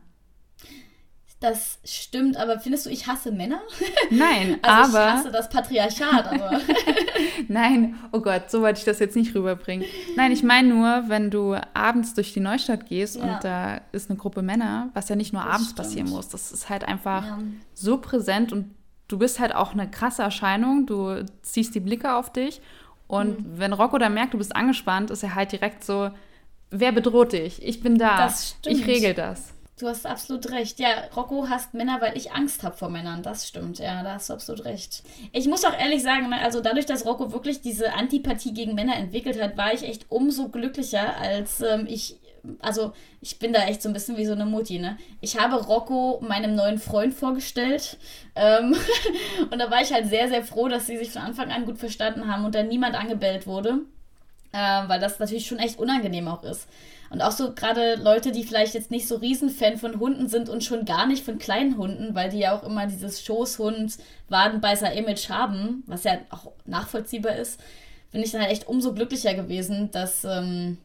Das 1.42 1.80
stimmt, 1.84 2.38
aber 2.38 2.60
findest 2.60 2.86
du, 2.86 2.90
ich 2.90 3.08
hasse 3.08 3.32
Männer? 3.32 3.60
Nein, 4.10 4.58
also 4.64 4.98
aber. 4.98 5.08
Ich 5.08 5.14
hasse 5.16 5.32
das 5.32 5.50
Patriarchat, 5.50 6.28
aber. 6.28 6.62
Nein, 7.50 7.96
oh 8.14 8.22
Gott, 8.22 8.50
so 8.50 8.62
wollte 8.62 8.80
ich 8.80 8.86
das 8.86 9.00
jetzt 9.00 9.16
nicht 9.16 9.36
rüberbringen. 9.36 9.86
Nein, 10.16 10.32
ich 10.32 10.44
meine 10.44 10.70
nur, 10.70 11.04
wenn 11.08 11.30
du 11.30 11.56
abends 11.74 12.14
durch 12.14 12.34
die 12.34 12.40
Neustadt 12.40 12.88
gehst 12.88 13.18
ja. 13.18 13.24
und 13.24 13.44
da 13.44 13.82
ist 13.92 14.10
eine 14.10 14.18
Gruppe 14.18 14.42
Männer, 14.42 14.90
was 14.94 15.10
ja 15.10 15.16
nicht 15.16 15.34
nur 15.34 15.44
das 15.44 15.54
abends 15.54 15.70
stimmt. 15.72 15.78
passieren 15.78 16.10
muss, 16.10 16.30
das 16.30 16.52
ist 16.52 16.70
halt 16.70 16.86
einfach 16.86 17.26
ja. 17.26 17.40
so 17.74 17.98
präsent 17.98 18.54
und 18.54 18.74
du 19.10 19.18
bist 19.18 19.40
halt 19.40 19.54
auch 19.54 19.74
eine 19.74 19.90
krasse 19.90 20.24
Erscheinung, 20.24 20.86
du 20.86 21.26
ziehst 21.42 21.76
die 21.76 21.80
Blicke 21.82 22.16
auf 22.16 22.32
dich 22.32 22.62
und 23.08 23.40
mhm. 23.40 23.60
wenn 23.60 23.74
Rocco 23.74 23.98
da 23.98 24.10
merkt, 24.10 24.34
du 24.34 24.38
bist 24.38 24.56
angespannt, 24.56 25.12
ist 25.12 25.22
er 25.22 25.36
halt 25.36 25.52
direkt 25.52 25.84
so, 25.84 26.12
wer 26.72 26.92
bedroht 26.92 27.34
dich? 27.34 27.62
Ich 27.62 27.82
bin 27.82 27.98
da, 27.98 28.34
ich 28.66 28.88
regel 28.88 29.14
das. 29.14 29.55
Du 29.78 29.88
hast 29.90 30.06
absolut 30.06 30.52
recht. 30.52 30.80
Ja, 30.80 30.88
Rocco 31.18 31.50
hasst 31.50 31.74
Männer, 31.74 32.00
weil 32.00 32.16
ich 32.16 32.32
Angst 32.32 32.64
habe 32.64 32.78
vor 32.78 32.90
Männern. 32.90 33.24
Das 33.24 33.46
stimmt. 33.46 33.80
Ja, 33.80 34.04
da 34.04 34.14
hast 34.14 34.30
du 34.30 34.34
absolut 34.34 34.64
recht. 34.64 35.04
Ich 35.34 35.48
muss 35.48 35.66
auch 35.66 35.78
ehrlich 35.78 36.02
sagen, 36.02 36.30
ne, 36.30 36.40
also 36.42 36.62
dadurch, 36.62 36.86
dass 36.86 37.06
Rocco 37.06 37.34
wirklich 37.34 37.60
diese 37.60 37.94
Antipathie 37.94 38.54
gegen 38.54 38.74
Männer 38.74 38.96
entwickelt 38.96 39.42
hat, 39.42 39.58
war 39.58 39.74
ich 39.74 39.84
echt 39.84 40.06
umso 40.10 40.48
glücklicher, 40.48 41.18
als 41.18 41.62
ähm, 41.62 41.88
ich. 41.90 42.18
Also, 42.60 42.94
ich 43.22 43.40
bin 43.40 43.54
da 43.54 43.66
echt 43.66 43.82
so 43.82 43.90
ein 43.90 43.94
bisschen 43.94 44.18
wie 44.18 44.26
so 44.26 44.34
eine 44.34 44.46
Mutti, 44.46 44.78
ne? 44.78 44.98
Ich 45.20 45.40
habe 45.40 45.56
Rocco 45.56 46.22
meinem 46.22 46.54
neuen 46.54 46.78
Freund 46.78 47.14
vorgestellt. 47.14 47.98
Ähm, 48.36 48.76
und 49.52 49.60
da 49.60 49.72
war 49.72 49.82
ich 49.82 49.92
halt 49.92 50.08
sehr, 50.08 50.30
sehr 50.30 50.44
froh, 50.44 50.70
dass 50.70 50.86
sie 50.86 50.96
sich 50.98 51.10
von 51.10 51.24
Anfang 51.24 51.52
an 51.52 51.66
gut 51.66 51.80
verstanden 51.80 52.32
haben 52.32 52.46
und 52.46 52.54
da 52.56 52.64
niemand 52.64 52.96
angebellt 52.96 53.48
wurde. 53.48 53.80
Äh, 54.54 54.88
weil 54.88 55.02
das 55.02 55.20
natürlich 55.20 55.48
schon 55.48 55.60
echt 55.60 55.80
unangenehm 55.80 56.30
auch 56.30 56.44
ist. 56.44 56.70
Und 57.16 57.22
auch 57.22 57.32
so 57.32 57.54
gerade 57.54 57.96
Leute, 57.96 58.34
die 58.34 58.44
vielleicht 58.44 58.74
jetzt 58.74 58.92
nicht 58.92 59.08
so 59.08 59.16
Riesenfan 59.16 59.78
von 59.78 60.02
Hunden 60.02 60.28
sind 60.28 60.50
und 60.50 60.66
schon 60.66 60.84
gar 60.84 61.08
nicht 61.08 61.24
von 61.24 61.38
kleinen 61.38 61.78
Hunden, 61.78 62.14
weil 62.14 62.30
die 62.30 62.40
ja 62.40 62.54
auch 62.54 62.64
immer 62.64 62.88
dieses 62.88 63.24
Schoßhund, 63.24 63.98
Wadenbeißer-Image 64.28 65.30
haben, 65.30 65.86
was 65.88 66.04
ja 66.04 66.18
auch 66.30 66.52
nachvollziehbar 66.66 67.38
ist, 67.38 67.58
bin 68.12 68.22
ich 68.22 68.34
dann 68.34 68.42
halt 68.42 68.52
echt 68.52 68.68
umso 68.68 68.94
glücklicher 68.94 69.34
gewesen, 69.34 69.92
dass 69.92 70.26
ähm, 70.26 70.78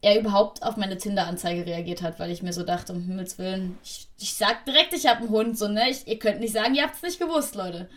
er 0.00 0.18
überhaupt 0.18 0.62
auf 0.62 0.78
meine 0.78 0.96
Tinder-Anzeige 0.96 1.66
reagiert 1.66 2.00
hat, 2.00 2.18
weil 2.18 2.30
ich 2.30 2.42
mir 2.42 2.54
so 2.54 2.62
dachte, 2.62 2.94
um 2.94 3.02
Himmels 3.02 3.36
Willen, 3.36 3.76
ich, 3.84 4.08
ich 4.18 4.32
sag 4.32 4.64
direkt, 4.64 4.94
ich 4.94 5.06
habe 5.06 5.20
einen 5.20 5.28
Hund, 5.28 5.58
so, 5.58 5.68
ne? 5.68 5.90
Ich, 5.90 6.08
ihr 6.08 6.18
könnt 6.18 6.40
nicht 6.40 6.54
sagen, 6.54 6.74
ihr 6.74 6.84
habt 6.84 6.94
es 6.94 7.02
nicht 7.02 7.20
gewusst, 7.20 7.54
Leute. 7.54 7.90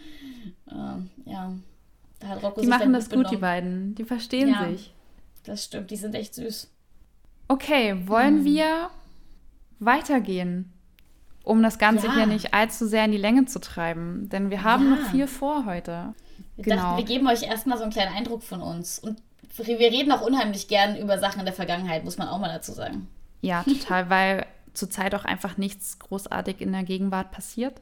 Ähm, 0.69 1.09
ja. 1.23 1.53
Da 2.19 2.27
hat 2.27 2.43
Rocco 2.43 2.59
die 2.59 2.67
machen 2.67 2.91
das 2.91 3.09
gut, 3.09 3.31
die 3.31 3.37
beiden. 3.37 3.95
Die 3.95 4.03
verstehen 4.03 4.49
ja, 4.49 4.69
sich. 4.69 4.93
Das 5.45 5.63
stimmt, 5.63 5.91
die 5.91 5.95
sind 5.95 6.13
echt 6.13 6.35
süß. 6.35 6.69
Okay, 7.51 8.07
wollen 8.07 8.37
hm. 8.37 8.45
wir 8.45 8.89
weitergehen, 9.79 10.71
um 11.43 11.61
das 11.61 11.77
Ganze 11.79 12.07
ja. 12.07 12.13
hier 12.13 12.25
nicht 12.25 12.53
allzu 12.53 12.87
sehr 12.87 13.03
in 13.03 13.11
die 13.11 13.17
Länge 13.17 13.43
zu 13.43 13.59
treiben? 13.59 14.29
Denn 14.29 14.49
wir 14.49 14.63
haben 14.63 14.85
ja. 14.85 14.95
noch 14.95 15.11
viel 15.11 15.27
vor 15.27 15.65
heute. 15.65 16.13
Wir 16.55 16.63
genau. 16.63 16.77
dachten, 16.77 16.97
wir 16.99 17.03
geben 17.03 17.27
euch 17.27 17.43
erstmal 17.43 17.77
so 17.77 17.83
einen 17.83 17.91
kleinen 17.91 18.15
Eindruck 18.15 18.41
von 18.41 18.61
uns. 18.61 18.99
Und 18.99 19.21
wir 19.57 19.77
reden 19.77 20.13
auch 20.13 20.21
unheimlich 20.21 20.69
gern 20.69 20.95
über 20.95 21.19
Sachen 21.19 21.39
in 21.39 21.45
der 21.45 21.53
Vergangenheit, 21.53 22.05
muss 22.05 22.17
man 22.17 22.29
auch 22.29 22.39
mal 22.39 22.47
dazu 22.47 22.71
sagen. 22.71 23.09
Ja, 23.41 23.63
total, 23.67 24.09
weil 24.09 24.45
zurzeit 24.71 25.13
auch 25.13 25.25
einfach 25.25 25.57
nichts 25.57 25.99
großartig 25.99 26.61
in 26.61 26.71
der 26.71 26.83
Gegenwart 26.83 27.31
passiert. 27.31 27.81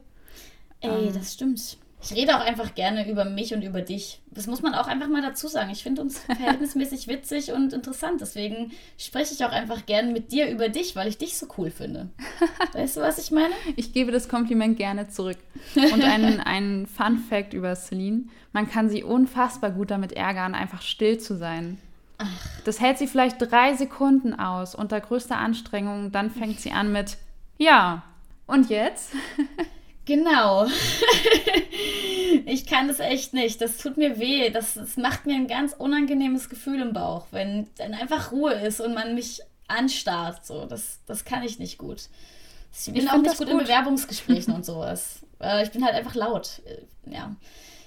Ey, 0.80 1.10
ähm, 1.10 1.14
das 1.14 1.34
stimmt. 1.34 1.78
Ich 2.02 2.14
rede 2.14 2.38
auch 2.38 2.42
einfach 2.42 2.76
gerne 2.76 3.10
über 3.10 3.26
mich 3.26 3.54
und 3.54 3.62
über 3.62 3.82
dich. 3.82 4.22
Das 4.32 4.48
muss 4.48 4.62
man 4.62 4.74
auch 4.74 4.88
einfach 4.88 5.10
mal 5.10 5.22
dazu 5.22 5.48
sagen. 5.48 5.70
Ich 5.70 5.84
finde 5.84 6.02
uns 6.02 6.20
verhältnismäßig 6.26 7.08
witzig 7.08 7.52
und 7.52 7.74
interessant. 7.74 8.22
Deswegen 8.22 8.72
spreche 8.98 9.34
ich 9.34 9.44
auch 9.44 9.52
einfach 9.52 9.86
gerne 9.86 10.12
mit 10.12 10.32
dir 10.32 10.50
über 10.50 10.70
dich, 10.70 10.96
weil 10.96 11.10
ich 11.10 11.18
dich 11.18 11.38
so 11.38 11.48
cool 11.58 11.72
finde. 11.72 12.10
Weißt 12.74 12.98
du, 12.98 13.02
was 13.02 13.18
ich 13.18 13.32
meine? 13.32 13.54
Ich 13.76 13.92
gebe 13.92 14.12
das 14.12 14.30
Kompliment 14.30 14.78
gerne 14.78 15.10
zurück. 15.10 15.38
Und 15.76 16.02
ein, 16.04 16.40
ein 16.46 16.88
Fun 16.88 17.18
Fact 17.18 17.54
über 17.54 17.76
Celine. 17.76 18.24
Man 18.54 18.70
kann 18.70 18.90
sie 18.90 19.04
unfassbar 19.04 19.72
gut 19.72 19.92
damit 19.92 20.14
ärgern, 20.14 20.56
einfach 20.56 20.82
still 20.82 21.18
zu 21.18 21.36
sein. 21.36 21.80
Ach. 22.18 22.28
Das 22.64 22.80
hält 22.80 22.98
sie 22.98 23.08
vielleicht 23.08 23.38
drei 23.40 23.76
Sekunden 23.76 24.34
aus 24.34 24.74
unter 24.74 25.02
größter 25.02 25.38
Anstrengung. 25.38 26.14
Dann 26.14 26.32
fängt 26.32 26.62
sie 26.62 26.72
an 26.72 26.94
mit 26.94 27.18
Ja. 27.58 28.04
Und 28.48 28.70
jetzt? 28.70 29.14
Genau. 30.10 30.66
ich 32.48 32.66
kann 32.66 32.88
das 32.88 33.00
echt 33.00 33.36
nicht. 33.36 33.62
Das 33.62 33.78
tut 33.78 33.96
mir 33.96 34.18
weh. 34.18 34.50
Das, 34.50 34.74
das 34.74 34.98
macht 34.98 35.28
mir 35.28 35.36
ein 35.36 35.46
ganz 35.46 35.74
unangenehmes 35.74 36.50
Gefühl 36.50 36.82
im 36.82 36.94
Bauch, 36.94 37.28
wenn 37.30 37.68
dann 37.78 37.94
einfach 37.94 38.32
Ruhe 38.32 38.54
ist 38.54 38.82
und 38.82 38.96
man 38.96 39.14
mich 39.14 39.42
anstarrt. 39.68 40.48
So, 40.48 40.66
das, 40.66 40.98
das 41.06 41.26
kann 41.26 41.44
ich 41.44 41.60
nicht 41.60 41.78
gut. 41.78 42.10
Ich 42.76 42.86
bin 42.86 42.96
ich 42.96 43.08
auch 43.12 43.18
nicht 43.18 43.38
gut, 43.38 43.46
gut, 43.46 43.50
in 43.50 43.58
Bewerbungsgesprächen 43.60 44.56
und 44.56 44.66
sowas. 44.66 45.20
Äh, 45.40 45.62
ich 45.62 45.70
bin 45.70 45.86
halt 45.86 45.94
einfach 45.94 46.16
laut. 46.16 46.64
Äh, 46.66 47.14
ja. 47.14 47.36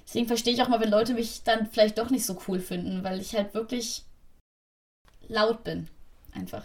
Deswegen 0.07 0.29
verstehe 0.29 0.55
ich 0.55 0.63
auch 0.63 0.69
mal, 0.69 0.79
wenn 0.79 0.91
Leute 0.91 1.15
mich 1.15 1.43
dann 1.43 1.67
vielleicht 1.67 1.99
doch 1.99 2.11
nicht 2.11 2.25
so 2.25 2.41
cool 2.47 2.61
finden, 2.61 3.03
weil 3.03 3.21
ich 3.21 3.35
halt 3.35 3.53
wirklich 3.53 4.05
laut 5.27 5.65
bin. 5.65 5.89
Einfach. 6.37 6.63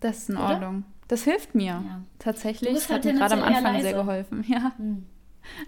Das 0.00 0.18
ist 0.18 0.30
in 0.30 0.36
Oder? 0.36 0.48
Ordnung. 0.50 0.84
Das 1.08 1.24
hilft 1.24 1.54
mir 1.54 1.64
ja. 1.64 2.02
tatsächlich. 2.18 2.72
Das 2.74 2.88
hat 2.88 3.04
mir 3.04 3.14
gerade 3.14 3.34
am 3.34 3.42
Anfang 3.42 3.80
sehr 3.80 3.94
geholfen. 3.94 4.44
Ja. 4.48 4.72
Hm. 4.76 5.06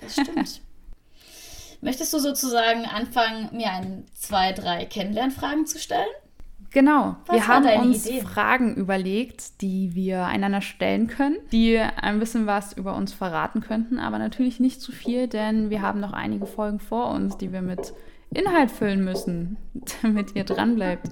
Das 0.01 0.13
stimmt. 0.13 0.63
Möchtest 1.81 2.13
du 2.13 2.19
sozusagen 2.21 2.85
anfangen, 2.85 3.49
mir 3.53 3.73
ein, 3.73 4.05
zwei, 4.15 4.53
drei 4.53 4.85
Kennenlernfragen 4.85 5.67
zu 5.67 5.81
stellen? 5.81 6.07
Genau, 6.71 7.17
Was 7.27 7.37
wir 7.37 7.49
haben 7.49 7.67
uns 7.83 8.07
Idee? 8.07 8.23
Fragen 8.23 8.77
überlegt, 8.77 9.61
die 9.61 9.95
wir 9.95 10.25
einander 10.25 10.63
stellen 10.63 11.07
können, 11.07 11.37
die 11.51 11.79
ein 11.79 12.19
bisschen 12.19 12.47
was 12.47 12.73
über 12.73 12.95
uns 12.95 13.13
verraten 13.13 13.61
könnten, 13.61 13.99
aber 13.99 14.19
natürlich 14.19 14.59
nicht 14.59 14.81
zu 14.81 14.91
viel, 14.91 15.27
denn 15.27 15.69
wir 15.69 15.83
haben 15.83 16.01
noch 16.01 16.15
einige 16.15 16.47
Folgen 16.47 16.81
vor 16.81 17.11
uns, 17.11 17.37
die 17.37 17.53
wir 17.53 17.61
mit 17.61 17.93
Inhalt 18.31 18.71
füllen 18.71 19.05
müssen, 19.05 19.59
damit 20.03 20.35
ihr 20.35 20.45
dran 20.45 20.77
bleibt. 20.77 21.09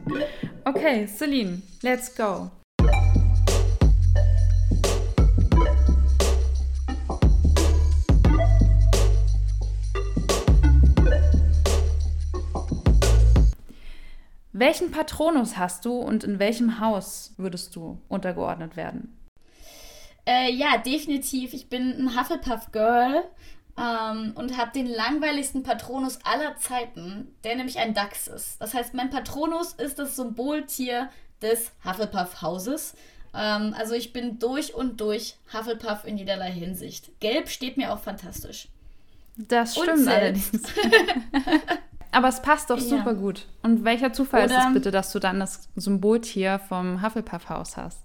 Okay, 0.64 1.06
Celine, 1.06 1.60
let's 1.82 2.14
go. 2.16 2.50
Welchen 14.60 14.90
Patronus 14.90 15.56
hast 15.56 15.86
du 15.86 15.92
und 15.92 16.22
in 16.22 16.38
welchem 16.38 16.80
Haus 16.80 17.32
würdest 17.38 17.74
du 17.76 17.98
untergeordnet 18.08 18.76
werden? 18.76 19.18
Äh, 20.26 20.52
ja, 20.52 20.76
definitiv. 20.76 21.54
Ich 21.54 21.70
bin 21.70 21.92
ein 21.92 22.14
Hufflepuff-Girl 22.14 23.24
ähm, 23.78 24.32
und 24.34 24.58
habe 24.58 24.70
den 24.72 24.86
langweiligsten 24.86 25.62
Patronus 25.62 26.18
aller 26.24 26.56
Zeiten, 26.56 27.34
der 27.42 27.56
nämlich 27.56 27.78
ein 27.78 27.94
Dachs 27.94 28.26
ist. 28.26 28.60
Das 28.60 28.74
heißt, 28.74 28.92
mein 28.92 29.08
Patronus 29.08 29.72
ist 29.72 29.98
das 29.98 30.14
Symboltier 30.16 31.08
des 31.42 31.72
Hufflepuff-Hauses. 31.84 32.94
Ähm, 33.34 33.74
also 33.78 33.94
ich 33.94 34.12
bin 34.12 34.38
durch 34.38 34.74
und 34.74 35.00
durch 35.00 35.36
Hufflepuff 35.52 36.04
in 36.04 36.18
jederlei 36.18 36.50
Hinsicht. 36.50 37.10
Gelb 37.20 37.48
steht 37.48 37.76
mir 37.76 37.92
auch 37.92 38.00
fantastisch. 38.00 38.68
Das 39.36 39.74
stimmt 39.74 40.06
allerdings. 40.08 40.50
Aber 42.12 42.28
es 42.28 42.42
passt 42.42 42.70
doch 42.70 42.78
ja. 42.78 42.82
super 42.82 43.14
gut. 43.14 43.46
Und 43.62 43.84
welcher 43.84 44.12
Zufall 44.12 44.46
Oder, 44.46 44.58
ist 44.58 44.66
es 44.66 44.74
bitte, 44.74 44.90
dass 44.90 45.12
du 45.12 45.20
dann 45.20 45.38
das 45.38 45.68
Symboltier 45.76 46.58
vom 46.58 47.02
Hufflepuff-Haus 47.02 47.76
hast? 47.76 48.00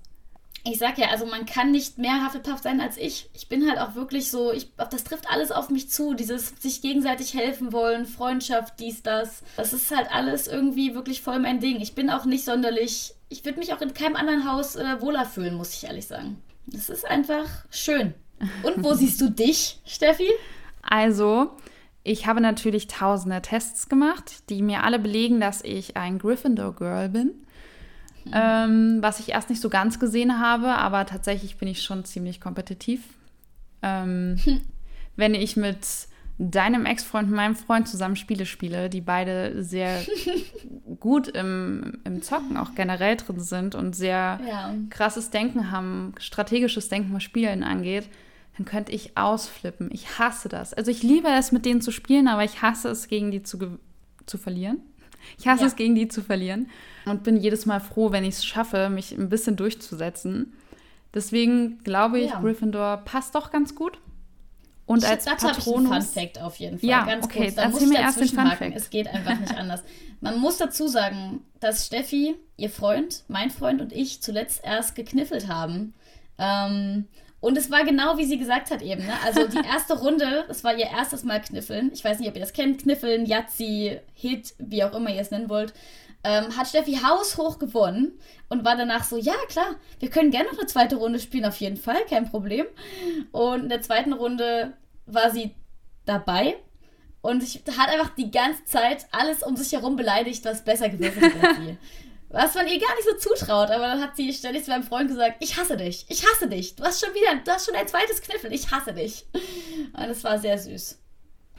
Ich 0.68 0.80
sag 0.80 0.98
ja, 0.98 1.10
also 1.10 1.28
man 1.28 1.46
kann 1.46 1.72
nicht 1.72 2.00
mehr 2.00 2.26
Hufflepuff 2.26 2.60
sein 2.60 2.82
als 2.82 2.98
ich. 2.98 3.30
Ich 3.34 3.50
bin 3.50 3.68
halt 3.70 3.80
auch 3.80 3.94
wirklich 3.94 4.32
so, 4.32 4.52
ich, 4.52 4.72
das 4.76 5.04
trifft 5.04 5.30
alles 5.30 5.52
auf 5.52 5.70
mich 5.70 5.90
zu. 5.90 6.16
Dieses 6.16 6.50
sich 6.60 6.82
gegenseitig 6.82 7.36
helfen 7.36 7.72
wollen, 7.72 8.06
Freundschaft, 8.06 8.80
dies, 8.80 9.04
das. 9.04 9.44
Das 9.58 9.74
ist 9.74 9.96
halt 9.96 10.12
alles 10.12 10.48
irgendwie 10.48 10.96
wirklich 10.96 11.22
voll 11.22 11.40
mein 11.40 11.60
Ding. 11.60 11.82
Ich 11.82 11.94
bin 11.94 12.10
auch 12.10 12.26
nicht 12.26 12.46
sonderlich, 12.46 13.14
ich 13.30 13.44
würde 13.46 13.60
mich 13.60 13.74
auch 13.74 13.82
in 13.82 13.94
keinem 13.94 14.16
anderen 14.16 14.50
Haus 14.50 14.76
äh, 14.76 15.02
wohler 15.02 15.26
fühlen, 15.26 15.56
muss 15.56 15.74
ich 15.74 15.86
ehrlich 15.86 16.08
sagen. 16.08 16.42
Das 16.68 16.90
ist 16.90 17.06
einfach 17.06 17.48
schön. 17.70 18.14
Und 18.64 18.84
wo 18.84 18.94
siehst 18.96 19.22
du 19.22 19.30
dich, 19.30 19.80
Steffi? 19.86 20.30
Also, 20.82 21.52
ich 22.04 22.28
habe 22.28 22.42
natürlich 22.42 22.88
tausende 22.88 23.42
Tests 23.42 23.90
gemacht, 23.90 24.50
die 24.50 24.62
mir 24.62 24.84
alle 24.84 25.00
belegen, 25.00 25.40
dass 25.40 25.64
ich 25.64 25.98
ein 25.98 26.20
Gryffindor-Girl 26.20 27.10
bin. 27.10 27.34
Mhm. 28.26 28.32
Ähm, 28.34 28.98
was 29.02 29.20
ich 29.20 29.30
erst 29.30 29.50
nicht 29.50 29.62
so 29.62 29.70
ganz 29.70 30.00
gesehen 30.00 30.40
habe, 30.40 30.70
aber 30.70 31.06
tatsächlich 31.06 31.58
bin 31.58 31.68
ich 31.68 31.84
schon 31.84 32.06
ziemlich 32.06 32.42
kompetitiv. 32.42 33.02
Ähm, 33.82 34.38
hm. 34.44 34.62
Wenn 35.16 35.34
ich 35.34 35.56
mit 35.56 35.86
deinem 36.38 36.86
Ex-Freund 36.86 37.30
und 37.30 37.36
meinem 37.36 37.56
Freund 37.56 37.88
zusammen 37.88 38.16
Spiele 38.16 38.46
spiele, 38.46 38.90
die 38.90 39.02
beide 39.02 39.64
sehr 39.64 40.02
gut 41.00 41.30
im, 41.30 42.00
im 42.04 42.22
Zocken 42.22 42.58
auch 42.58 42.76
generell 42.76 43.16
drin 43.16 43.40
sind 43.40 43.76
und 43.76 43.96
sehr 43.96 44.40
ja. 44.48 44.74
krasses 44.90 45.30
Denken 45.30 45.72
haben, 45.72 46.14
strategisches 46.20 46.90
Denken, 46.90 47.14
was 47.14 47.24
Spielen 47.24 47.64
angeht, 47.64 48.10
dann 48.58 48.66
könnte 48.66 48.92
ich 48.92 49.18
ausflippen. 49.18 49.90
Ich 49.92 50.20
hasse 50.20 50.50
das. 50.50 50.74
Also 50.74 50.92
ich 50.92 51.04
liebe 51.04 51.30
es, 51.30 51.52
mit 51.52 51.66
denen 51.66 51.82
zu 51.82 51.92
spielen, 51.92 52.28
aber 52.28 52.44
ich 52.44 52.62
hasse 52.62 52.90
es, 52.90 53.08
gegen 53.08 53.32
die 53.32 53.44
zu, 53.44 53.80
zu 54.26 54.38
verlieren. 54.38 54.80
Ich 55.38 55.48
hasse 55.48 55.62
ja. 55.62 55.68
es, 55.68 55.76
gegen 55.76 55.96
die 55.96 56.08
zu 56.08 56.22
verlieren. 56.22 56.68
Und 57.06 57.24
bin 57.24 57.38
jedes 57.38 57.66
Mal 57.66 57.80
froh, 57.80 58.12
wenn 58.12 58.24
ich 58.24 58.36
es 58.36 58.46
schaffe, 58.46 58.90
mich 58.90 59.12
ein 59.12 59.30
bisschen 59.30 59.56
durchzusetzen. 59.56 60.54
Deswegen 61.14 61.80
glaube 61.84 62.20
ich, 62.20 62.32
ja. 62.32 62.40
Gryffindor 62.40 62.98
passt 62.98 63.36
doch 63.36 63.52
ganz 63.52 63.74
gut. 63.74 64.00
Und 64.86 65.04
ich, 65.04 65.10
als 65.10 65.26
Patronus... 65.26 65.90
Fun 65.90 66.02
Fact 66.02 66.42
auf 66.42 66.58
jeden 66.58 66.80
Fall. 66.80 66.90
Ja, 66.90 67.06
ganz 67.06 67.26
okay, 67.26 67.46
kurz. 67.46 67.56
Da 67.56 67.64
erzähl 67.64 67.88
mir 67.88 68.00
erst 68.00 68.20
den 68.20 68.28
Fun 68.28 68.52
Fact. 68.52 68.76
Es 68.76 68.90
geht 68.90 69.08
einfach 69.08 69.40
nicht 69.40 69.56
anders. 69.58 69.84
Man 70.22 70.40
muss 70.40 70.58
dazu 70.58 70.88
sagen, 70.88 71.44
dass 71.60 71.88
Steffi, 71.88 72.36
ihr 72.58 72.70
Freund, 72.70 73.24
mein 73.28 73.50
Freund 73.50 73.82
und 73.82 73.94
ich 73.94 74.22
zuletzt 74.22 74.64
erst 74.64 74.96
gekniffelt 74.96 75.48
haben. 75.48 75.94
Ähm, 76.38 77.06
und 77.40 77.58
es 77.58 77.70
war 77.70 77.84
genau, 77.84 78.18
wie 78.18 78.26
sie 78.26 78.38
gesagt 78.38 78.72
hat 78.72 78.82
eben. 78.82 79.06
Ne? 79.06 79.14
Also 79.24 79.48
die 79.48 79.66
erste 79.68 79.94
Runde, 80.00 80.46
das 80.48 80.64
war 80.64 80.76
ihr 80.76 80.88
erstes 80.88 81.24
Mal 81.24 81.42
Kniffeln. 81.42 81.92
Ich 81.94 82.04
weiß 82.04 82.20
nicht, 82.20 82.30
ob 82.30 82.36
ihr 82.36 82.42
das 82.42 82.54
kennt. 82.54 82.82
Kniffeln, 82.82 83.26
Yazzi, 83.26 84.00
Hit, 84.14 84.56
wie 84.58 84.84
auch 84.84 84.94
immer 84.94 85.12
ihr 85.12 85.22
es 85.22 85.32
nennen 85.32 85.50
wollt. 85.50 85.74
Ähm, 86.28 86.58
hat 86.58 86.68
Steffi 86.68 86.96
haushoch 86.96 87.60
gewonnen 87.60 88.20
und 88.50 88.66
war 88.66 88.76
danach 88.76 89.04
so, 89.04 89.16
ja 89.16 89.36
klar, 89.48 89.76
wir 90.00 90.10
können 90.10 90.32
gerne 90.32 90.50
noch 90.50 90.58
eine 90.58 90.68
zweite 90.68 90.96
Runde 90.96 91.20
spielen, 91.20 91.46
auf 91.46 91.58
jeden 91.58 91.78
Fall, 91.78 92.04
kein 92.10 92.30
Problem. 92.30 92.66
Und 93.32 93.64
in 93.64 93.70
der 93.70 93.82
zweiten 93.82 94.12
Runde 94.12 94.74
war 95.06 95.30
sie 95.30 95.54
dabei 96.06 96.56
und 97.22 97.44
ich, 97.44 97.62
hat 97.78 97.90
einfach 97.90 98.16
die 98.16 98.32
ganze 98.32 98.66
Zeit 98.66 99.06
alles 99.12 99.44
um 99.44 99.56
sich 99.56 99.72
herum 99.74 99.96
beleidigt, 99.96 100.46
was 100.46 100.64
besser 100.64 100.86
als 100.86 100.98
sie. 101.00 101.78
Was 102.30 102.56
man 102.56 102.68
ihr 102.68 102.80
gar 102.80 102.94
nicht 102.96 103.08
so 103.08 103.30
zutraut, 103.30 103.70
aber 103.70 103.88
dann 103.88 104.02
hat 104.02 104.18
sie 104.18 104.34
ständig 104.34 104.66
zu 104.66 104.72
meinem 104.72 104.84
Freund 104.84 105.08
gesagt, 105.08 105.38
ich 105.40 105.58
hasse 105.58 105.78
dich, 105.78 106.06
ich 106.10 106.26
hasse 106.26 106.50
dich, 106.50 106.76
du 106.76 106.84
hast 106.84 107.00
schon 107.00 107.14
wieder, 107.14 107.34
du 107.42 107.50
hast 107.50 107.66
schon 107.66 107.76
ein 107.76 107.88
zweites 107.88 108.22
Kniffel, 108.22 108.52
ich 108.52 108.72
hasse 108.72 108.94
dich. 108.94 109.26
Und 109.94 110.10
das 110.10 110.24
war 110.24 110.38
sehr 110.38 110.58
süß. 110.58 111.00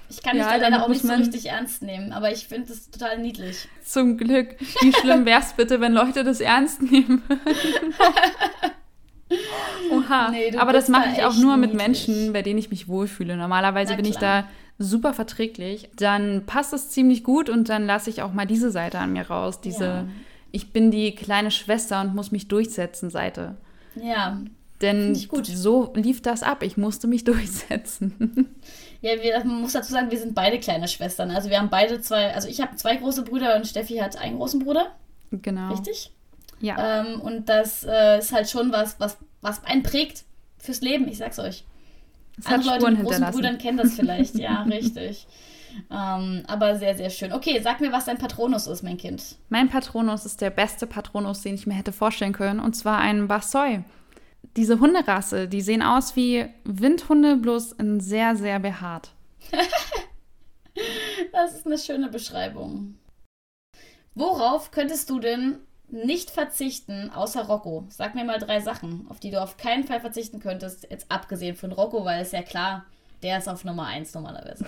Ich 0.09 0.23
kann 0.23 0.37
ja, 0.37 0.45
mich 0.45 0.53
da 0.53 0.61
leider 0.61 0.85
auch 0.85 0.89
nicht 0.89 1.03
so 1.03 1.13
richtig 1.13 1.47
ernst 1.47 1.83
nehmen, 1.83 2.13
aber 2.13 2.31
ich 2.33 2.47
finde 2.49 2.69
das 2.69 2.91
total 2.91 3.19
niedlich. 3.19 3.69
Zum 3.85 4.17
Glück. 4.17 4.57
Wie 4.81 4.93
schlimm 4.93 5.27
wäre 5.27 5.41
es 5.41 5.53
bitte, 5.53 5.81
wenn 5.81 5.93
Leute 5.93 6.25
das 6.25 6.41
ernst 6.41 6.83
nehmen? 6.83 7.23
Oha. 9.91 10.31
Nee, 10.31 10.57
aber 10.57 10.73
das 10.73 10.89
mache 10.89 11.11
ich 11.13 11.25
auch 11.25 11.35
nur 11.37 11.57
mit 11.57 11.75
Menschen, 11.75 12.33
bei 12.33 12.43
denen 12.43 12.59
ich 12.59 12.71
mich 12.71 12.87
wohlfühle. 12.89 13.37
Normalerweise 13.37 13.97
bin 13.97 14.05
ich 14.05 14.17
da 14.17 14.49
super 14.79 15.15
verträglich. 15.15 15.91
Dann 15.97 16.47
passt 16.47 16.73
es 16.73 16.91
ziemlich 16.91 17.25
gut 17.25 17.51
und 17.51 17.69
dann 17.69 17.87
lasse 17.87 18.11
ich 18.11 18.23
auch 18.23 18.33
mal 18.33 18.47
diese 18.47 18.71
Seite 18.71 18.99
an 18.99 19.13
mir 19.13 19.29
raus, 19.29 19.61
diese 19.61 19.85
ja 19.85 20.05
ich 20.57 20.73
bin 20.73 20.91
die 20.91 21.15
kleine 21.15 21.51
Schwester 21.51 22.01
und 22.01 22.15
muss 22.15 22.33
mich 22.33 22.49
durchsetzen 22.49 23.11
Seite. 23.11 23.57
Ja. 23.95 24.41
Denn 24.81 25.15
so 25.15 25.93
lief 25.95 26.23
das 26.23 26.43
ab. 26.43 26.63
Ich 26.63 26.79
musste 26.79 27.07
mich 27.07 27.25
durchsetzen. 27.25 28.49
Ja, 29.01 29.23
wir, 29.23 29.39
man 29.45 29.61
muss 29.61 29.73
dazu 29.73 29.93
sagen, 29.93 30.11
wir 30.11 30.19
sind 30.19 30.35
beide 30.35 30.59
kleine 30.59 30.89
Schwestern. 30.89 31.31
Also 31.31 31.51
wir 31.51 31.59
haben 31.59 31.71
beide 31.71 32.01
zwei, 32.01 32.35
also 32.35 32.49
ich 32.49 32.61
habe 32.61 32.77
zwei 32.77 32.97
große 32.97 33.23
Brüder 33.23 33.57
und 33.57 33.67
Steffi 33.67 33.97
hat 33.97 34.17
einen 34.17 34.37
großen 34.37 34.65
Bruder. 34.65 34.93
Genau. 35.31 35.71
Richtig? 35.71 36.13
Ja. 36.61 37.03
Ähm, 37.03 37.21
und 37.21 37.49
das 37.49 37.85
äh, 37.85 38.19
ist 38.19 38.33
halt 38.33 38.49
schon 38.49 38.73
was, 38.73 38.99
was, 38.99 39.19
was 39.41 39.65
einen 39.65 39.83
prägt 39.83 40.25
fürs 40.59 40.81
Leben, 40.81 41.07
ich 41.09 41.19
sag's 41.19 41.39
euch. 41.39 41.65
Es 42.39 42.47
Andere 42.47 42.79
Leute 42.79 42.91
mit 42.93 43.05
großen 43.05 43.31
Brüdern 43.31 43.59
kennen 43.59 43.79
das 43.79 43.95
vielleicht, 43.95 44.35
ja, 44.39 44.63
richtig. 44.63 45.27
Ähm, 45.91 46.43
aber 46.47 46.77
sehr, 46.77 46.97
sehr 46.97 47.11
schön. 47.11 47.33
Okay, 47.33 47.61
sag 47.63 47.81
mir, 47.81 47.93
was 47.93 48.07
dein 48.07 48.19
Patronus 48.19 48.67
ist, 48.67 48.83
mein 48.83 48.97
Kind. 48.97 49.37
Mein 49.51 49.69
Patronus 49.69 50.25
ist 50.25 50.41
der 50.41 50.51
beste 50.51 50.87
Patronus, 50.87 51.43
den 51.43 51.55
ich 51.55 51.67
mir 51.67 51.75
hätte 51.75 51.93
vorstellen 51.93 52.33
können, 52.33 52.61
und 52.61 52.75
zwar 52.75 52.99
ein 52.99 53.29
Bassoi. 53.29 53.85
Diese 54.57 54.81
Hunderasse, 54.81 55.49
die 55.49 55.61
sehen 55.61 55.83
aus 55.83 56.17
wie 56.17 56.47
Windhunde, 56.65 57.37
bloß 57.37 57.73
in 57.73 58.01
sehr, 58.01 58.37
sehr 58.37 58.59
behaart. 58.59 59.13
das 61.33 61.55
ist 61.55 61.67
eine 61.67 61.77
schöne 61.79 62.09
Beschreibung. 62.09 62.97
Worauf 64.15 64.71
könntest 64.71 65.11
du 65.11 65.21
denn 65.21 65.59
nicht 65.89 66.31
verzichten, 66.31 67.11
außer 67.11 67.47
Rocco? 67.47 67.85
Sag 67.91 68.15
mir 68.15 68.25
mal 68.25 68.39
drei 68.39 68.61
Sachen, 68.61 69.07
auf 69.11 69.21
die 69.21 69.31
du 69.31 69.43
auf 69.43 69.59
keinen 69.59 69.85
Fall 69.85 70.01
verzichten 70.01 70.41
könntest, 70.41 70.89
jetzt 70.91 71.11
abgesehen 71.11 71.55
von 71.55 71.73
Rocco, 71.73 72.07
weil 72.07 72.23
es 72.23 72.33
ja 72.33 72.41
klar, 72.41 72.87
der 73.23 73.39
ist 73.39 73.49
auf 73.49 73.65
Nummer 73.65 73.87
eins 73.87 74.15
normalerweise. 74.15 74.65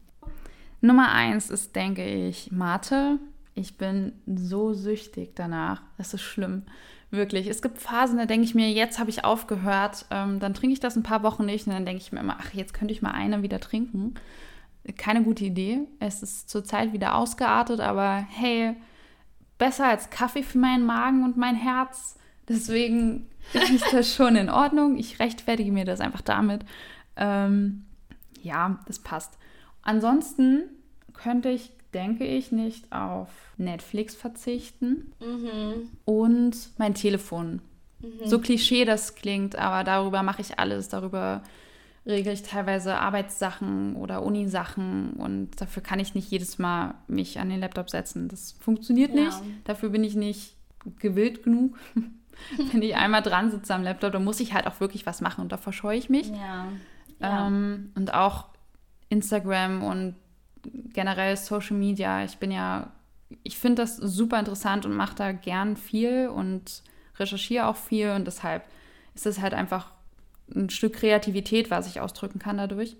Nummer 0.80 1.12
eins 1.12 1.50
ist, 1.50 1.76
denke 1.76 2.04
ich, 2.04 2.50
Mate. 2.50 3.18
Ich 3.54 3.78
bin 3.78 4.12
so 4.26 4.74
süchtig 4.74 5.34
danach. 5.34 5.82
Das 5.96 6.12
ist 6.12 6.22
schlimm. 6.22 6.64
Wirklich. 7.10 7.46
Es 7.46 7.62
gibt 7.62 7.78
Phasen, 7.78 8.18
da 8.18 8.26
denke 8.26 8.44
ich 8.44 8.54
mir, 8.54 8.70
jetzt 8.70 8.98
habe 8.98 9.10
ich 9.10 9.24
aufgehört. 9.24 10.06
Ähm, 10.10 10.40
dann 10.40 10.54
trinke 10.54 10.72
ich 10.72 10.80
das 10.80 10.96
ein 10.96 11.02
paar 11.02 11.22
Wochen 11.22 11.46
nicht 11.46 11.66
und 11.66 11.72
dann 11.72 11.86
denke 11.86 12.02
ich 12.02 12.12
mir 12.12 12.20
immer, 12.20 12.38
ach, 12.40 12.52
jetzt 12.52 12.74
könnte 12.74 12.92
ich 12.92 13.02
mal 13.02 13.12
eine 13.12 13.42
wieder 13.42 13.60
trinken. 13.60 14.14
Keine 14.96 15.22
gute 15.22 15.44
Idee. 15.44 15.80
Es 16.00 16.22
ist 16.22 16.50
zurzeit 16.50 16.92
wieder 16.92 17.14
ausgeartet, 17.14 17.80
aber 17.80 18.26
hey, 18.30 18.76
besser 19.58 19.86
als 19.86 20.10
Kaffee 20.10 20.42
für 20.42 20.58
meinen 20.58 20.84
Magen 20.84 21.24
und 21.24 21.36
mein 21.36 21.56
Herz. 21.56 22.18
Deswegen 22.48 23.28
ist 23.52 23.92
das 23.92 24.14
schon 24.14 24.36
in 24.36 24.50
Ordnung. 24.50 24.96
Ich 24.96 25.18
rechtfertige 25.18 25.72
mir 25.72 25.84
das 25.84 26.00
einfach 26.00 26.20
damit. 26.20 26.64
Ähm, 27.16 27.84
ja, 28.42 28.80
das 28.86 28.98
passt. 28.98 29.38
Ansonsten 29.82 30.64
könnte 31.12 31.50
ich, 31.50 31.72
denke 31.96 32.24
ich, 32.24 32.52
nicht 32.52 32.92
auf 32.92 33.28
Netflix 33.56 34.14
verzichten 34.14 35.12
mhm. 35.18 35.88
und 36.04 36.56
mein 36.76 36.94
Telefon. 36.94 37.62
Mhm. 38.00 38.26
So 38.26 38.38
klischee 38.38 38.84
das 38.84 39.14
klingt, 39.14 39.56
aber 39.56 39.82
darüber 39.82 40.22
mache 40.22 40.42
ich 40.42 40.58
alles. 40.58 40.90
Darüber 40.90 41.42
regle 42.04 42.32
ich 42.32 42.42
teilweise 42.42 42.98
Arbeitssachen 42.98 43.96
oder 43.96 44.22
Unisachen 44.22 45.14
und 45.14 45.58
dafür 45.60 45.82
kann 45.82 45.98
ich 45.98 46.14
nicht 46.14 46.30
jedes 46.30 46.58
Mal 46.58 46.94
mich 47.08 47.40
an 47.40 47.48
den 47.48 47.60
Laptop 47.60 47.88
setzen. 47.88 48.28
Das 48.28 48.52
funktioniert 48.60 49.14
ja. 49.14 49.24
nicht. 49.24 49.38
Dafür 49.64 49.88
bin 49.88 50.04
ich 50.04 50.14
nicht 50.14 50.54
gewillt 50.98 51.42
genug. 51.42 51.78
Wenn 52.70 52.82
ich 52.82 52.94
einmal 52.94 53.22
dran 53.22 53.50
sitze 53.50 53.74
am 53.74 53.82
Laptop, 53.82 54.12
dann 54.12 54.22
muss 54.22 54.40
ich 54.40 54.52
halt 54.52 54.66
auch 54.66 54.78
wirklich 54.80 55.06
was 55.06 55.22
machen 55.22 55.40
und 55.40 55.50
da 55.50 55.56
verscheue 55.56 55.96
ich 55.96 56.10
mich. 56.10 56.28
Ja. 56.28 56.68
Ja. 57.20 57.46
Ähm, 57.46 57.92
und 57.94 58.12
auch 58.12 58.44
Instagram 59.08 59.82
und 59.82 60.16
generell 60.92 61.36
Social 61.36 61.76
Media. 61.76 62.24
Ich 62.24 62.38
bin 62.38 62.50
ja, 62.50 62.92
ich 63.42 63.58
finde 63.58 63.82
das 63.82 63.96
super 63.96 64.38
interessant 64.38 64.86
und 64.86 64.94
mache 64.94 65.16
da 65.16 65.32
gern 65.32 65.76
viel 65.76 66.28
und 66.28 66.82
recherchiere 67.18 67.66
auch 67.66 67.76
viel 67.76 68.10
und 68.10 68.26
deshalb 68.26 68.64
ist 69.14 69.26
es 69.26 69.40
halt 69.40 69.54
einfach 69.54 69.92
ein 70.54 70.70
Stück 70.70 70.94
Kreativität, 70.94 71.70
was 71.70 71.86
ich 71.88 72.00
ausdrücken 72.00 72.38
kann 72.38 72.58
dadurch, 72.58 72.96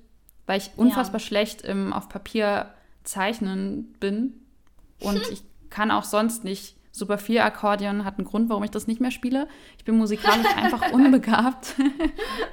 weil 0.46 0.58
ich 0.58 0.70
unfassbar 0.76 1.20
ja. 1.20 1.26
schlecht 1.26 1.62
im 1.62 1.92
auf 1.92 2.08
Papier 2.08 2.70
zeichnen 3.04 3.94
bin 4.00 4.34
und 5.00 5.20
ich 5.30 5.42
kann 5.70 5.90
auch 5.90 6.04
sonst 6.04 6.44
nicht 6.44 6.76
super 6.96 7.18
viel 7.18 7.40
Akkordeon, 7.40 8.04
hat 8.04 8.18
einen 8.18 8.26
Grund, 8.26 8.48
warum 8.48 8.64
ich 8.64 8.70
das 8.70 8.86
nicht 8.86 9.00
mehr 9.00 9.10
spiele. 9.10 9.48
Ich 9.76 9.84
bin 9.84 9.96
musikalisch 9.96 10.46
einfach 10.56 10.92
unbegabt. 10.92 11.74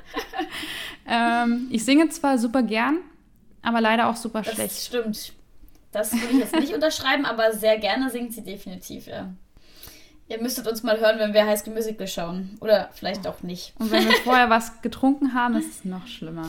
ähm, 1.07 1.67
ich 1.71 1.85
singe 1.85 2.09
zwar 2.09 2.37
super 2.37 2.61
gern, 2.61 2.97
aber 3.63 3.81
leider 3.81 4.09
auch 4.09 4.15
super 4.15 4.41
das 4.41 4.53
schlecht. 4.53 4.71
Das 4.71 4.85
stimmt. 4.85 5.33
Das 5.91 6.11
würde 6.13 6.27
ich 6.33 6.39
jetzt 6.39 6.55
nicht 6.55 6.73
unterschreiben, 6.75 7.25
aber 7.25 7.53
sehr 7.53 7.77
gerne 7.77 8.09
singt 8.09 8.33
sie 8.33 8.43
definitiv, 8.43 9.07
ja. 9.07 9.33
Ihr 10.27 10.41
müsstet 10.41 10.67
uns 10.67 10.83
mal 10.83 10.99
hören, 10.99 11.19
wenn 11.19 11.33
wir 11.33 11.45
High 11.45 11.59
School 11.59 11.73
Musical 11.73 12.07
schauen. 12.07 12.57
Oder 12.61 12.89
vielleicht 12.93 13.27
auch 13.27 13.43
nicht. 13.43 13.73
Und 13.77 13.91
wenn 13.91 14.07
wir 14.07 14.15
vorher 14.17 14.49
was 14.49 14.81
getrunken 14.81 15.33
haben, 15.33 15.55
ist 15.55 15.69
es 15.69 15.85
noch 15.85 16.07
schlimmer. 16.07 16.47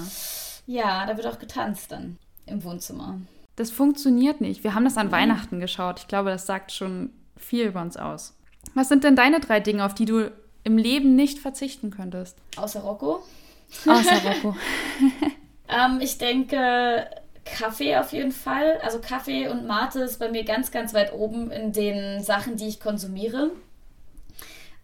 Ja, 0.66 1.04
da 1.06 1.16
wird 1.16 1.26
auch 1.26 1.38
getanzt 1.38 1.92
dann 1.92 2.18
im 2.46 2.62
Wohnzimmer. 2.64 3.20
Das 3.56 3.70
funktioniert 3.70 4.40
nicht. 4.40 4.64
Wir 4.64 4.74
haben 4.74 4.84
das 4.84 4.96
an 4.96 5.08
mhm. 5.08 5.12
Weihnachten 5.12 5.60
geschaut. 5.60 6.00
Ich 6.00 6.08
glaube, 6.08 6.30
das 6.30 6.46
sagt 6.46 6.72
schon 6.72 7.10
viel 7.36 7.66
über 7.66 7.82
uns 7.82 7.96
aus. 7.96 8.34
Was 8.74 8.88
sind 8.88 9.04
denn 9.04 9.16
deine 9.16 9.40
drei 9.40 9.60
Dinge, 9.60 9.84
auf 9.84 9.94
die 9.94 10.06
du 10.06 10.30
im 10.62 10.78
Leben 10.78 11.14
nicht 11.16 11.38
verzichten 11.38 11.90
könntest? 11.90 12.38
Außer 12.56 12.80
Rocco. 12.80 13.22
Außer 13.86 14.22
Rocco. 14.24 14.56
Ähm, 15.74 16.00
ich 16.00 16.18
denke, 16.18 17.06
Kaffee 17.44 17.96
auf 17.96 18.12
jeden 18.12 18.32
Fall. 18.32 18.78
Also 18.82 19.00
Kaffee 19.00 19.48
und 19.48 19.66
Mate 19.66 20.00
ist 20.00 20.18
bei 20.18 20.30
mir 20.30 20.44
ganz, 20.44 20.70
ganz 20.70 20.94
weit 20.94 21.12
oben 21.12 21.50
in 21.50 21.72
den 21.72 22.22
Sachen, 22.22 22.56
die 22.56 22.68
ich 22.68 22.80
konsumiere. 22.80 23.50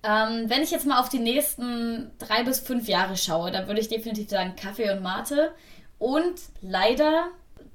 Ähm, 0.02 0.48
wenn 0.48 0.62
ich 0.62 0.70
jetzt 0.70 0.86
mal 0.86 0.98
auf 0.98 1.08
die 1.08 1.18
nächsten 1.18 2.10
drei 2.18 2.42
bis 2.42 2.60
fünf 2.60 2.88
Jahre 2.88 3.16
schaue, 3.16 3.50
dann 3.50 3.66
würde 3.66 3.80
ich 3.80 3.88
definitiv 3.88 4.30
sagen 4.30 4.56
Kaffee 4.56 4.90
und 4.90 5.02
Mate. 5.02 5.52
Und 5.98 6.40
leider 6.62 7.28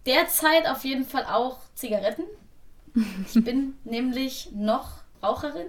derzeit 0.05 0.67
auf 0.67 0.83
jeden 0.83 1.05
Fall 1.05 1.25
auch 1.25 1.59
Zigaretten. 1.75 2.23
Ich 3.27 3.43
bin 3.43 3.75
nämlich 3.83 4.49
noch 4.53 5.05
Raucherin. 5.21 5.67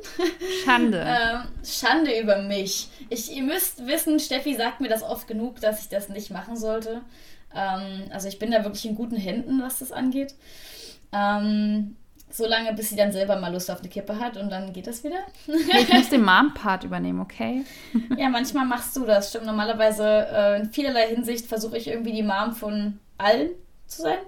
Schande. 0.64 1.05
ähm, 1.07 1.42
Schande 1.64 2.18
über 2.18 2.42
mich. 2.42 2.88
Ich, 3.11 3.34
ihr 3.34 3.42
müsst 3.42 3.86
wissen, 3.86 4.20
Steffi 4.20 4.55
sagt 4.55 4.80
mir 4.80 4.88
das 4.88 5.03
oft 5.03 5.28
genug, 5.28 5.61
dass 5.61 5.82
ich 5.82 5.88
das 5.88 6.09
nicht 6.09 6.30
machen 6.30 6.57
sollte. 6.57 7.03
Ähm, 7.57 8.11
also 8.11 8.29
ich 8.29 8.39
bin 8.39 8.51
da 8.51 8.63
wirklich 8.65 8.85
in 8.87 8.95
guten 8.95 9.17
Händen, 9.17 9.63
was 9.63 9.79
das 9.79 9.93
angeht. 9.93 10.35
Ähm, 11.13 11.97
so 12.29 12.47
lange, 12.47 12.73
bis 12.75 12.91
sie 12.91 12.97
dann 12.97 13.13
selber 13.13 13.37
mal 13.37 13.53
Lust 13.53 13.71
auf 13.71 13.81
eine 13.81 13.89
Kippe 13.89 14.19
hat 14.19 14.37
und 14.37 14.51
dann 14.51 14.73
geht 14.73 14.87
das 14.87 15.05
wieder. 15.05 15.19
hey, 15.47 15.83
ich 15.83 15.93
muss 15.93 16.09
den 16.11 16.25
Mom-Part 16.25 16.85
übernehmen, 16.85 17.21
okay? 17.21 17.65
ja, 18.17 18.29
manchmal 18.29 18.67
machst 18.67 18.97
du 18.97 19.05
das. 19.07 19.31
Stimmt, 19.31 19.47
normalerweise 19.47 20.27
äh, 20.31 20.61
in 20.61 20.71
vielerlei 20.71 21.09
Hinsicht 21.09 21.47
versuche 21.47 21.79
ich 21.79 21.89
irgendwie 21.89 22.13
die 22.13 22.23
Mom 22.23 22.53
von 22.53 22.99
allen 23.17 23.51
zu 23.87 24.03
sein. 24.03 24.19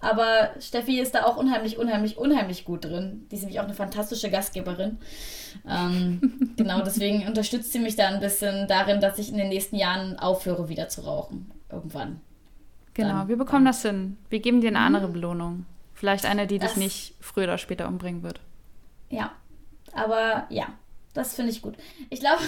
Aber 0.00 0.50
Steffi 0.60 0.98
ist 0.98 1.14
da 1.14 1.24
auch 1.24 1.36
unheimlich, 1.36 1.78
unheimlich, 1.78 2.16
unheimlich 2.16 2.64
gut 2.64 2.86
drin. 2.86 3.26
Die 3.30 3.36
ist 3.36 3.42
nämlich 3.42 3.60
auch 3.60 3.64
eine 3.64 3.74
fantastische 3.74 4.30
Gastgeberin. 4.30 4.98
Ähm, 5.68 6.54
genau, 6.56 6.82
deswegen 6.82 7.26
unterstützt 7.26 7.72
sie 7.72 7.80
mich 7.80 7.96
da 7.96 8.08
ein 8.08 8.20
bisschen 8.20 8.66
darin, 8.66 9.00
dass 9.00 9.18
ich 9.18 9.30
in 9.30 9.36
den 9.36 9.48
nächsten 9.48 9.76
Jahren 9.76 10.18
aufhöre, 10.18 10.68
wieder 10.68 10.88
zu 10.88 11.02
rauchen. 11.02 11.50
Irgendwann. 11.70 12.20
Genau, 12.94 13.20
dann, 13.20 13.28
wir 13.28 13.36
bekommen 13.36 13.64
das 13.64 13.82
hin. 13.82 14.16
Wir 14.28 14.40
geben 14.40 14.60
dir 14.60 14.68
eine 14.68 14.78
mhm. 14.78 14.84
andere 14.86 15.08
Belohnung. 15.08 15.66
Vielleicht 15.94 16.24
eine, 16.24 16.46
die 16.46 16.58
dich 16.58 16.76
nicht 16.76 17.14
früher 17.20 17.44
oder 17.44 17.58
später 17.58 17.86
umbringen 17.86 18.22
wird. 18.22 18.40
Ja, 19.10 19.32
aber 19.92 20.46
ja, 20.48 20.68
das 21.12 21.34
finde 21.34 21.50
ich 21.50 21.60
gut. 21.60 21.76
Ich 22.08 22.20
glaube, 22.20 22.42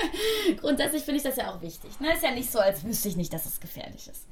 grundsätzlich 0.60 1.02
finde 1.04 1.18
ich 1.18 1.22
das 1.22 1.36
ja 1.36 1.50
auch 1.50 1.62
wichtig. 1.62 1.98
Ne? 2.00 2.12
Ist 2.12 2.22
ja 2.22 2.32
nicht 2.32 2.50
so, 2.50 2.58
als 2.58 2.84
wüsste 2.84 3.08
ich 3.08 3.16
nicht, 3.16 3.32
dass 3.32 3.46
es 3.46 3.60
gefährlich 3.60 4.08
ist. 4.08 4.26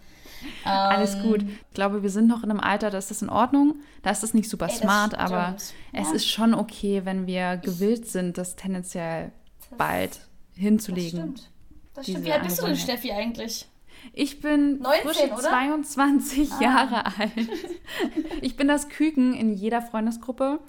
Alles 0.64 1.14
ähm, 1.14 1.22
gut. 1.22 1.42
Ich 1.42 1.74
glaube, 1.74 2.02
wir 2.02 2.10
sind 2.10 2.28
noch 2.28 2.42
in 2.42 2.50
einem 2.50 2.60
Alter, 2.60 2.90
da 2.90 2.98
ist 2.98 3.10
das 3.10 3.22
in 3.22 3.30
Ordnung. 3.30 3.76
Da 4.02 4.10
ist 4.10 4.22
das 4.22 4.34
nicht 4.34 4.48
super 4.48 4.68
ey, 4.68 4.76
smart, 4.76 5.14
aber 5.18 5.56
ja. 5.92 6.00
es 6.00 6.12
ist 6.12 6.28
schon 6.28 6.54
okay, 6.54 7.02
wenn 7.04 7.26
wir 7.26 7.56
gewillt 7.56 8.06
sind, 8.06 8.38
das 8.38 8.56
tendenziell 8.56 9.32
das, 9.58 9.78
bald 9.78 10.20
hinzulegen. 10.54 11.34
Das 11.34 11.40
stimmt. 11.40 11.50
Das 11.94 12.06
stimmt. 12.06 12.24
Wie 12.24 12.32
alt 12.32 12.42
bist 12.42 12.60
du 12.60 12.66
denn, 12.66 12.76
Steffi, 12.76 13.12
eigentlich? 13.12 13.66
Ich 14.12 14.40
bin 14.40 14.80
19, 14.80 15.36
22 15.36 16.52
ah. 16.52 16.62
Jahre 16.62 17.06
alt. 17.06 17.48
Ich 18.40 18.56
bin 18.56 18.68
das 18.68 18.88
Küken 18.88 19.34
in 19.34 19.52
jeder 19.52 19.82
Freundesgruppe, 19.82 20.60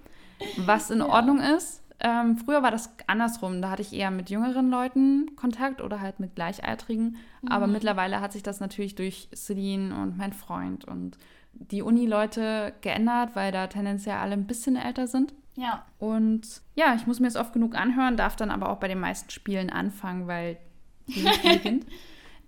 was 0.57 0.89
in 0.89 0.99
ja. 0.99 1.07
Ordnung 1.07 1.39
ist. 1.39 1.83
Ähm, 2.01 2.37
früher 2.37 2.63
war 2.63 2.71
das 2.71 2.93
andersrum. 3.07 3.61
Da 3.61 3.71
hatte 3.71 3.81
ich 3.81 3.93
eher 3.93 4.11
mit 4.11 4.29
jüngeren 4.29 4.69
Leuten 4.69 5.35
Kontakt 5.35 5.81
oder 5.81 5.99
halt 5.99 6.19
mit 6.19 6.35
Gleichaltrigen. 6.35 7.17
Mhm. 7.41 7.49
Aber 7.49 7.67
mittlerweile 7.67 8.21
hat 8.21 8.31
sich 8.31 8.43
das 8.43 8.59
natürlich 8.59 8.95
durch 8.95 9.29
Celine 9.35 9.95
und 9.95 10.17
mein 10.17 10.33
Freund 10.33 10.85
und 10.85 11.17
die 11.53 11.81
Uni-Leute 11.81 12.73
geändert, 12.81 13.35
weil 13.35 13.51
da 13.51 13.67
tendenziell 13.67 14.15
alle 14.15 14.33
ein 14.33 14.47
bisschen 14.47 14.75
älter 14.75 15.07
sind. 15.07 15.33
Ja. 15.55 15.85
Und 15.97 16.61
ja, 16.75 16.95
ich 16.95 17.05
muss 17.05 17.19
mir 17.19 17.27
es 17.27 17.35
oft 17.35 17.51
genug 17.51 17.75
anhören, 17.75 18.15
darf 18.15 18.37
dann 18.37 18.51
aber 18.51 18.69
auch 18.69 18.77
bei 18.77 18.87
den 18.87 18.99
meisten 18.99 19.29
Spielen 19.29 19.69
anfangen, 19.69 20.27
weil 20.27 20.57
die 21.07 21.27
beginnt. 21.43 21.85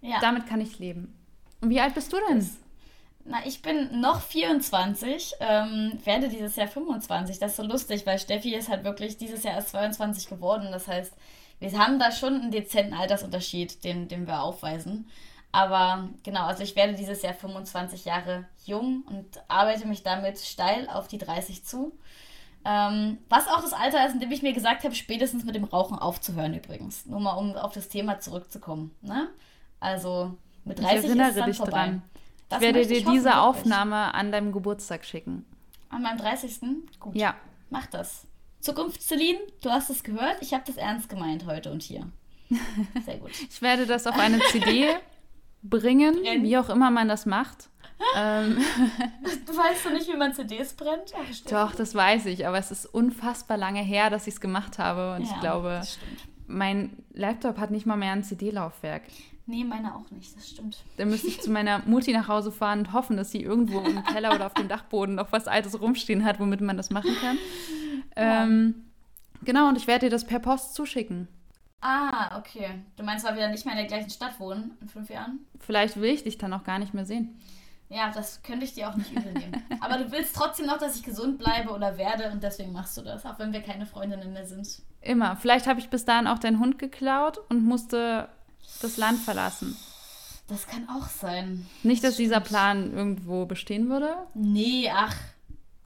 ja. 0.02 0.20
Damit 0.20 0.48
kann 0.48 0.62
ich 0.62 0.80
leben. 0.80 1.18
Und 1.62 1.70
wie 1.70 1.80
alt 1.80 1.94
bist 1.94 2.12
du 2.12 2.18
denn? 2.28 2.40
Das 2.40 2.58
na, 3.24 3.46
ich 3.46 3.62
bin 3.62 4.02
noch 4.02 4.22
24, 4.22 5.36
ähm, 5.40 6.00
werde 6.04 6.28
dieses 6.28 6.56
Jahr 6.56 6.68
25. 6.68 7.40
Das 7.40 7.52
ist 7.52 7.58
so 7.58 7.64
lustig, 7.64 8.06
weil 8.06 8.18
Steffi 8.20 8.56
ist 8.56 8.70
halt 8.70 8.84
wirklich 8.84 9.18
dieses 9.18 9.44
Jahr 9.44 9.56
erst 9.56 9.70
22 9.70 10.28
geworden. 10.28 10.70
Das 10.72 10.88
heißt, 10.88 11.14
wir 11.60 11.72
haben 11.78 12.00
da 12.00 12.12
schon 12.12 12.42
einen 12.42 12.52
dezenten 12.52 12.94
Altersunterschied, 12.94 13.84
den, 13.84 14.08
den 14.08 14.26
wir 14.26 14.42
aufweisen. 14.42 15.08
Aber 15.52 16.10
genau, 16.24 16.46
also 16.46 16.64
ich 16.64 16.76
werde 16.76 16.94
dieses 16.94 17.22
Jahr 17.22 17.34
25 17.34 18.06
Jahre 18.06 18.46
jung 18.66 19.04
und 19.08 19.26
arbeite 19.48 19.88
mich 19.88 20.02
damit 20.02 20.40
steil 20.40 20.90
auf 20.90 21.08
die 21.08 21.18
30 21.18 21.64
zu. 21.64 21.92
Ähm, 22.64 23.18
was 23.28 23.48
auch 23.48 23.62
das 23.62 23.74
Alter 23.74 24.06
ist, 24.06 24.14
in 24.14 24.20
dem 24.20 24.32
ich 24.32 24.44
mir 24.44 24.54
gesagt 24.54 24.84
habe, 24.84 24.96
spätestens 24.96 25.44
mit 25.44 25.56
dem 25.56 25.64
Rauchen 25.64 25.98
aufzuhören 25.98 26.54
übrigens. 26.54 27.06
Nur 27.06 27.20
mal, 27.20 27.34
um 27.34 27.56
auf 27.56 27.74
das 27.74 27.90
Thema 27.90 28.20
zurückzukommen. 28.20 28.96
Ne? 29.02 29.30
Also 29.82 30.38
mit 30.64 30.80
30 30.80 31.10
ist 31.10 31.20
es 31.20 31.36
dann 31.36 31.54
vorbei. 31.54 31.72
Dran. 31.72 32.02
Das 32.48 32.62
ich 32.62 32.68
werde 32.68 32.86
dir 32.86 33.04
diese 33.04 33.40
Aufnahme 33.40 34.14
an 34.14 34.32
deinem 34.32 34.52
Geburtstag 34.52 35.04
schicken. 35.04 35.46
An 35.90 36.04
meinem 36.04 36.18
30. 36.18 36.60
Gut. 37.00 37.16
Ja. 37.16 37.36
Mach 37.70 37.88
das. 37.88 38.28
Zukunft, 38.60 39.02
Celine, 39.02 39.40
du 39.62 39.70
hast 39.70 39.90
es 39.90 40.04
gehört. 40.04 40.38
Ich 40.42 40.54
habe 40.54 40.64
das 40.66 40.78
ernst 40.78 41.10
gemeint 41.10 41.46
heute 41.46 41.72
und 41.72 41.82
hier. 41.82 42.08
Sehr 43.06 43.18
gut. 43.18 43.32
ich 43.32 43.62
werde 43.62 43.86
das 43.86 44.06
auf 44.06 44.18
eine 44.18 44.40
CD 44.52 44.94
bringen, 45.64 46.22
Brennen. 46.22 46.44
wie 46.44 46.58
auch 46.58 46.70
immer 46.70 46.92
man 46.92 47.08
das 47.08 47.26
macht. 47.26 47.70
ähm. 48.16 48.58
Du 49.46 49.56
weißt 49.56 49.86
doch 49.86 49.92
nicht, 49.92 50.08
wie 50.08 50.18
man 50.18 50.34
CDs 50.34 50.74
brennt? 50.74 51.14
Ach, 51.16 51.50
doch, 51.50 51.76
das 51.76 51.96
weiß 51.96 52.26
ich, 52.28 52.48
aber 52.48 52.58
es 52.58 52.72
ist 52.72 52.86
unfassbar 52.86 53.58
lange 53.58 53.82
her, 53.82 54.10
dass 54.10 54.28
ich 54.28 54.36
es 54.36 54.42
gemacht 54.42 54.80
habe 54.80 55.16
und 55.16 55.26
ja, 55.26 55.34
ich 55.34 55.40
glaube, 55.40 55.82
mein 56.52 56.98
Laptop 57.14 57.58
hat 57.58 57.72
nicht 57.72 57.86
mal 57.86 57.98
mehr 57.98 58.12
ein 58.12 58.24
CD-Laufwerk. 58.24 59.04
Nee, 59.48 59.64
meine 59.64 59.96
auch 59.96 60.10
nicht, 60.12 60.36
das 60.36 60.50
stimmt. 60.50 60.84
Dann 60.98 61.10
müsste 61.10 61.28
ich 61.28 61.42
zu 61.42 61.50
meiner 61.50 61.80
Mutti 61.86 62.14
nach 62.14 62.28
Hause 62.28 62.52
fahren 62.52 62.80
und 62.80 62.94
hoffen, 62.94 63.18
dass 63.18 63.32
sie 63.32 63.42
irgendwo 63.42 63.80
im 63.80 64.04
Keller 64.06 64.34
oder 64.34 64.46
auf 64.46 64.54
dem 64.54 64.68
Dachboden 64.68 65.16
noch 65.16 65.32
was 65.32 65.48
Altes 65.48 65.82
rumstehen 65.82 66.24
hat, 66.24 66.40
womit 66.40 66.62
man 66.62 66.78
das 66.78 66.90
machen 66.90 67.16
kann. 67.20 67.38
Ja. 68.16 68.44
Ähm, 68.44 68.86
genau, 69.44 69.68
und 69.68 69.78
ich 69.78 69.88
werde 69.88 70.06
dir 70.06 70.12
das 70.12 70.26
per 70.26 70.40
Post 70.40 70.76
zuschicken. 70.76 71.28
Ah, 71.82 72.38
okay. 72.38 72.70
Du 72.96 73.04
meinst, 73.04 73.26
weil 73.26 73.36
wir 73.36 73.42
dann 73.42 73.52
nicht 73.52 73.66
mehr 73.66 73.74
in 73.74 73.80
der 73.80 73.88
gleichen 73.88 74.12
Stadt 74.12 74.40
wohnen 74.40 74.78
in 74.80 74.88
fünf 74.88 75.10
Jahren? 75.10 75.40
Vielleicht 75.60 76.00
will 76.00 76.12
ich 76.12 76.24
dich 76.24 76.38
dann 76.38 76.54
auch 76.54 76.64
gar 76.64 76.78
nicht 76.78 76.94
mehr 76.94 77.06
sehen. 77.06 77.40
Ja, 77.92 78.10
das 78.10 78.42
könnte 78.42 78.64
ich 78.64 78.74
dir 78.74 78.90
auch 78.90 78.96
nicht 78.96 79.12
übel 79.12 79.34
nehmen. 79.34 79.64
Aber 79.82 79.98
du 79.98 80.12
willst 80.12 80.34
trotzdem 80.34 80.66
noch, 80.66 80.78
dass 80.78 80.96
ich 80.96 81.04
gesund 81.04 81.38
bleibe 81.38 81.72
oder 81.72 81.98
werde 81.98 82.32
und 82.32 82.42
deswegen 82.42 82.72
machst 82.72 82.96
du 82.98 83.02
das, 83.02 83.26
auch 83.26 83.38
wenn 83.38 83.52
wir 83.52 83.62
keine 83.62 83.86
Freundinnen 83.86 84.32
mehr 84.32 84.46
sind. 84.46 84.82
Immer. 85.02 85.36
Vielleicht 85.36 85.68
habe 85.68 85.80
ich 85.82 85.90
bis 85.90 86.06
dahin 86.06 86.28
auch 86.28 86.40
deinen 86.40 86.60
Hund 86.60 86.80
geklaut 86.80 87.40
und 87.50 87.66
musste 87.66 88.30
das 88.82 88.96
Land 88.96 89.20
verlassen. 89.20 89.76
Das 90.48 90.68
kann 90.68 90.88
auch 90.90 91.08
sein. 91.08 91.66
Nicht, 91.84 92.04
dass 92.04 92.16
dieser 92.16 92.40
Plan 92.40 92.94
irgendwo 92.94 93.46
bestehen 93.46 93.90
würde? 93.90 94.16
Nee, 94.34 94.90
ach. 94.94 95.16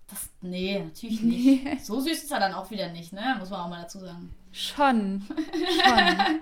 Das, 0.07 0.29
nee, 0.41 0.83
natürlich 0.83 1.21
nicht. 1.21 1.85
So 1.85 1.99
süß 1.99 2.23
ist 2.23 2.31
er 2.31 2.39
dann 2.39 2.53
auch 2.53 2.69
wieder 2.69 2.89
nicht, 2.89 3.13
ne? 3.13 3.35
Muss 3.39 3.49
man 3.49 3.61
auch 3.61 3.69
mal 3.69 3.81
dazu 3.81 3.99
sagen. 3.99 4.31
Schon. 4.51 5.23
Schon. 5.27 6.15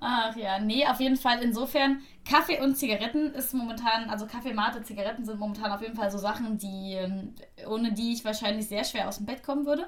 Ach 0.00 0.36
ja, 0.36 0.58
nee, 0.58 0.86
auf 0.86 1.00
jeden 1.00 1.16
Fall. 1.16 1.42
Insofern, 1.42 2.02
Kaffee 2.24 2.60
und 2.60 2.76
Zigaretten 2.76 3.32
ist 3.34 3.54
momentan, 3.54 4.10
also 4.10 4.26
Kaffee, 4.26 4.52
Mate, 4.52 4.82
Zigaretten 4.82 5.24
sind 5.24 5.38
momentan 5.38 5.72
auf 5.72 5.82
jeden 5.82 5.96
Fall 5.96 6.10
so 6.10 6.18
Sachen, 6.18 6.58
die, 6.58 6.94
ähm, 6.94 7.34
ohne 7.66 7.92
die 7.92 8.12
ich 8.12 8.24
wahrscheinlich 8.24 8.68
sehr 8.68 8.84
schwer 8.84 9.08
aus 9.08 9.16
dem 9.16 9.26
Bett 9.26 9.42
kommen 9.42 9.66
würde. 9.66 9.86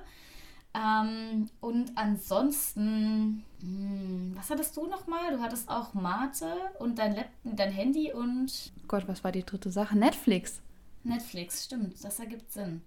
Ähm, 0.75 1.49
und 1.61 1.93
ansonsten, 1.97 3.45
hm, 3.61 4.33
was 4.37 4.51
hattest 4.51 4.77
du 4.77 4.87
nochmal? 4.87 5.33
Du 5.37 5.41
hattest 5.41 5.69
auch 5.69 5.95
Mate 5.95 6.53
und 6.81 6.99
dein, 6.99 7.15
Lab 7.15 7.27
dein 7.45 7.71
Handy 7.71 8.13
und. 8.13 8.73
Gott, 8.89 9.07
was 9.07 9.23
war 9.23 9.31
die 9.31 9.45
dritte 9.45 9.71
Sache? 9.71 9.97
Netflix. 9.97 10.61
Netflix, 11.05 11.65
stimmt, 11.65 12.03
das 12.03 12.19
ergibt 12.19 12.51
Sinn. 12.51 12.83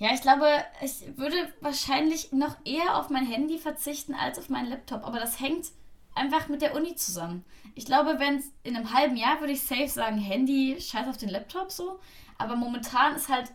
Ja, 0.00 0.14
ich 0.14 0.22
glaube, 0.22 0.46
ich 0.82 1.18
würde 1.18 1.36
wahrscheinlich 1.60 2.32
noch 2.32 2.56
eher 2.64 2.96
auf 2.96 3.10
mein 3.10 3.26
Handy 3.26 3.58
verzichten 3.58 4.14
als 4.14 4.38
auf 4.38 4.48
meinen 4.48 4.70
Laptop. 4.70 5.04
Aber 5.04 5.20
das 5.20 5.38
hängt 5.38 5.66
einfach 6.14 6.48
mit 6.48 6.62
der 6.62 6.74
Uni 6.74 6.94
zusammen. 6.94 7.44
Ich 7.74 7.86
glaube, 7.86 8.18
wenn 8.18 8.42
in 8.62 8.76
einem 8.76 8.92
halben 8.92 9.16
Jahr 9.16 9.40
würde 9.40 9.52
ich 9.52 9.62
safe 9.62 9.88
sagen, 9.88 10.18
Handy, 10.18 10.76
scheiß 10.80 11.08
auf 11.08 11.16
den 11.16 11.28
Laptop 11.28 11.70
so. 11.70 12.00
Aber 12.38 12.56
momentan 12.56 13.14
ist 13.16 13.28
halt, 13.28 13.50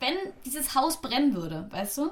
wenn 0.00 0.16
dieses 0.44 0.74
Haus 0.74 1.00
brennen 1.00 1.34
würde, 1.34 1.66
weißt 1.70 1.98
du, 1.98 2.10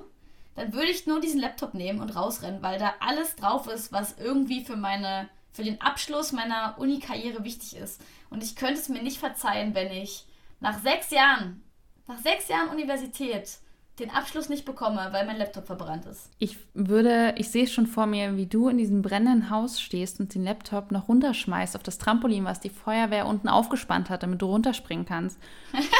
dann 0.54 0.72
würde 0.72 0.90
ich 0.90 1.06
nur 1.06 1.20
diesen 1.20 1.40
Laptop 1.40 1.74
nehmen 1.74 2.00
und 2.00 2.14
rausrennen, 2.14 2.62
weil 2.62 2.78
da 2.78 2.94
alles 3.00 3.36
drauf 3.36 3.66
ist, 3.66 3.92
was 3.92 4.18
irgendwie 4.18 4.64
für 4.64 4.76
meine, 4.76 5.28
für 5.52 5.64
den 5.64 5.80
Abschluss 5.80 6.32
meiner 6.32 6.76
Uni-Karriere 6.78 7.44
wichtig 7.44 7.76
ist. 7.76 8.00
Und 8.30 8.42
ich 8.42 8.56
könnte 8.56 8.80
es 8.80 8.88
mir 8.88 9.02
nicht 9.02 9.18
verzeihen, 9.18 9.74
wenn 9.74 9.90
ich 9.90 10.26
nach 10.60 10.78
sechs 10.80 11.10
Jahren, 11.10 11.62
nach 12.06 12.18
sechs 12.18 12.48
Jahren 12.48 12.68
Universität 12.68 13.58
den 13.98 14.10
Abschluss 14.10 14.48
nicht 14.48 14.64
bekomme, 14.64 15.08
weil 15.10 15.26
mein 15.26 15.36
Laptop 15.36 15.66
verbrannt 15.66 16.06
ist. 16.06 16.30
Ich 16.38 16.56
würde, 16.72 17.34
ich 17.36 17.50
sehe 17.50 17.66
schon 17.66 17.86
vor 17.86 18.06
mir, 18.06 18.36
wie 18.36 18.46
du 18.46 18.68
in 18.68 18.78
diesem 18.78 19.02
brennenden 19.02 19.50
Haus 19.50 19.80
stehst 19.80 20.18
und 20.18 20.34
den 20.34 20.44
Laptop 20.44 20.90
noch 20.92 21.08
runterschmeißt 21.08 21.76
auf 21.76 21.82
das 21.82 21.98
Trampolin, 21.98 22.44
was 22.44 22.60
die 22.60 22.70
Feuerwehr 22.70 23.26
unten 23.26 23.48
aufgespannt 23.48 24.08
hat, 24.08 24.22
damit 24.22 24.40
du 24.40 24.46
runterspringen 24.46 25.04
kannst. 25.04 25.38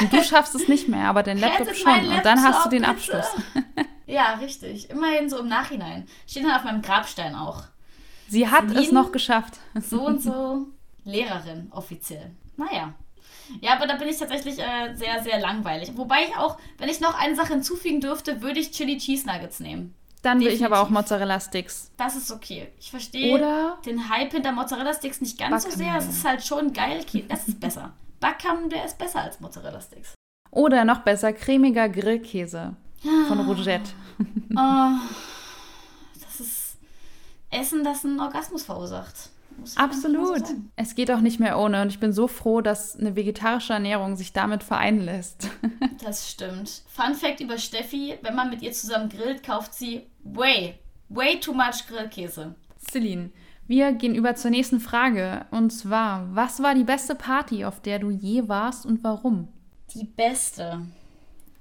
Und 0.01 0.11
du 0.11 0.23
schaffst 0.23 0.55
es 0.55 0.67
nicht 0.67 0.87
mehr, 0.87 1.07
aber 1.07 1.21
dein 1.21 1.37
Laptop 1.39 1.75
schon. 1.75 1.91
Laptop, 1.91 2.17
und 2.17 2.25
dann 2.25 2.43
hast 2.43 2.65
du 2.65 2.69
den 2.69 2.83
Abschluss. 2.83 3.27
ja, 4.07 4.33
richtig. 4.41 4.89
Immerhin 4.89 5.29
so 5.29 5.37
im 5.37 5.47
Nachhinein. 5.47 6.07
Steht 6.27 6.45
dann 6.45 6.55
auf 6.55 6.63
meinem 6.63 6.81
Grabstein 6.81 7.35
auch. 7.35 7.63
Sie 8.27 8.47
hat 8.47 8.69
Celine, 8.69 8.81
es 8.81 8.91
noch 8.91 9.11
geschafft. 9.11 9.59
So 9.79 10.07
und 10.07 10.19
so 10.21 10.67
Lehrerin 11.03 11.67
offiziell. 11.71 12.31
Naja. 12.57 12.95
Ja, 13.61 13.73
aber 13.73 13.87
da 13.87 13.95
bin 13.95 14.07
ich 14.07 14.17
tatsächlich 14.17 14.59
äh, 14.59 14.93
sehr, 14.95 15.21
sehr 15.23 15.39
langweilig. 15.39 15.91
Wobei 15.95 16.23
ich 16.27 16.35
auch, 16.37 16.57
wenn 16.77 16.89
ich 16.89 16.99
noch 16.99 17.17
eine 17.17 17.35
Sache 17.35 17.53
hinzufügen 17.53 18.01
dürfte, 18.01 18.41
würde 18.41 18.59
ich 18.59 18.71
Chili 18.71 18.97
Cheese 18.97 19.27
Nuggets 19.27 19.59
nehmen. 19.59 19.93
Dann 20.21 20.39
will 20.39 20.47
ich 20.47 20.65
aber 20.65 20.79
auch 20.79 20.89
Mozzarella 20.89 21.39
Sticks. 21.41 21.91
Das 21.97 22.15
ist 22.15 22.31
okay. 22.31 22.69
Ich 22.79 22.91
verstehe 22.91 23.75
den 23.85 24.09
Hype 24.09 24.31
hinter 24.31 24.53
Mozzarella 24.53 24.93
Sticks 24.93 25.19
nicht 25.19 25.37
ganz 25.37 25.65
Backhammel. 25.65 25.71
so 25.71 25.77
sehr. 25.77 25.97
Es 25.97 26.07
ist 26.07 26.25
halt 26.25 26.43
schon 26.45 26.71
geil. 26.71 27.03
Das 27.27 27.47
ist 27.47 27.59
besser. 27.59 27.91
Backhammel, 28.21 28.69
der 28.69 28.85
ist 28.85 28.97
besser 28.97 29.19
als 29.21 29.41
Mozzarella 29.41 29.81
Sticks. 29.81 30.13
Oder 30.49 30.85
noch 30.85 30.99
besser, 30.99 31.33
cremiger 31.33 31.89
Grillkäse 31.89 32.75
von 33.27 33.39
Rougette. 33.41 33.91
Oh, 34.55 34.91
das 36.23 36.39
ist 36.39 36.77
Essen, 37.49 37.83
das 37.83 38.05
einen 38.05 38.19
Orgasmus 38.19 38.63
verursacht. 38.63 39.29
Absolut. 39.75 40.43
es 40.75 40.95
geht 40.95 41.11
auch 41.11 41.21
nicht 41.21 41.39
mehr 41.39 41.57
ohne. 41.57 41.81
Und 41.81 41.89
ich 41.89 41.99
bin 41.99 42.13
so 42.13 42.27
froh, 42.27 42.61
dass 42.61 42.97
eine 42.97 43.15
vegetarische 43.15 43.73
Ernährung 43.73 44.15
sich 44.15 44.33
damit 44.33 44.63
vereinen 44.63 45.01
lässt. 45.01 45.49
das 46.03 46.29
stimmt. 46.29 46.83
Fun 46.87 47.15
Fact 47.15 47.39
über 47.39 47.57
Steffi: 47.57 48.17
Wenn 48.21 48.35
man 48.35 48.49
mit 48.49 48.61
ihr 48.61 48.71
zusammen 48.71 49.09
grillt, 49.09 49.43
kauft 49.43 49.73
sie 49.73 50.07
way, 50.23 50.79
way 51.09 51.39
too 51.39 51.53
much 51.53 51.87
Grillkäse. 51.87 52.55
Celine, 52.89 53.31
wir 53.67 53.93
gehen 53.93 54.15
über 54.15 54.35
zur 54.35 54.51
nächsten 54.51 54.79
Frage. 54.79 55.45
Und 55.51 55.71
zwar: 55.71 56.27
Was 56.35 56.61
war 56.61 56.75
die 56.75 56.83
beste 56.83 57.15
Party, 57.15 57.65
auf 57.65 57.81
der 57.81 57.99
du 57.99 58.09
je 58.09 58.47
warst 58.47 58.85
und 58.85 59.03
warum? 59.03 59.47
Die 59.93 60.05
beste. 60.05 60.81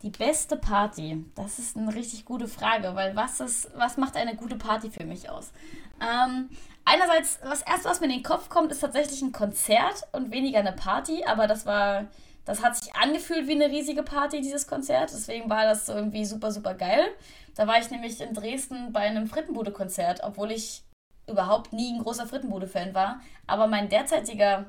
Die 0.02 0.10
beste 0.10 0.56
Party, 0.56 1.24
das 1.36 1.60
ist 1.60 1.76
eine 1.76 1.94
richtig 1.94 2.24
gute 2.24 2.48
Frage, 2.48 2.96
weil 2.96 3.14
was, 3.14 3.38
ist, 3.38 3.70
was 3.76 3.96
macht 3.98 4.16
eine 4.16 4.34
gute 4.34 4.56
Party 4.56 4.90
für 4.90 5.04
mich 5.04 5.30
aus? 5.30 5.52
Ähm, 6.00 6.48
einerseits, 6.84 7.40
das 7.40 7.62
erste, 7.62 7.88
was 7.88 8.00
mir 8.00 8.06
in 8.06 8.12
den 8.12 8.22
Kopf 8.22 8.48
kommt, 8.48 8.72
ist 8.72 8.80
tatsächlich 8.80 9.22
ein 9.22 9.32
Konzert 9.32 10.06
und 10.12 10.30
weniger 10.30 10.60
eine 10.60 10.72
Party, 10.72 11.24
aber 11.24 11.46
das 11.46 11.66
war, 11.66 12.06
das 12.44 12.62
hat 12.62 12.76
sich 12.76 12.94
angefühlt 12.94 13.46
wie 13.46 13.52
eine 13.52 13.68
riesige 13.68 14.02
Party, 14.02 14.40
dieses 14.40 14.66
Konzert. 14.66 15.10
Deswegen 15.12 15.48
war 15.48 15.64
das 15.64 15.86
so 15.86 15.94
irgendwie 15.94 16.24
super, 16.24 16.50
super 16.50 16.74
geil. 16.74 17.06
Da 17.54 17.66
war 17.66 17.78
ich 17.78 17.90
nämlich 17.90 18.20
in 18.20 18.34
Dresden 18.34 18.92
bei 18.92 19.00
einem 19.00 19.26
Frittenbude-Konzert, 19.26 20.20
obwohl 20.22 20.50
ich 20.50 20.82
überhaupt 21.28 21.72
nie 21.72 21.92
ein 21.92 22.02
großer 22.02 22.26
Frittenbude-Fan 22.26 22.94
war. 22.94 23.20
Aber 23.46 23.66
mein 23.66 23.88
derzeitiger, 23.88 24.66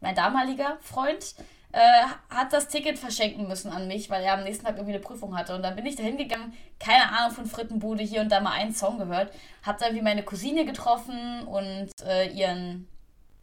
mein 0.00 0.14
damaliger 0.14 0.78
Freund, 0.80 1.34
äh, 1.74 2.04
hat 2.30 2.52
das 2.52 2.68
Ticket 2.68 2.98
verschenken 2.98 3.48
müssen 3.48 3.70
an 3.72 3.88
mich, 3.88 4.08
weil 4.08 4.22
er 4.22 4.34
am 4.34 4.44
nächsten 4.44 4.64
Tag 4.64 4.76
irgendwie 4.76 4.94
eine 4.94 5.02
Prüfung 5.02 5.36
hatte. 5.36 5.56
Und 5.56 5.62
dann 5.62 5.74
bin 5.74 5.84
ich 5.86 5.96
da 5.96 6.04
hingegangen, 6.04 6.52
keine 6.78 7.10
Ahnung 7.10 7.34
von 7.34 7.46
Frittenbude, 7.46 8.04
hier 8.04 8.20
und 8.20 8.30
da 8.30 8.40
mal 8.40 8.52
einen 8.52 8.72
Song 8.72 8.98
gehört. 8.98 9.32
Hab 9.64 9.78
dann 9.78 9.94
wie 9.94 10.00
meine 10.00 10.22
Cousine 10.22 10.64
getroffen 10.64 11.42
und 11.46 11.90
äh, 12.06 12.28
ihren 12.30 12.86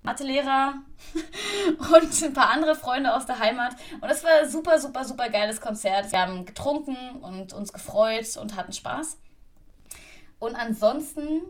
Mathelehrer 0.04 0.76
und 1.94 2.24
ein 2.24 2.34
paar 2.34 2.50
andere 2.52 2.76
Freunde 2.76 3.14
aus 3.14 3.26
der 3.26 3.40
Heimat. 3.40 3.76
Und 4.00 4.10
es 4.10 4.24
war 4.24 4.32
ein 4.42 4.50
super, 4.50 4.80
super, 4.80 5.04
super 5.04 5.30
geiles 5.30 5.60
Konzert. 5.60 6.12
Wir 6.14 6.22
haben 6.22 6.46
getrunken 6.46 6.96
und 7.22 7.52
uns 7.52 7.74
gefreut 7.74 8.38
und 8.38 8.56
hatten 8.56 8.72
Spaß. 8.72 9.18
Und 10.40 10.56
ansonsten 10.56 11.42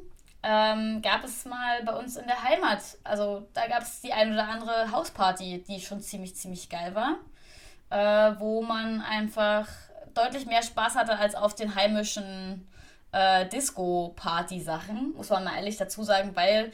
ähm, 0.44 1.02
gab 1.02 1.24
es 1.24 1.46
mal 1.46 1.84
bei 1.84 1.94
uns 1.94 2.16
in 2.16 2.26
der 2.26 2.44
Heimat. 2.44 2.82
Also 3.04 3.48
da 3.54 3.68
gab 3.68 3.84
es 3.84 4.02
die 4.02 4.14
ein 4.14 4.34
oder 4.34 4.48
andere 4.48 4.92
Hausparty, 4.92 5.64
die 5.68 5.80
schon 5.80 6.02
ziemlich, 6.02 6.36
ziemlich 6.36 6.70
geil 6.70 6.96
war. 6.96 7.18
Äh, 7.90 8.40
wo 8.40 8.62
man 8.62 9.02
einfach 9.02 9.68
deutlich 10.14 10.46
mehr 10.46 10.64
Spaß 10.64 10.96
hatte 10.96 11.18
als 11.18 11.36
auf 11.36 11.56
den 11.56 11.76
heimischen 11.76 12.68
äh, 13.12 13.46
Disco-Party-Sachen, 13.48 15.14
muss 15.16 15.30
man 15.30 15.44
mal 15.44 15.56
ehrlich 15.56 15.78
dazu 15.78 16.04
sagen, 16.04 16.36
weil 16.36 16.72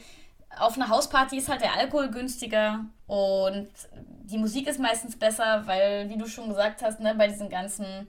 auf 0.58 0.76
einer 0.76 0.88
Hausparty 0.88 1.38
ist 1.38 1.48
halt 1.48 1.60
der 1.60 1.74
Alkohol 1.74 2.10
günstiger 2.10 2.84
und 3.06 3.68
die 4.24 4.38
Musik 4.38 4.68
ist 4.68 4.78
meistens 4.78 5.18
besser, 5.18 5.66
weil, 5.66 6.08
wie 6.08 6.16
du 6.16 6.26
schon 6.26 6.48
gesagt 6.48 6.82
hast, 6.82 7.00
ne, 7.00 7.14
bei 7.14 7.28
diesen 7.28 7.48
ganzen 7.48 8.08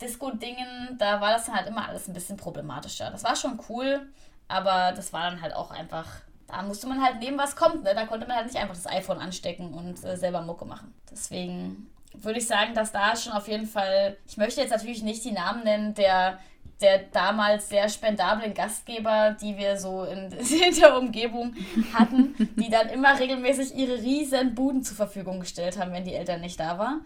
Disco-Dingen, 0.00 0.96
da 0.98 1.20
war 1.20 1.32
das 1.32 1.46
dann 1.46 1.56
halt 1.56 1.68
immer 1.68 1.88
alles 1.88 2.08
ein 2.08 2.14
bisschen 2.14 2.36
problematischer. 2.36 3.10
Das 3.10 3.24
war 3.24 3.36
schon 3.36 3.60
cool, 3.68 4.08
aber 4.50 4.92
das 4.94 5.12
war 5.12 5.30
dann 5.30 5.40
halt 5.40 5.54
auch 5.54 5.70
einfach, 5.70 6.06
da 6.46 6.62
musste 6.62 6.86
man 6.88 7.02
halt 7.02 7.20
nehmen, 7.20 7.38
was 7.38 7.56
kommt. 7.56 7.84
Ne? 7.84 7.94
Da 7.94 8.06
konnte 8.06 8.26
man 8.26 8.36
halt 8.36 8.46
nicht 8.46 8.58
einfach 8.58 8.74
das 8.74 8.86
iPhone 8.86 9.18
anstecken 9.18 9.72
und 9.72 10.04
äh, 10.04 10.16
selber 10.16 10.42
Mucke 10.42 10.64
machen. 10.64 10.92
Deswegen 11.10 11.88
würde 12.14 12.40
ich 12.40 12.46
sagen, 12.46 12.74
dass 12.74 12.90
da 12.90 13.14
schon 13.14 13.32
auf 13.32 13.46
jeden 13.46 13.66
Fall, 13.66 14.16
ich 14.26 14.36
möchte 14.36 14.60
jetzt 14.60 14.70
natürlich 14.70 15.02
nicht 15.02 15.24
die 15.24 15.30
Namen 15.30 15.62
nennen 15.62 15.94
der, 15.94 16.40
der 16.80 16.98
damals 17.12 17.68
sehr 17.68 17.88
spendablen 17.88 18.52
Gastgeber, 18.52 19.36
die 19.40 19.56
wir 19.56 19.76
so 19.76 20.02
in, 20.04 20.32
in 20.32 20.74
der 20.74 20.98
Umgebung 20.98 21.54
hatten, 21.94 22.34
die 22.56 22.70
dann 22.70 22.88
immer 22.88 23.18
regelmäßig 23.18 23.76
ihre 23.76 23.98
riesen 23.98 24.54
Buden 24.56 24.82
zur 24.82 24.96
Verfügung 24.96 25.40
gestellt 25.40 25.78
haben, 25.78 25.92
wenn 25.92 26.04
die 26.04 26.14
Eltern 26.14 26.40
nicht 26.40 26.58
da 26.58 26.78
waren 26.78 27.02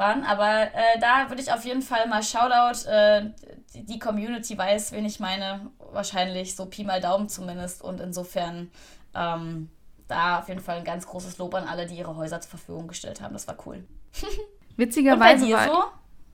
waren. 0.00 0.24
Aber 0.24 0.62
äh, 0.62 0.98
da 1.00 1.28
würde 1.28 1.42
ich 1.42 1.52
auf 1.52 1.64
jeden 1.64 1.82
Fall 1.82 2.08
mal 2.08 2.22
Shoutout. 2.24 2.88
Äh, 2.88 3.30
die 3.74 4.00
Community 4.00 4.58
weiß, 4.58 4.90
wen 4.90 5.04
ich 5.04 5.20
meine. 5.20 5.70
Wahrscheinlich 5.92 6.56
so 6.56 6.66
Pi 6.66 6.84
mal 6.84 7.00
Daumen 7.00 7.28
zumindest. 7.28 7.82
Und 7.82 8.00
insofern 8.00 8.70
ähm, 9.14 9.68
da 10.08 10.40
auf 10.40 10.48
jeden 10.48 10.60
Fall 10.60 10.78
ein 10.78 10.84
ganz 10.84 11.06
großes 11.06 11.38
Lob 11.38 11.54
an 11.54 11.64
alle, 11.64 11.86
die 11.86 11.96
ihre 11.96 12.16
Häuser 12.16 12.40
zur 12.40 12.50
Verfügung 12.50 12.88
gestellt 12.88 13.20
haben. 13.20 13.32
Das 13.32 13.46
war 13.48 13.56
cool. 13.66 13.84
Witzigerweise 14.76 15.50
war 15.50 15.66
so? 15.66 15.84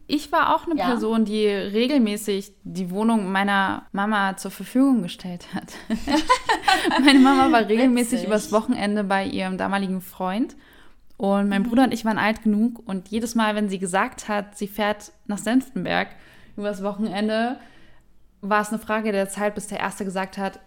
ich 0.06 0.30
war 0.30 0.54
auch 0.54 0.66
eine 0.66 0.76
ja. 0.78 0.86
Person, 0.86 1.24
die 1.24 1.46
regelmäßig 1.46 2.52
die 2.62 2.90
Wohnung 2.90 3.30
meiner 3.32 3.86
Mama 3.92 4.36
zur 4.36 4.50
Verfügung 4.50 5.02
gestellt 5.02 5.46
hat. 5.54 5.72
Meine 7.04 7.18
Mama 7.18 7.50
war 7.50 7.68
regelmäßig 7.68 8.12
Witzig. 8.12 8.26
übers 8.26 8.52
Wochenende 8.52 9.04
bei 9.04 9.24
ihrem 9.24 9.58
damaligen 9.58 10.00
Freund 10.00 10.56
und 11.16 11.48
mein 11.48 11.62
mhm. 11.62 11.68
Bruder 11.68 11.84
und 11.84 11.94
ich 11.94 12.04
waren 12.04 12.18
alt 12.18 12.42
genug 12.42 12.82
und 12.86 13.08
jedes 13.08 13.34
Mal, 13.34 13.54
wenn 13.54 13.68
sie 13.68 13.78
gesagt 13.78 14.28
hat, 14.28 14.56
sie 14.56 14.68
fährt 14.68 15.12
nach 15.26 15.38
Senftenberg 15.38 16.08
übers 16.56 16.82
Wochenende, 16.82 17.58
war 18.40 18.62
es 18.62 18.68
eine 18.68 18.78
Frage 18.78 19.12
der 19.12 19.28
Zeit, 19.28 19.54
bis 19.54 19.66
der 19.68 19.80
Erste 19.80 20.04
gesagt 20.04 20.38
hat, 20.38 20.60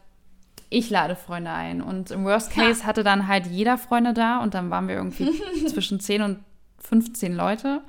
ich 0.70 0.89
lade 0.89 1.15
Freunde 1.15 1.51
ein. 1.51 1.82
Und 1.82 2.11
im 2.11 2.26
Worst 2.26 2.51
Case 2.51 2.82
ja. 2.82 2.86
hatte 2.86 3.03
dann 3.03 3.28
halt 3.28 3.47
jeder 3.47 3.78
Freunde 3.78 4.13
da 4.13 4.39
und 4.39 4.53
dann 4.53 4.70
waren 4.70 4.88
wir 4.88 4.95
irgendwie 4.95 5.32
zwischen 5.67 5.99
10 5.99 6.22
und 6.22 6.39
15 6.80 7.36
Leute. 7.36 7.82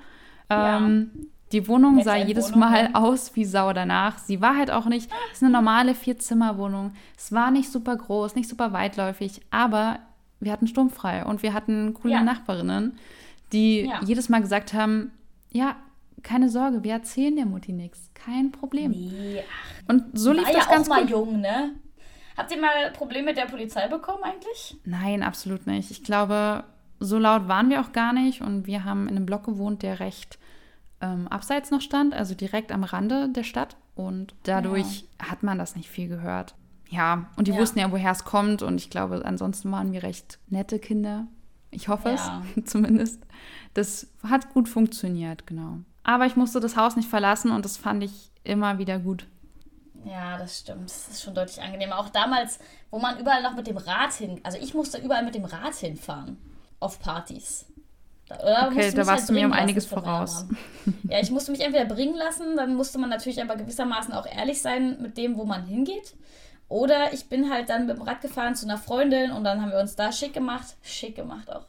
Ja. 0.50 0.78
Ähm, 0.78 1.10
die 1.52 1.66
Wohnung 1.66 2.02
sah 2.02 2.16
jedes 2.16 2.50
Wohnung, 2.50 2.60
Mal 2.60 2.90
aus 2.92 3.34
wie 3.34 3.44
Sau 3.44 3.72
danach. 3.72 4.18
Sie 4.18 4.40
war 4.40 4.56
halt 4.56 4.70
auch 4.70 4.86
nicht, 4.86 5.10
es 5.30 5.38
ist 5.38 5.42
eine 5.42 5.52
normale 5.52 5.94
Vierzimmerwohnung. 5.94 6.92
Es 7.16 7.32
war 7.32 7.50
nicht 7.50 7.70
super 7.70 7.96
groß, 7.96 8.36
nicht 8.36 8.48
super 8.48 8.72
weitläufig, 8.72 9.40
aber 9.50 9.98
wir 10.38 10.52
hatten 10.52 10.68
sturmfrei 10.68 11.24
und 11.24 11.42
wir 11.42 11.52
hatten 11.52 11.92
coole 11.94 12.14
ja. 12.14 12.22
Nachbarinnen, 12.22 12.98
die 13.52 13.90
jedes 14.04 14.28
Mal 14.28 14.40
gesagt 14.40 14.72
haben, 14.72 15.10
ja, 15.50 15.74
keine 16.22 16.48
Sorge, 16.48 16.82
wir 16.84 16.92
erzählen 16.92 17.34
der 17.36 17.46
Mutti 17.46 17.72
nichts. 17.72 18.10
Kein 18.14 18.52
Problem. 18.52 18.90
Nee, 18.92 19.42
ach. 19.46 19.88
Und 19.88 20.18
so 20.18 20.32
lief 20.32 20.44
War 20.46 20.52
das 20.52 20.66
ja 20.66 20.70
ganz 20.72 20.86
auch 20.88 20.94
mal 20.94 21.00
gut. 21.02 21.10
jung, 21.10 21.40
ne? 21.40 21.72
Habt 22.36 22.50
ihr 22.52 22.60
mal 22.60 22.90
Probleme 22.92 23.26
mit 23.26 23.36
der 23.36 23.46
Polizei 23.46 23.86
bekommen 23.88 24.22
eigentlich? 24.22 24.76
Nein, 24.84 25.22
absolut 25.22 25.66
nicht. 25.66 25.90
Ich 25.90 26.04
glaube, 26.04 26.64
so 26.98 27.18
laut 27.18 27.48
waren 27.48 27.68
wir 27.70 27.80
auch 27.80 27.92
gar 27.92 28.12
nicht 28.12 28.40
und 28.40 28.66
wir 28.66 28.84
haben 28.84 29.08
in 29.08 29.16
einem 29.16 29.26
Block 29.26 29.44
gewohnt, 29.44 29.82
der 29.82 30.00
recht 30.00 30.38
ähm, 31.02 31.28
abseits 31.28 31.70
noch 31.70 31.80
stand, 31.80 32.14
also 32.14 32.34
direkt 32.34 32.72
am 32.72 32.84
Rande 32.84 33.28
der 33.30 33.42
Stadt 33.44 33.76
und 33.94 34.34
dadurch 34.44 35.06
hat 35.18 35.42
man 35.42 35.58
das 35.58 35.76
nicht 35.76 35.88
viel 35.90 36.08
gehört. 36.08 36.54
Ja, 36.88 37.30
und 37.36 37.46
die 37.48 37.52
Ja. 37.52 37.58
wussten 37.58 37.78
ja, 37.78 37.90
woher 37.92 38.10
es 38.12 38.24
kommt 38.24 38.62
und 38.62 38.76
ich 38.76 38.90
glaube, 38.90 39.22
ansonsten 39.24 39.70
waren 39.72 39.92
wir 39.92 40.02
recht 40.02 40.38
nette 40.48 40.78
Kinder. 40.78 41.26
Ich 41.70 41.88
hoffe 41.88 42.10
Ja. 42.10 42.42
es 42.56 42.64
zumindest. 42.70 43.22
Das 43.74 44.08
hat 44.22 44.52
gut 44.52 44.68
funktioniert, 44.68 45.46
genau. 45.46 45.78
Aber 46.02 46.26
ich 46.26 46.36
musste 46.36 46.60
das 46.60 46.76
Haus 46.76 46.96
nicht 46.96 47.08
verlassen 47.08 47.50
und 47.50 47.64
das 47.64 47.76
fand 47.76 48.02
ich 48.02 48.30
immer 48.44 48.78
wieder 48.78 48.98
gut. 48.98 49.26
Ja, 50.04 50.38
das 50.38 50.60
stimmt. 50.60 50.86
Das 50.86 51.08
ist 51.08 51.22
schon 51.22 51.34
deutlich 51.34 51.60
angenehmer. 51.60 51.98
Auch 51.98 52.08
damals, 52.08 52.58
wo 52.90 52.98
man 52.98 53.18
überall 53.18 53.42
noch 53.42 53.54
mit 53.54 53.66
dem 53.66 53.76
Rad 53.76 54.12
hin. 54.14 54.40
Also 54.42 54.58
ich 54.58 54.74
musste 54.74 54.98
überall 54.98 55.24
mit 55.24 55.34
dem 55.34 55.44
Rad 55.44 55.74
hinfahren. 55.74 56.38
Auf 56.78 56.98
Partys. 57.00 57.66
Da, 58.26 58.36
oder 58.36 58.68
Okay, 58.68 58.90
da 58.92 59.06
warst 59.06 59.28
du 59.28 59.34
mir 59.34 59.44
um 59.44 59.52
einiges 59.52 59.84
voraus. 59.84 60.46
Ja, 61.08 61.20
ich 61.20 61.30
musste 61.30 61.50
mich 61.50 61.60
entweder 61.60 61.84
bringen 61.84 62.14
lassen, 62.14 62.56
dann 62.56 62.74
musste 62.74 62.98
man 62.98 63.10
natürlich 63.10 63.42
aber 63.42 63.56
gewissermaßen 63.56 64.14
auch 64.14 64.24
ehrlich 64.26 64.62
sein 64.62 64.96
mit 65.02 65.18
dem, 65.18 65.36
wo 65.36 65.44
man 65.44 65.66
hingeht. 65.66 66.14
Oder 66.68 67.12
ich 67.12 67.28
bin 67.28 67.50
halt 67.50 67.68
dann 67.68 67.86
mit 67.86 67.96
dem 67.96 68.02
Rad 68.02 68.20
gefahren 68.20 68.54
zu 68.54 68.64
einer 68.64 68.78
Freundin 68.78 69.32
und 69.32 69.42
dann 69.42 69.60
haben 69.60 69.72
wir 69.72 69.80
uns 69.80 69.96
da 69.96 70.12
schick 70.12 70.32
gemacht, 70.32 70.76
schick 70.82 71.16
gemacht 71.16 71.50
auch, 71.50 71.66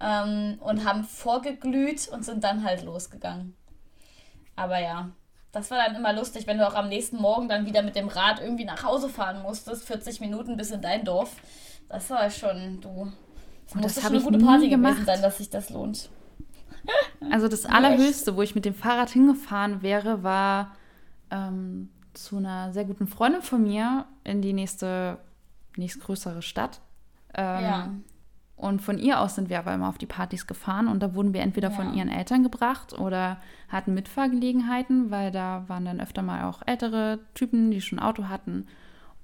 ähm, 0.00 0.58
und 0.60 0.84
haben 0.84 1.04
vorgeglüht 1.04 2.08
und 2.08 2.24
sind 2.24 2.42
dann 2.42 2.64
halt 2.64 2.82
losgegangen. 2.82 3.54
Aber 4.56 4.78
ja, 4.78 5.10
das 5.52 5.70
war 5.70 5.78
dann 5.78 5.96
immer 5.96 6.12
lustig, 6.12 6.46
wenn 6.46 6.58
du 6.58 6.66
auch 6.66 6.74
am 6.74 6.88
nächsten 6.88 7.16
Morgen 7.16 7.48
dann 7.48 7.66
wieder 7.66 7.82
mit 7.82 7.96
dem 7.96 8.08
Rad 8.08 8.40
irgendwie 8.40 8.64
nach 8.64 8.84
Hause 8.84 9.08
fahren 9.08 9.42
musstest, 9.42 9.84
40 9.84 10.20
Minuten 10.20 10.56
bis 10.56 10.70
in 10.70 10.80
dein 10.80 11.04
Dorf. 11.04 11.36
Das 11.88 12.08
war 12.10 12.30
schon, 12.30 12.80
du. 12.80 13.12
Das 13.66 13.74
muss 13.74 13.94
das 13.94 13.94
schon 13.94 14.04
hab 14.04 14.12
eine 14.12 14.22
gute 14.22 14.38
Party 14.38 14.68
gewesen 14.68 14.82
gemacht. 14.82 15.06
sein, 15.06 15.22
dass 15.22 15.38
sich 15.38 15.50
das 15.50 15.70
lohnt. 15.70 16.08
Also 17.30 17.46
das 17.46 17.66
Allerhöchste, 17.66 18.36
wo 18.36 18.42
ich 18.42 18.54
mit 18.54 18.64
dem 18.64 18.74
Fahrrad 18.74 19.10
hingefahren 19.10 19.82
wäre, 19.82 20.22
war 20.22 20.74
ähm, 21.30 21.90
zu 22.14 22.38
einer 22.38 22.72
sehr 22.72 22.86
guten 22.86 23.06
Freundin 23.06 23.42
von 23.42 23.62
mir 23.62 24.06
in 24.24 24.40
die 24.40 24.54
nächste, 24.54 25.18
nächstgrößere 25.76 26.40
Stadt. 26.40 26.80
Ähm, 27.34 27.62
ja. 27.62 27.94
Und 28.60 28.82
von 28.82 28.98
ihr 28.98 29.20
aus 29.20 29.36
sind 29.36 29.48
wir 29.48 29.58
aber 29.58 29.72
immer 29.72 29.88
auf 29.88 29.96
die 29.96 30.04
Partys 30.06 30.46
gefahren 30.46 30.86
und 30.86 31.02
da 31.02 31.14
wurden 31.14 31.32
wir 31.32 31.40
entweder 31.40 31.70
von 31.70 31.88
Ja. 31.88 31.94
ihren 31.94 32.08
Eltern 32.10 32.42
gebracht 32.42 32.92
oder 32.98 33.38
hatten 33.70 33.94
Mitfahrgelegenheiten, 33.94 35.10
weil 35.10 35.30
da 35.30 35.64
waren 35.68 35.86
dann 35.86 35.98
öfter 36.00 36.20
mal 36.20 36.44
auch 36.44 36.60
ältere 36.66 37.20
Typen, 37.34 37.70
die 37.70 37.80
schon 37.80 37.98
ein 37.98 38.04
Auto 38.04 38.24
hatten. 38.28 38.66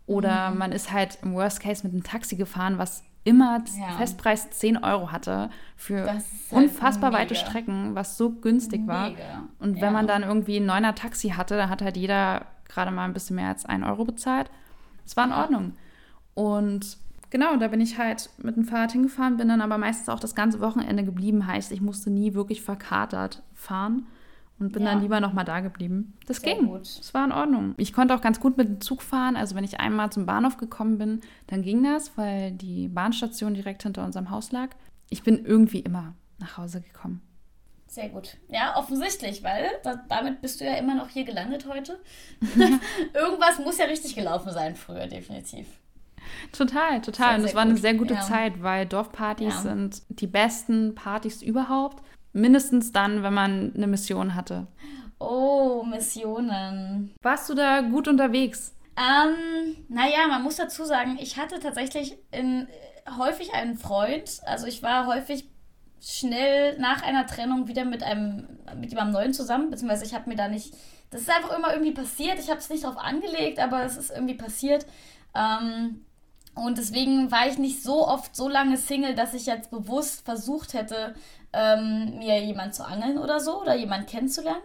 Oder 0.06 0.50
Mhm. 0.50 0.58
man 0.58 0.72
ist 0.72 0.90
halt 0.90 1.18
im 1.22 1.34
Worst 1.34 1.60
Case 1.60 1.84
mit 1.84 1.92
einem 1.92 2.02
Taxi 2.02 2.36
gefahren, 2.36 2.78
was 2.78 3.04
immer 3.24 3.62
Ja. 3.78 3.96
Festpreis 3.98 4.48
10 4.50 4.78
Euro 4.82 5.12
hatte 5.12 5.50
für 5.76 6.06
halt 6.10 6.22
unfassbar 6.50 7.12
weite 7.12 7.34
mega. 7.34 7.46
Strecken, 7.46 7.94
was 7.94 8.16
so 8.16 8.30
günstig 8.30 8.86
war. 8.86 9.10
Mega. 9.10 9.42
Und 9.58 9.74
wenn 9.76 9.82
Ja. 9.82 9.90
man 9.90 10.06
dann 10.06 10.22
irgendwie 10.22 10.58
ein 10.58 10.66
neuner 10.66 10.94
Taxi 10.94 11.30
hatte, 11.30 11.56
dann 11.58 11.68
hat 11.68 11.82
halt 11.82 11.96
jeder 11.98 12.46
gerade 12.68 12.90
mal 12.90 13.04
ein 13.04 13.12
bisschen 13.12 13.36
mehr 13.36 13.48
als 13.48 13.66
1 13.66 13.84
Euro 13.84 14.04
bezahlt. 14.04 14.48
Es 15.04 15.14
war 15.16 15.26
in. 15.26 15.32
Ordnung. 15.32 15.72
Und 16.34 16.98
genau, 17.30 17.56
da 17.56 17.68
bin 17.68 17.80
ich 17.80 17.98
halt 17.98 18.30
mit 18.38 18.56
dem 18.56 18.64
Fahrrad 18.64 18.92
hingefahren, 18.92 19.36
bin 19.36 19.48
dann 19.48 19.60
aber 19.60 19.78
meistens 19.78 20.08
auch 20.08 20.20
das 20.20 20.34
ganze 20.34 20.60
Wochenende 20.60 21.04
geblieben. 21.04 21.46
Heißt, 21.46 21.72
ich 21.72 21.80
musste 21.80 22.10
nie 22.10 22.34
wirklich 22.34 22.62
verkatert 22.62 23.42
fahren 23.54 24.06
und 24.58 24.72
bin 24.72 24.82
Ja. 24.84 24.92
dann 24.92 25.02
lieber 25.02 25.20
nochmal 25.20 25.44
da 25.44 25.60
geblieben. 25.60 26.14
Das 26.26 26.38
Sehr 26.38 26.54
ging. 26.54 26.66
gut. 26.66 26.82
Es 26.82 27.12
war 27.14 27.24
in 27.24 27.32
Ordnung. 27.32 27.74
Ich 27.76 27.92
konnte 27.92 28.14
auch 28.14 28.20
ganz 28.20 28.40
gut 28.40 28.56
mit 28.56 28.68
dem 28.68 28.80
Zug 28.80 29.02
fahren. 29.02 29.36
Also 29.36 29.54
wenn 29.54 29.64
ich 29.64 29.80
einmal 29.80 30.10
zum 30.10 30.26
Bahnhof 30.26 30.56
gekommen 30.56 30.98
bin, 30.98 31.20
dann 31.48 31.62
ging 31.62 31.82
das, 31.84 32.16
weil 32.16 32.52
die 32.52 32.88
Bahnstation 32.88 33.54
direkt 33.54 33.82
hinter 33.82 34.04
unserem 34.04 34.30
Haus 34.30 34.52
lag. 34.52 34.70
Ich 35.10 35.22
bin 35.22 35.44
irgendwie 35.44 35.80
immer 35.80 36.14
nach 36.38 36.56
Hause 36.58 36.80
gekommen. 36.80 37.20
Sehr 37.88 38.08
gut. 38.08 38.36
Ja, 38.48 38.76
offensichtlich, 38.76 39.44
weil 39.44 39.68
da, 39.84 39.94
damit 40.08 40.40
bist 40.42 40.60
du 40.60 40.64
ja 40.64 40.74
immer 40.74 40.94
noch 40.96 41.08
hier 41.08 41.24
gelandet 41.24 41.66
heute. 41.68 41.98
Irgendwas 43.14 43.58
muss 43.58 43.78
ja 43.78 43.84
richtig 43.86 44.14
gelaufen 44.14 44.52
sein 44.52 44.74
früher, 44.74 45.06
definitiv. 45.06 45.66
Total, 46.52 47.00
total. 47.00 47.28
Sehr, 47.30 47.38
und 47.38 47.44
es 47.44 47.54
war 47.54 47.62
eine 47.62 47.72
gut. 47.72 47.82
sehr 47.82 47.94
gute 47.94 48.14
Ja. 48.14 48.20
Zeit, 48.20 48.62
weil 48.62 48.86
Dorfpartys 48.86 49.54
Ja. 49.54 49.60
sind 49.62 50.02
die 50.08 50.26
besten 50.26 50.94
Partys 50.94 51.42
überhaupt. 51.42 52.02
Mindestens 52.32 52.92
dann, 52.92 53.22
wenn 53.22 53.32
man 53.34 53.72
eine 53.74 53.86
Mission 53.86 54.34
hatte. 54.34 54.66
Oh, 55.18 55.82
Missionen. 55.84 57.14
Warst 57.22 57.48
du 57.48 57.54
da 57.54 57.80
gut 57.80 58.08
unterwegs? 58.08 58.74
Ähm, 58.98 59.76
naja, 59.88 60.26
man 60.28 60.42
muss 60.42 60.56
dazu 60.56 60.84
sagen, 60.84 61.18
ich 61.20 61.38
hatte 61.38 61.58
tatsächlich 61.60 62.16
in, 62.32 62.68
häufig 63.18 63.54
einen 63.54 63.76
Freund. 63.76 64.40
Also 64.44 64.66
ich 64.66 64.82
war 64.82 65.06
häufig 65.06 65.48
schnell 66.00 66.78
nach 66.78 67.02
einer 67.02 67.26
Trennung 67.26 67.68
wieder 67.68 67.84
mit 67.84 68.02
einem 68.02 68.46
mit 68.78 68.90
jemandem 68.90 69.14
neuen 69.14 69.32
zusammen, 69.32 69.70
beziehungsweise 69.70 70.04
ich 70.04 70.14
habe 70.14 70.28
mir 70.28 70.36
da 70.36 70.48
nicht. 70.48 70.74
Das 71.10 71.20
ist 71.22 71.30
einfach 71.30 71.56
immer 71.56 71.72
irgendwie 71.72 71.92
passiert. 71.92 72.38
Ich 72.38 72.50
habe 72.50 72.58
es 72.58 72.68
nicht 72.68 72.84
drauf 72.84 72.96
angelegt, 72.98 73.58
aber 73.58 73.84
es 73.84 73.96
ist 73.96 74.10
irgendwie 74.10 74.34
passiert. 74.34 74.86
Ähm, 75.34 76.04
und 76.56 76.78
deswegen 76.78 77.30
war 77.30 77.46
ich 77.46 77.58
nicht 77.58 77.82
so 77.82 78.08
oft 78.08 78.34
so 78.34 78.48
lange 78.48 78.78
Single, 78.78 79.14
dass 79.14 79.34
ich 79.34 79.44
jetzt 79.44 79.70
bewusst 79.70 80.24
versucht 80.24 80.72
hätte, 80.72 81.14
ähm, 81.52 82.18
mir 82.18 82.42
jemand 82.42 82.74
zu 82.74 82.84
angeln 82.84 83.18
oder 83.18 83.40
so 83.40 83.60
oder 83.60 83.76
jemand 83.76 84.08
kennenzulernen. 84.08 84.62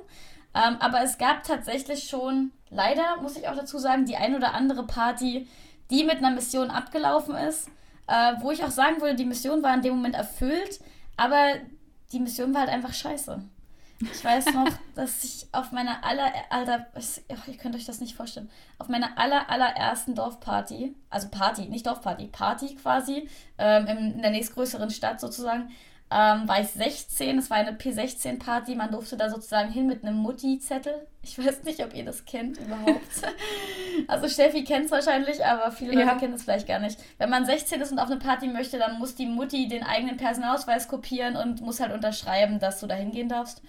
Ähm, 0.55 0.77
aber 0.79 1.01
es 1.03 1.17
gab 1.17 1.43
tatsächlich 1.43 2.05
schon, 2.05 2.51
leider 2.69 3.17
muss 3.21 3.35
ich 3.35 3.49
auch 3.49 3.55
dazu 3.55 3.77
sagen, 3.77 4.05
die 4.05 4.15
ein 4.15 4.35
oder 4.35 4.53
andere 4.53 4.87
Party, 4.87 5.49
die 5.89 6.05
mit 6.05 6.17
einer 6.17 6.31
Mission 6.31 6.69
abgelaufen 6.71 7.35
ist, 7.35 7.67
äh, 8.07 8.35
wo 8.39 8.51
ich 8.51 8.63
auch 8.63 8.71
sagen 8.71 9.01
würde, 9.01 9.15
die 9.15 9.25
Mission 9.25 9.61
war 9.61 9.73
in 9.73 9.81
dem 9.81 9.95
Moment 9.95 10.15
erfüllt, 10.15 10.79
aber 11.17 11.55
die 12.13 12.21
Mission 12.21 12.53
war 12.53 12.61
halt 12.61 12.71
einfach 12.71 12.93
scheiße. 12.93 13.43
Ich 14.01 14.23
weiß 14.23 14.53
noch, 14.53 14.67
dass 14.95 15.23
ich 15.23 15.47
auf 15.51 15.71
meiner 15.71 16.03
aller, 16.03 16.31
Alter, 16.49 16.87
ach, 16.95 17.47
ihr 17.47 17.57
könnt 17.57 17.75
euch 17.75 17.85
das 17.85 17.99
nicht 17.99 18.15
vorstellen, 18.15 18.49
auf 18.79 18.87
meiner 18.87 19.17
aller, 19.17 19.49
allerersten 19.49 20.15
Dorfparty, 20.15 20.95
also 21.09 21.27
Party, 21.29 21.67
nicht 21.67 21.85
Dorfparty, 21.85 22.27
Party 22.27 22.75
quasi, 22.75 23.29
ähm, 23.57 23.87
in, 23.87 23.97
in 24.13 24.21
der 24.21 24.31
nächstgrößeren 24.31 24.89
Stadt 24.89 25.19
sozusagen, 25.19 25.71
ähm, 26.11 26.47
war 26.47 26.59
ich 26.59 26.67
16, 26.67 27.37
es 27.37 27.49
war 27.49 27.57
eine 27.57 27.71
P16-Party, 27.71 28.75
man 28.75 28.91
durfte 28.91 29.15
da 29.15 29.29
sozusagen 29.29 29.71
hin 29.71 29.87
mit 29.87 30.03
einem 30.03 30.17
Mutti-Zettel. 30.17 31.07
Ich 31.23 31.37
weiß 31.37 31.63
nicht, 31.63 31.83
ob 31.83 31.95
ihr 31.95 32.03
das 32.03 32.25
kennt 32.25 32.57
überhaupt. 32.57 33.01
also 34.07 34.27
Steffi 34.27 34.63
kennt 34.63 34.85
es 34.85 34.91
wahrscheinlich, 34.91 35.45
aber 35.45 35.71
viele 35.71 35.93
Leute 35.93 36.07
Ja. 36.07 36.15
kennen 36.15 36.33
es 36.33 36.43
vielleicht 36.43 36.67
gar 36.67 36.79
nicht. 36.79 36.99
Wenn 37.17 37.29
man 37.29 37.45
16 37.45 37.79
ist 37.79 37.91
und 37.91 37.99
auf 37.99 38.09
eine 38.09 38.19
Party 38.19 38.47
möchte, 38.47 38.77
dann 38.77 38.99
muss 38.99 39.15
die 39.15 39.27
Mutti 39.27 39.67
den 39.67 39.83
eigenen 39.83 40.17
Personalausweis 40.17 40.87
kopieren 40.87 41.35
und 41.37 41.61
muss 41.61 41.79
halt 41.79 41.93
unterschreiben, 41.93 42.59
dass 42.59 42.79
du 42.79 42.87
da 42.87 42.95
hingehen 42.95 43.29
darfst. 43.29 43.61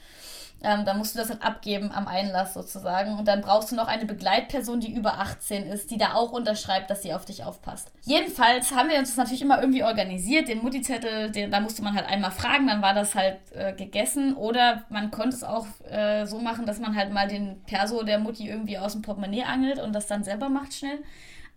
Ähm, 0.64 0.84
dann 0.84 0.98
musst 0.98 1.14
du 1.14 1.18
das 1.18 1.28
halt 1.28 1.42
abgeben 1.42 1.90
am 1.92 2.06
Einlass 2.06 2.54
sozusagen. 2.54 3.18
Und 3.18 3.26
dann 3.26 3.40
brauchst 3.40 3.72
du 3.72 3.76
noch 3.76 3.88
eine 3.88 4.04
Begleitperson, 4.04 4.80
die 4.80 4.92
über 4.92 5.18
18 5.18 5.64
ist, 5.64 5.90
die 5.90 5.98
da 5.98 6.14
auch 6.14 6.32
unterschreibt, 6.32 6.88
dass 6.88 7.02
sie 7.02 7.12
auf 7.12 7.24
dich 7.24 7.44
aufpasst. 7.44 7.90
Jedenfalls 8.02 8.72
haben 8.72 8.88
wir 8.88 8.98
uns 8.98 9.08
das 9.10 9.16
natürlich 9.16 9.42
immer 9.42 9.60
irgendwie 9.60 9.82
organisiert. 9.82 10.48
Den 10.48 10.62
Mutti-Zettel, 10.62 11.30
da 11.50 11.60
musste 11.60 11.82
man 11.82 11.96
halt 11.96 12.06
einmal 12.08 12.30
fragen, 12.30 12.68
dann 12.68 12.80
war 12.80 12.94
das 12.94 13.14
halt 13.14 13.38
äh, 13.52 13.72
gegessen. 13.72 14.34
Oder 14.36 14.84
man 14.88 15.10
konnte 15.10 15.36
es 15.36 15.42
auch 15.44 15.66
äh, 15.90 16.26
so 16.26 16.38
machen, 16.38 16.64
dass 16.64 16.78
man 16.78 16.94
halt 16.96 17.12
mal 17.12 17.26
den 17.26 17.62
Perso 17.64 18.02
der 18.04 18.18
Mutti 18.18 18.48
irgendwie 18.48 18.78
aus 18.78 18.92
dem 18.92 19.02
Portemonnaie 19.02 19.44
angelt 19.44 19.80
und 19.80 19.92
das 19.92 20.06
dann 20.06 20.22
selber 20.22 20.48
macht 20.48 20.74
schnell. 20.74 20.98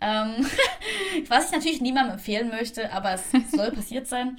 Ähm, 0.01 0.45
was 1.28 1.47
ich 1.47 1.51
natürlich 1.51 1.82
niemandem 1.82 2.14
empfehlen 2.14 2.49
möchte, 2.49 2.91
aber 2.91 3.14
es 3.14 3.24
soll 3.51 3.72
passiert 3.76 4.08
sein. 4.08 4.38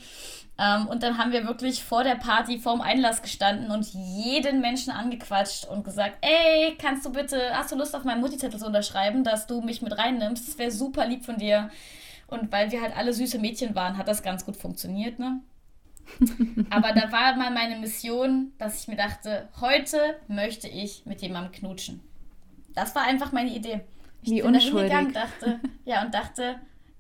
Ähm, 0.59 0.87
und 0.87 1.03
dann 1.03 1.19
haben 1.19 1.33
wir 1.33 1.47
wirklich 1.47 1.85
vor 1.85 2.03
der 2.03 2.15
Party, 2.15 2.59
vorm 2.59 2.81
Einlass 2.81 3.21
gestanden 3.21 3.71
und 3.71 3.87
jeden 3.93 4.61
Menschen 4.61 4.91
angequatscht 4.91 5.67
und 5.67 5.85
gesagt, 5.85 6.17
ey, 6.23 6.77
kannst 6.81 7.05
du 7.05 7.13
bitte, 7.13 7.51
hast 7.53 7.73
du 7.73 7.77
Lust 7.77 7.95
auf 7.95 8.05
meinen 8.05 8.23
Mutti-Zettel 8.23 8.59
zu 8.59 8.67
unterschreiben, 8.67 9.23
dass 9.23 9.47
du 9.47 9.61
mich 9.61 9.83
mit 9.83 9.97
reinnimmst? 9.97 10.49
Das 10.49 10.59
wäre 10.59 10.71
super 10.71 11.07
lieb 11.07 11.25
von 11.25 11.37
dir. 11.37 11.71
Und 12.27 12.51
weil 12.53 12.73
wir 12.73 12.81
halt 12.81 12.97
alle 12.97 13.13
süße 13.13 13.39
Mädchen 13.39 13.75
waren, 13.75 13.99
hat 13.99 14.09
das 14.09 14.23
ganz 14.23 14.45
gut 14.45 14.57
funktioniert, 14.57 15.19
ne? 15.19 15.41
Aber 16.71 16.93
da 16.93 17.11
war 17.13 17.37
mal 17.37 17.51
meine 17.51 17.79
Mission, 17.79 18.53
dass 18.59 18.81
ich 18.81 18.89
mir 18.89 18.97
dachte, 18.97 19.49
heute 19.61 19.99
möchte 20.29 20.69
ich 20.69 21.05
mit 21.05 21.21
jemandem 21.21 21.53
knutschen. 21.53 22.01
Das 22.75 22.95
war 22.95 23.03
einfach 23.03 23.33
meine 23.33 23.51
Idee. 23.51 23.81
Ich 24.23 24.31
Wie 24.31 24.43
bin 24.43 24.53
da 24.53 24.59
unschuldig. 24.59 24.93
hingegangen, 24.93 25.13
dachte, 25.13 25.61
ja, 25.85 26.03
und 26.03 26.15
dachte, 26.15 26.57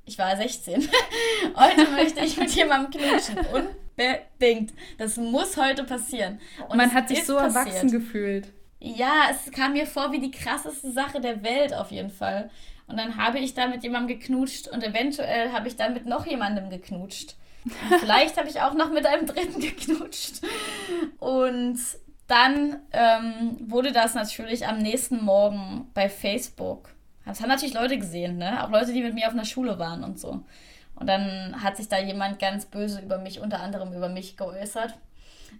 ich 0.06 0.18
war 0.18 0.36
16. 0.36 0.88
heute 1.56 1.90
möchte 1.90 2.24
ich 2.24 2.36
mit 2.36 2.50
jemandem 2.52 3.00
knutschen. 3.02 3.38
Unbedingt. 3.52 4.72
Das 4.98 5.16
muss 5.16 5.56
heute 5.56 5.84
passieren. 5.84 6.40
Und 6.68 6.76
Man 6.76 6.94
hat 6.94 7.08
sich 7.08 7.24
so 7.26 7.36
passiert. 7.36 7.66
erwachsen 7.66 7.90
gefühlt. 7.90 8.52
Ja, 8.78 9.28
es 9.30 9.50
kam 9.50 9.72
mir 9.72 9.86
vor 9.86 10.12
wie 10.12 10.20
die 10.20 10.30
krasseste 10.30 10.92
Sache 10.92 11.20
der 11.20 11.42
Welt 11.42 11.74
auf 11.74 11.90
jeden 11.90 12.10
Fall. 12.10 12.50
Und 12.86 12.98
dann 12.98 13.16
habe 13.16 13.40
ich 13.40 13.54
da 13.54 13.66
mit 13.66 13.82
jemandem 13.82 14.18
geknutscht 14.18 14.68
und 14.68 14.84
eventuell 14.84 15.50
habe 15.52 15.66
ich 15.66 15.76
dann 15.76 15.92
mit 15.92 16.06
noch 16.06 16.24
jemandem 16.24 16.70
geknutscht. 16.70 17.34
Und 17.64 17.98
vielleicht 17.98 18.36
habe 18.36 18.48
ich 18.48 18.60
auch 18.60 18.74
noch 18.74 18.92
mit 18.92 19.06
einem 19.06 19.26
Dritten 19.26 19.60
geknutscht. 19.60 20.40
Und 21.18 21.78
dann 22.28 22.80
ähm, 22.92 23.56
wurde 23.60 23.90
das 23.92 24.14
natürlich 24.14 24.66
am 24.68 24.78
nächsten 24.78 25.24
Morgen 25.24 25.90
bei 25.94 26.08
Facebook. 26.08 26.90
Das 27.26 27.40
haben 27.40 27.48
natürlich 27.48 27.74
Leute 27.74 27.98
gesehen, 27.98 28.38
ne? 28.38 28.64
Auch 28.64 28.70
Leute, 28.70 28.92
die 28.92 29.02
mit 29.02 29.14
mir 29.14 29.26
auf 29.26 29.32
einer 29.32 29.44
Schule 29.44 29.78
waren 29.78 30.04
und 30.04 30.18
so. 30.18 30.44
Und 30.94 31.06
dann 31.06 31.62
hat 31.62 31.76
sich 31.76 31.88
da 31.88 31.98
jemand 31.98 32.38
ganz 32.38 32.64
böse 32.64 33.00
über 33.00 33.18
mich, 33.18 33.40
unter 33.40 33.60
anderem 33.60 33.92
über 33.92 34.08
mich 34.08 34.36
geäußert. 34.36 34.94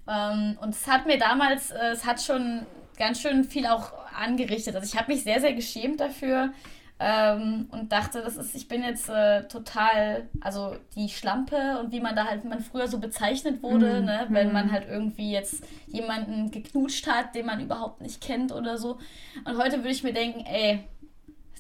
Ähm, 0.08 0.56
und 0.60 0.70
es 0.70 0.86
hat 0.86 1.06
mir 1.06 1.18
damals, 1.18 1.72
äh, 1.72 1.90
es 1.92 2.06
hat 2.06 2.22
schon 2.22 2.64
ganz 2.96 3.20
schön 3.20 3.44
viel 3.44 3.66
auch 3.66 3.92
angerichtet. 4.16 4.74
Also 4.74 4.86
ich 4.86 4.98
habe 4.98 5.12
mich 5.12 5.24
sehr, 5.24 5.40
sehr 5.40 5.52
geschämt 5.52 6.00
dafür, 6.00 6.52
ähm, 6.98 7.68
und 7.72 7.92
dachte, 7.92 8.22
das 8.22 8.38
ist, 8.38 8.54
ich 8.54 8.68
bin 8.68 8.82
jetzt 8.82 9.10
äh, 9.10 9.46
total, 9.48 10.28
also 10.40 10.76
die 10.94 11.10
Schlampe 11.10 11.78
und 11.78 11.92
wie 11.92 12.00
man 12.00 12.16
da 12.16 12.24
halt, 12.24 12.42
wie 12.42 12.48
man 12.48 12.60
früher 12.60 12.88
so 12.88 12.98
bezeichnet 12.98 13.62
wurde, 13.62 14.00
mm, 14.00 14.04
ne? 14.06 14.26
wenn 14.30 14.50
man 14.50 14.72
halt 14.72 14.88
irgendwie 14.88 15.30
jetzt 15.30 15.62
jemanden 15.88 16.50
geknutscht 16.50 17.06
hat, 17.06 17.34
den 17.34 17.44
man 17.44 17.60
überhaupt 17.60 18.00
nicht 18.00 18.22
kennt 18.22 18.50
oder 18.50 18.78
so. 18.78 18.98
Und 19.44 19.58
heute 19.58 19.78
würde 19.78 19.90
ich 19.90 20.04
mir 20.04 20.14
denken, 20.14 20.46
ey, 20.46 20.84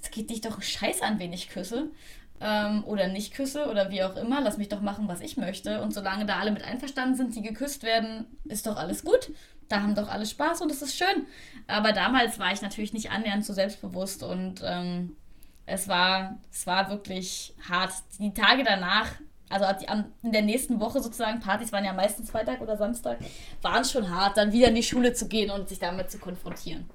es 0.06 0.10
geht 0.12 0.30
dich 0.30 0.40
doch 0.40 0.62
Scheiß 0.62 1.02
an, 1.02 1.18
wen 1.18 1.32
ich 1.32 1.48
küsse. 1.48 1.90
Ähm, 2.38 2.84
oder 2.84 3.08
nicht 3.08 3.32
küsse 3.32 3.66
oder 3.66 3.90
wie 3.90 4.02
auch 4.04 4.14
immer, 4.16 4.42
lass 4.42 4.58
mich 4.58 4.68
doch 4.68 4.82
machen, 4.82 5.08
was 5.08 5.20
ich 5.20 5.36
möchte. 5.36 5.80
Und 5.80 5.94
solange 5.94 6.26
da 6.26 6.38
alle 6.38 6.52
mit 6.52 6.62
einverstanden 6.62 7.16
sind, 7.16 7.34
die 7.34 7.42
geküsst 7.42 7.82
werden, 7.82 8.26
ist 8.44 8.66
doch 8.66 8.76
alles 8.76 9.04
gut. 9.04 9.32
Da 9.68 9.82
haben 9.82 9.94
doch 9.94 10.08
alle 10.08 10.26
Spaß 10.26 10.60
und 10.60 10.70
es 10.70 10.82
ist 10.82 10.96
schön. 10.96 11.26
Aber 11.66 11.92
damals 11.92 12.38
war 12.38 12.52
ich 12.52 12.62
natürlich 12.62 12.92
nicht 12.92 13.10
annähernd 13.10 13.44
so 13.44 13.52
selbstbewusst 13.52 14.22
und 14.22 14.60
ähm, 14.64 15.16
es 15.64 15.88
war, 15.88 16.38
es 16.52 16.66
war 16.66 16.90
wirklich 16.90 17.54
hart. 17.68 17.92
Die 18.20 18.34
Tage 18.34 18.62
danach, 18.62 19.12
also 19.48 19.64
in 20.22 20.32
der 20.32 20.42
nächsten 20.42 20.78
Woche 20.78 21.00
sozusagen, 21.00 21.40
Partys 21.40 21.72
waren 21.72 21.84
ja 21.84 21.94
meistens 21.94 22.30
Freitag 22.30 22.60
oder 22.60 22.76
Samstag, 22.76 23.18
waren 23.62 23.84
schon 23.84 24.10
hart, 24.10 24.36
dann 24.36 24.52
wieder 24.52 24.68
in 24.68 24.74
die 24.74 24.82
Schule 24.82 25.14
zu 25.14 25.26
gehen 25.26 25.50
und 25.50 25.68
sich 25.68 25.78
damit 25.78 26.10
zu 26.10 26.18
konfrontieren. 26.18 26.88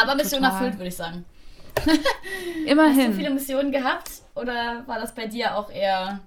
Aber 0.00 0.14
Mission 0.14 0.42
Total. 0.42 0.52
erfüllt, 0.52 0.74
würde 0.74 0.88
ich 0.88 0.96
sagen. 0.96 1.24
Immerhin. 2.66 2.98
Hast 2.98 3.08
du 3.08 3.12
viele 3.12 3.30
Missionen 3.30 3.72
gehabt 3.72 4.10
oder 4.34 4.82
war 4.86 4.98
das 4.98 5.14
bei 5.14 5.26
dir 5.26 5.56
auch 5.56 5.70
eher. 5.70 6.20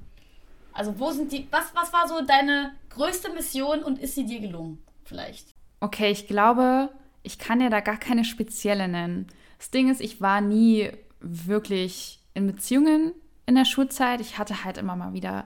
Also, 0.73 0.97
wo 0.99 1.11
sind 1.11 1.31
die. 1.31 1.47
Was, 1.51 1.73
was 1.75 1.91
war 1.91 2.07
so 2.07 2.25
deine 2.25 2.73
größte 2.89 3.31
Mission 3.33 3.83
und 3.83 3.99
ist 3.99 4.15
sie 4.15 4.25
dir 4.25 4.39
gelungen? 4.39 4.83
Vielleicht. 5.03 5.53
Okay, 5.79 6.11
ich 6.11 6.27
glaube, 6.27 6.89
ich 7.23 7.39
kann 7.39 7.59
ja 7.59 7.69
da 7.69 7.79
gar 7.79 7.97
keine 7.97 8.23
spezielle 8.23 8.87
nennen. 8.87 9.27
Das 9.57 9.71
Ding 9.71 9.91
ist, 9.91 10.01
ich 10.01 10.21
war 10.21 10.41
nie 10.41 10.91
wirklich 11.19 12.19
in 12.33 12.47
Beziehungen 12.47 13.13
in 13.45 13.55
der 13.55 13.65
Schulzeit. 13.65 14.21
Ich 14.21 14.37
hatte 14.37 14.63
halt 14.63 14.77
immer 14.77 14.95
mal 14.95 15.13
wieder 15.13 15.45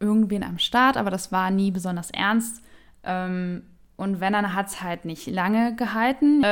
irgendwen 0.00 0.42
am 0.42 0.58
Start, 0.58 0.96
aber 0.96 1.10
das 1.10 1.32
war 1.32 1.50
nie 1.50 1.70
besonders 1.70 2.10
ernst. 2.10 2.62
Ähm, 3.02 3.64
und 3.96 4.20
wenn, 4.20 4.32
dann 4.32 4.54
hat 4.54 4.68
es 4.68 4.82
halt 4.82 5.04
nicht 5.04 5.26
lange 5.26 5.76
gehalten. 5.76 6.42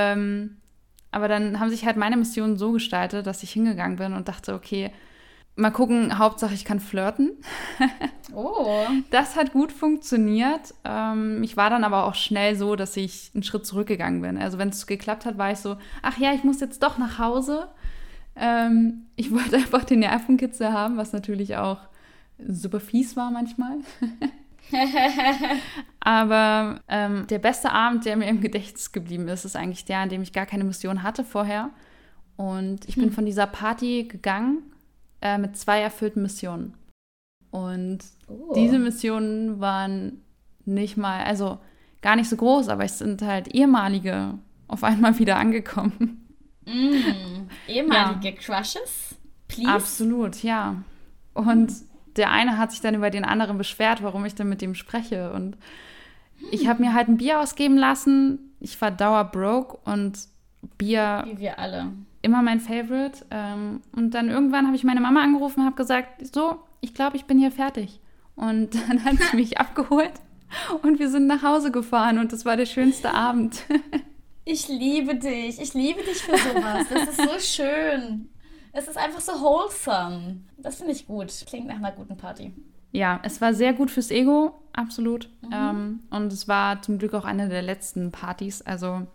Aber 1.12 1.28
dann 1.28 1.60
haben 1.60 1.70
sich 1.70 1.84
halt 1.86 1.96
meine 1.96 2.16
Missionen 2.16 2.56
so 2.56 2.72
gestaltet, 2.72 3.26
dass 3.26 3.42
ich 3.42 3.52
hingegangen 3.52 3.98
bin 3.98 4.14
und 4.14 4.28
dachte, 4.28 4.54
okay, 4.54 4.90
mal 5.56 5.70
gucken, 5.70 6.18
Hauptsache 6.18 6.54
ich 6.54 6.64
kann 6.64 6.80
flirten. 6.80 7.32
Oh. 8.34 8.86
Das 9.10 9.36
hat 9.36 9.52
gut 9.52 9.72
funktioniert. 9.72 10.72
Ähm, 10.84 11.42
ich 11.42 11.58
war 11.58 11.68
dann 11.68 11.84
aber 11.84 12.04
auch 12.04 12.14
schnell 12.14 12.56
so, 12.56 12.76
dass 12.76 12.96
ich 12.96 13.30
einen 13.34 13.42
Schritt 13.42 13.66
zurückgegangen 13.66 14.22
bin. 14.22 14.38
Also 14.38 14.56
wenn 14.56 14.70
es 14.70 14.86
geklappt 14.86 15.26
hat, 15.26 15.36
war 15.36 15.52
ich 15.52 15.58
so, 15.58 15.76
ach 16.00 16.16
ja, 16.16 16.32
ich 16.32 16.42
muss 16.42 16.58
jetzt 16.60 16.82
doch 16.82 16.96
nach 16.96 17.18
Hause. 17.18 17.68
Ähm, 18.34 19.08
ich 19.16 19.30
wollte 19.34 19.56
einfach 19.56 19.84
den 19.84 19.98
Nervenkitzel 19.98 20.72
haben, 20.72 20.96
was 20.96 21.12
natürlich 21.12 21.58
auch 21.58 21.80
super 22.38 22.80
fies 22.80 23.14
war 23.14 23.30
manchmal. 23.30 23.80
Aber 26.04 26.80
ähm, 26.88 27.28
der 27.28 27.38
beste 27.38 27.70
Abend, 27.70 28.04
der 28.04 28.16
mir 28.16 28.26
im 28.26 28.40
Gedächtnis 28.40 28.90
geblieben 28.90 29.28
ist, 29.28 29.44
ist 29.44 29.54
eigentlich 29.56 29.84
der, 29.84 29.98
an 29.98 30.08
dem 30.08 30.22
ich 30.22 30.32
gar 30.32 30.46
keine 30.46 30.64
Mission 30.64 31.04
hatte 31.04 31.24
vorher. 31.24 31.70
Und 32.36 32.88
ich 32.88 32.96
bin 32.96 33.06
hm. 33.06 33.12
von 33.12 33.24
dieser 33.24 33.46
Party 33.46 34.08
gegangen 34.10 34.62
äh, 35.20 35.38
mit 35.38 35.56
zwei 35.56 35.80
erfüllten 35.80 36.22
Missionen. 36.22 36.74
Und 37.52 38.00
oh. 38.26 38.52
diese 38.56 38.80
Missionen 38.80 39.60
waren 39.60 40.22
nicht 40.64 40.96
mal, 40.96 41.22
also 41.22 41.58
gar 42.00 42.16
nicht 42.16 42.28
so 42.28 42.36
groß, 42.36 42.68
aber 42.68 42.84
es 42.84 42.98
sind 42.98 43.22
halt 43.22 43.54
ehemalige 43.54 44.38
auf 44.66 44.82
einmal 44.82 45.18
wieder 45.20 45.36
angekommen. 45.36 46.26
Mm, 46.66 47.46
ehemalige 47.68 48.30
ja. 48.30 48.32
Crushes? 48.32 49.14
Please? 49.46 49.70
Absolut, 49.70 50.42
ja. 50.42 50.82
Und 51.34 51.72
der 52.16 52.30
eine 52.30 52.58
hat 52.58 52.72
sich 52.72 52.80
dann 52.80 52.94
über 52.94 53.10
den 53.10 53.24
anderen 53.24 53.56
beschwert, 53.56 54.02
warum 54.02 54.24
ich 54.24 54.34
denn 54.34 54.48
mit 54.48 54.62
dem 54.62 54.74
spreche. 54.74 55.32
Und 55.32 55.56
ich 56.50 56.66
habe 56.66 56.82
mir 56.82 56.94
halt 56.94 57.08
ein 57.08 57.16
Bier 57.16 57.40
ausgeben 57.40 57.76
lassen. 57.76 58.54
Ich 58.60 58.80
war 58.80 58.90
dauer 58.90 59.24
broke 59.24 59.78
und 59.84 60.18
Bier. 60.78 61.24
Wie 61.26 61.38
wir 61.38 61.58
alle. 61.58 61.92
Immer 62.22 62.42
mein 62.42 62.60
Favorite. 62.60 63.24
Ähm, 63.30 63.80
und 63.94 64.12
dann 64.12 64.28
irgendwann 64.28 64.66
habe 64.66 64.76
ich 64.76 64.84
meine 64.84 65.00
Mama 65.00 65.22
angerufen 65.22 65.60
und 65.60 65.66
habe 65.66 65.76
gesagt: 65.76 66.26
So, 66.26 66.60
ich 66.80 66.94
glaube, 66.94 67.16
ich 67.16 67.24
bin 67.24 67.38
hier 67.38 67.50
fertig. 67.50 68.00
Und 68.36 68.74
dann 68.88 69.04
hat 69.04 69.16
sie 69.18 69.36
mich 69.36 69.58
abgeholt 69.58 70.12
und 70.82 70.98
wir 70.98 71.08
sind 71.08 71.26
nach 71.26 71.42
Hause 71.42 71.70
gefahren 71.70 72.18
und 72.18 72.32
das 72.32 72.44
war 72.44 72.56
der 72.56 72.66
schönste 72.66 73.12
Abend. 73.12 73.62
Ich 74.44 74.66
liebe 74.66 75.14
dich. 75.14 75.60
Ich 75.60 75.72
liebe 75.72 76.02
dich 76.02 76.18
für 76.18 76.36
sowas. 76.36 76.86
Das 76.92 77.10
ist 77.10 77.16
so 77.16 77.62
schön. 77.62 78.28
Es 78.72 78.88
ist 78.88 78.96
einfach 78.96 79.20
so 79.20 79.32
wholesome. 79.34 80.40
Das 80.58 80.78
finde 80.78 80.90
ich 80.92 81.06
gut. 81.06 81.32
Klingt 81.46 81.68
nach 81.68 81.76
einer 81.76 81.92
guten 81.92 82.16
Party. 82.16 82.52
Ja, 82.90 83.20
es 83.22 83.40
war 83.40 83.54
sehr 83.54 83.72
gut 83.72 83.92
fürs 83.92 84.10
Ego, 84.10 84.60
absolut. 84.72 85.28
Mhm. 85.42 85.50
Ähm, 85.52 86.00
und 86.10 86.32
es 86.32 86.48
war 86.48 86.82
zum 86.82 86.98
Glück 86.98 87.14
auch 87.14 87.24
eine 87.24 87.48
der 87.48 87.62
letzten 87.62 88.12
Partys. 88.12 88.62
Also 88.62 89.06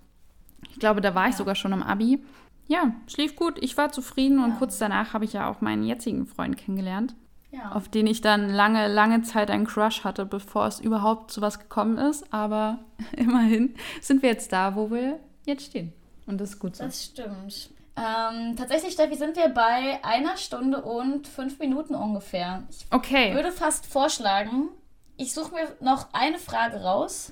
ich 0.69 0.79
glaube, 0.79 1.01
da 1.01 1.15
war 1.15 1.23
ja. 1.23 1.29
ich 1.29 1.35
sogar 1.35 1.55
schon 1.55 1.73
im 1.73 1.83
Abi. 1.83 2.23
Ja, 2.67 2.91
schlief 3.07 3.35
gut. 3.35 3.57
Ich 3.61 3.77
war 3.77 3.91
zufrieden 3.91 4.39
ja. 4.39 4.45
und 4.45 4.57
kurz 4.57 4.77
danach 4.77 5.13
habe 5.13 5.25
ich 5.25 5.33
ja 5.33 5.49
auch 5.49 5.61
meinen 5.61 5.83
jetzigen 5.83 6.25
Freund 6.25 6.57
kennengelernt. 6.57 7.15
Ja. 7.51 7.71
Auf 7.71 7.87
den 7.87 8.07
ich 8.07 8.21
dann 8.21 8.49
lange, 8.49 8.87
lange 8.87 9.21
Zeit 9.21 9.49
einen 9.49 9.65
Crush 9.65 10.03
hatte, 10.03 10.25
bevor 10.25 10.67
es 10.67 10.79
überhaupt 10.79 11.31
zu 11.31 11.41
was 11.41 11.59
gekommen 11.59 11.97
ist. 11.97 12.33
Aber 12.33 12.79
immerhin 13.15 13.75
sind 14.01 14.21
wir 14.21 14.29
jetzt 14.29 14.51
da, 14.51 14.75
wo 14.75 14.91
wir 14.91 15.19
jetzt 15.45 15.65
stehen. 15.65 15.93
Und 16.25 16.41
das 16.41 16.51
ist 16.51 16.59
gut 16.59 16.75
so. 16.75 16.83
Das 16.83 17.05
stimmt. 17.05 17.69
Ähm, 17.95 18.55
tatsächlich, 18.55 18.93
Steffi, 18.93 19.15
sind 19.15 19.35
wir 19.35 19.49
bei 19.49 19.99
einer 20.03 20.37
Stunde 20.37 20.83
und 20.83 21.27
fünf 21.27 21.57
Minuten 21.57 21.95
ungefähr. 21.95 22.63
Ich 22.69 22.85
okay. 22.91 23.33
würde 23.33 23.51
fast 23.51 23.87
vorschlagen, 23.87 24.69
ich 25.17 25.33
suche 25.33 25.53
mir 25.53 25.75
noch 25.79 26.13
eine 26.13 26.39
Frage 26.39 26.81
raus, 26.81 27.31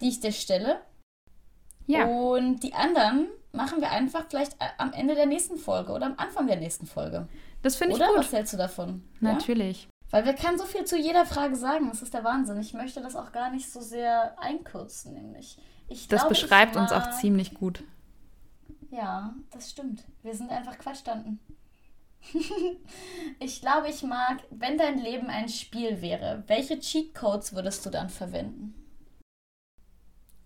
die 0.00 0.08
ich 0.08 0.20
dir 0.20 0.32
stelle. 0.32 0.80
Ja. 1.86 2.06
Und 2.06 2.60
die 2.60 2.74
anderen 2.74 3.28
machen 3.52 3.80
wir 3.80 3.90
einfach 3.90 4.24
vielleicht 4.28 4.56
am 4.78 4.92
Ende 4.92 5.14
der 5.14 5.26
nächsten 5.26 5.58
Folge 5.58 5.92
oder 5.92 6.06
am 6.06 6.14
Anfang 6.16 6.46
der 6.46 6.56
nächsten 6.56 6.86
Folge. 6.86 7.28
Das 7.62 7.76
finde 7.76 7.94
ich 7.94 8.00
Oder? 8.00 8.08
gut. 8.08 8.18
Was 8.18 8.32
hältst 8.32 8.52
du 8.52 8.56
davon? 8.56 9.02
Natürlich. 9.20 9.84
Ja? 9.84 9.88
Weil 10.12 10.24
wir 10.24 10.34
können 10.34 10.58
so 10.58 10.64
viel 10.64 10.84
zu 10.84 10.96
jeder 10.96 11.26
Frage 11.26 11.54
sagen. 11.56 11.88
Das 11.88 12.02
ist 12.02 12.14
der 12.14 12.24
Wahnsinn. 12.24 12.58
Ich 12.58 12.74
möchte 12.74 13.00
das 13.00 13.14
auch 13.16 13.32
gar 13.32 13.50
nicht 13.50 13.70
so 13.70 13.80
sehr 13.80 14.36
einkürzen, 14.40 15.14
nämlich. 15.14 15.58
Ich 15.88 16.08
das 16.08 16.20
glaube, 16.20 16.34
beschreibt 16.34 16.76
uns 16.76 16.92
auch 16.92 17.10
ziemlich 17.20 17.54
gut. 17.54 17.84
Ja, 18.90 19.34
das 19.50 19.70
stimmt. 19.70 20.04
Wir 20.22 20.34
sind 20.34 20.50
einfach 20.50 20.78
Quatschtanten. 20.78 21.38
ich 23.40 23.60
glaube, 23.60 23.88
ich 23.88 24.02
mag, 24.02 24.42
wenn 24.50 24.78
dein 24.78 24.98
Leben 24.98 25.28
ein 25.28 25.48
Spiel 25.48 26.00
wäre, 26.02 26.44
welche 26.46 26.78
Cheatcodes 26.78 27.54
würdest 27.54 27.84
du 27.86 27.90
dann 27.90 28.08
verwenden? 28.08 28.74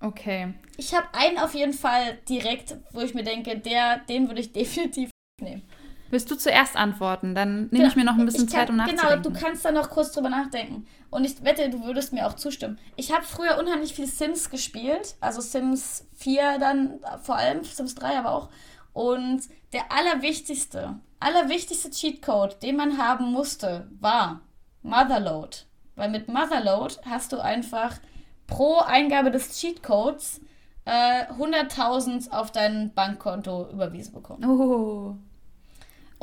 Okay. 0.01 0.53
Ich 0.77 0.95
habe 0.95 1.07
einen 1.13 1.39
auf 1.39 1.55
jeden 1.55 1.73
Fall 1.73 2.19
direkt, 2.29 2.77
wo 2.93 3.01
ich 3.01 3.15
mir 3.15 3.25
denke, 3.25 3.59
der, 3.59 3.99
den 3.99 4.29
würde 4.29 4.41
ich 4.41 4.53
definitiv 4.53 5.11
nehmen. 5.41 5.63
Willst 6.11 6.31
du 6.31 6.37
zuerst 6.37 6.77
antworten? 6.77 7.35
Dann 7.35 7.55
nehme 7.55 7.71
genau. 7.71 7.89
ich 7.89 7.97
mir 7.97 8.05
noch 8.05 8.17
ein 8.17 8.27
bisschen 8.27 8.47
kann, 8.47 8.61
Zeit, 8.61 8.71
um 8.71 8.77
nachzudenken. 8.77 9.09
Genau, 9.09 9.23
du 9.23 9.33
kannst 9.33 9.65
da 9.65 9.73
noch 9.73 9.91
kurz 9.91 10.13
drüber 10.13 10.29
nachdenken. 10.29 10.87
Und 11.11 11.25
ich 11.25 11.43
wette, 11.43 11.71
du 11.71 11.83
würdest 11.85 12.13
mir 12.13 12.27
auch 12.27 12.35
zustimmen. 12.35 12.79
Ich 12.97 13.13
habe 13.13 13.25
früher 13.25 13.59
unheimlich 13.59 13.95
viel 13.95 14.07
Sims 14.07 14.51
gespielt. 14.51 15.17
Also 15.21 15.41
Sims 15.41 16.07
4 16.17 16.59
dann 16.59 17.01
vor 17.23 17.37
allem, 17.37 17.65
Sims 17.65 17.95
3 17.95 18.19
aber 18.19 18.33
auch. 18.33 18.51
Und 18.93 19.43
der 19.73 19.91
allerwichtigste, 19.91 21.01
allerwichtigste 21.25 21.91
Cheatcode, 21.91 22.63
den 22.63 22.77
man 22.77 22.99
haben 22.99 23.33
musste, 23.33 23.89
war 24.01 24.41
Motherload. 24.83 25.57
Weil 25.97 26.11
mit 26.11 26.29
Motherload 26.29 26.95
hast 27.05 27.33
du 27.33 27.39
einfach 27.43 27.99
pro 28.47 28.79
Eingabe 28.81 29.31
des 29.31 29.59
Cheatcodes 29.59 30.41
äh, 30.85 31.25
100.000 31.33 32.31
auf 32.31 32.53
dein 32.53 32.93
Bankkonto 32.95 33.71
überwiesen 33.71 34.13
bekommen. 34.13 34.45
Oh. 34.45 35.17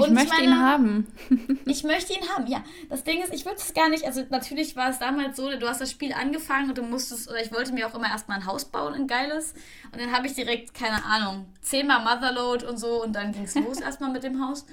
Und 0.02 0.10
ich 0.10 0.14
möchte 0.14 0.36
meine, 0.36 0.48
ihn 0.48 0.60
haben. 0.60 1.08
ich 1.66 1.84
möchte 1.84 2.14
ihn 2.14 2.28
haben, 2.30 2.48
ja. 2.48 2.64
Das 2.90 3.04
Ding 3.04 3.22
ist, 3.22 3.34
ich 3.34 3.46
würde 3.46 3.58
es 3.58 3.74
gar 3.74 3.90
nicht, 3.90 4.06
also 4.06 4.24
natürlich 4.30 4.76
war 4.76 4.90
es 4.90 5.00
damals 5.00 5.38
so, 5.38 5.50
du 5.50 5.68
hast 5.68 5.82
das 5.82 5.92
Spiel 5.92 6.14
angefangen 6.14 6.70
und 6.70 6.78
du 6.78 6.84
musstest, 6.84 7.30
oder 7.30 7.42
ich 7.42 7.52
wollte 7.52 7.74
mir 7.74 7.88
auch 7.88 7.96
immer 7.96 8.08
erstmal 8.08 8.38
ein 8.40 8.46
Haus 8.46 8.66
bauen, 8.66 8.94
ein 8.94 9.08
geiles. 9.08 9.54
Und 9.92 10.02
dann 10.02 10.12
habe 10.12 10.28
ich 10.28 10.34
direkt, 10.34 10.74
keine 10.74 11.04
Ahnung, 11.06 11.46
zehnmal 11.62 12.04
Motherload 12.04 12.66
und 12.66 12.78
so 12.78 13.04
und 13.04 13.14
dann 13.14 13.32
ging 13.32 13.44
es 13.44 13.56
los 13.56 13.80
erstmal 13.82 14.12
mit 14.12 14.24
dem 14.24 14.46
Haus. 14.46 14.66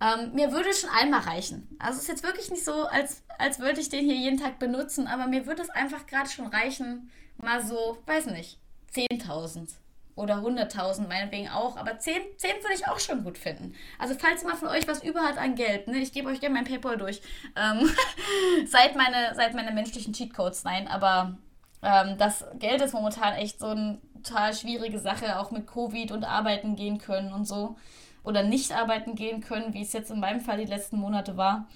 Ähm, 0.00 0.32
mir 0.34 0.52
würde 0.52 0.72
schon 0.74 0.90
einmal 0.90 1.20
reichen. 1.20 1.68
Also 1.78 1.96
es 1.96 2.02
ist 2.02 2.08
jetzt 2.08 2.24
wirklich 2.24 2.50
nicht 2.50 2.64
so, 2.64 2.86
als, 2.86 3.22
als 3.38 3.58
würde 3.58 3.80
ich 3.80 3.88
den 3.88 4.04
hier 4.04 4.16
jeden 4.16 4.38
Tag 4.38 4.58
benutzen, 4.58 5.06
aber 5.06 5.26
mir 5.26 5.46
würde 5.46 5.62
es 5.62 5.70
einfach 5.70 6.06
gerade 6.06 6.28
schon 6.28 6.46
reichen, 6.46 7.10
mal 7.36 7.64
so, 7.64 7.98
weiß 8.06 8.26
nicht, 8.26 8.58
10.000 8.94 9.68
oder 10.16 10.36
100.000 10.36 11.08
meinetwegen 11.08 11.48
auch, 11.48 11.76
aber 11.76 11.98
10, 11.98 12.14
10 12.36 12.50
würde 12.62 12.74
ich 12.74 12.86
auch 12.86 13.00
schon 13.00 13.24
gut 13.24 13.36
finden. 13.36 13.74
Also 13.98 14.14
falls 14.18 14.44
mal 14.44 14.56
von 14.56 14.68
euch 14.68 14.86
was 14.86 15.02
über 15.02 15.22
hat 15.22 15.38
an 15.38 15.54
Geld, 15.56 15.88
ne, 15.88 15.98
ich 15.98 16.12
gebe 16.12 16.28
euch 16.28 16.40
gerne 16.40 16.54
mein 16.54 16.64
Paypal 16.64 16.96
durch. 16.96 17.20
Ähm, 17.56 17.90
seid, 18.66 18.94
meine, 18.94 19.34
seid 19.34 19.54
meine 19.54 19.72
menschlichen 19.72 20.12
Cheatcodes, 20.12 20.64
nein, 20.64 20.86
aber 20.86 21.36
ähm, 21.82 22.16
das 22.16 22.44
Geld 22.58 22.80
ist 22.80 22.94
momentan 22.94 23.34
echt 23.34 23.58
so 23.58 23.66
eine 23.66 24.00
total 24.22 24.54
schwierige 24.54 24.98
Sache, 24.98 25.38
auch 25.38 25.50
mit 25.50 25.66
Covid 25.66 26.12
und 26.12 26.24
arbeiten 26.24 26.76
gehen 26.76 26.98
können 26.98 27.32
und 27.32 27.46
so. 27.46 27.76
Oder 28.22 28.42
nicht 28.42 28.72
arbeiten 28.72 29.16
gehen 29.16 29.42
können, 29.42 29.74
wie 29.74 29.82
es 29.82 29.92
jetzt 29.92 30.10
in 30.10 30.18
meinem 30.18 30.40
Fall 30.40 30.56
die 30.56 30.64
letzten 30.64 30.96
Monate 30.96 31.36
war. 31.36 31.68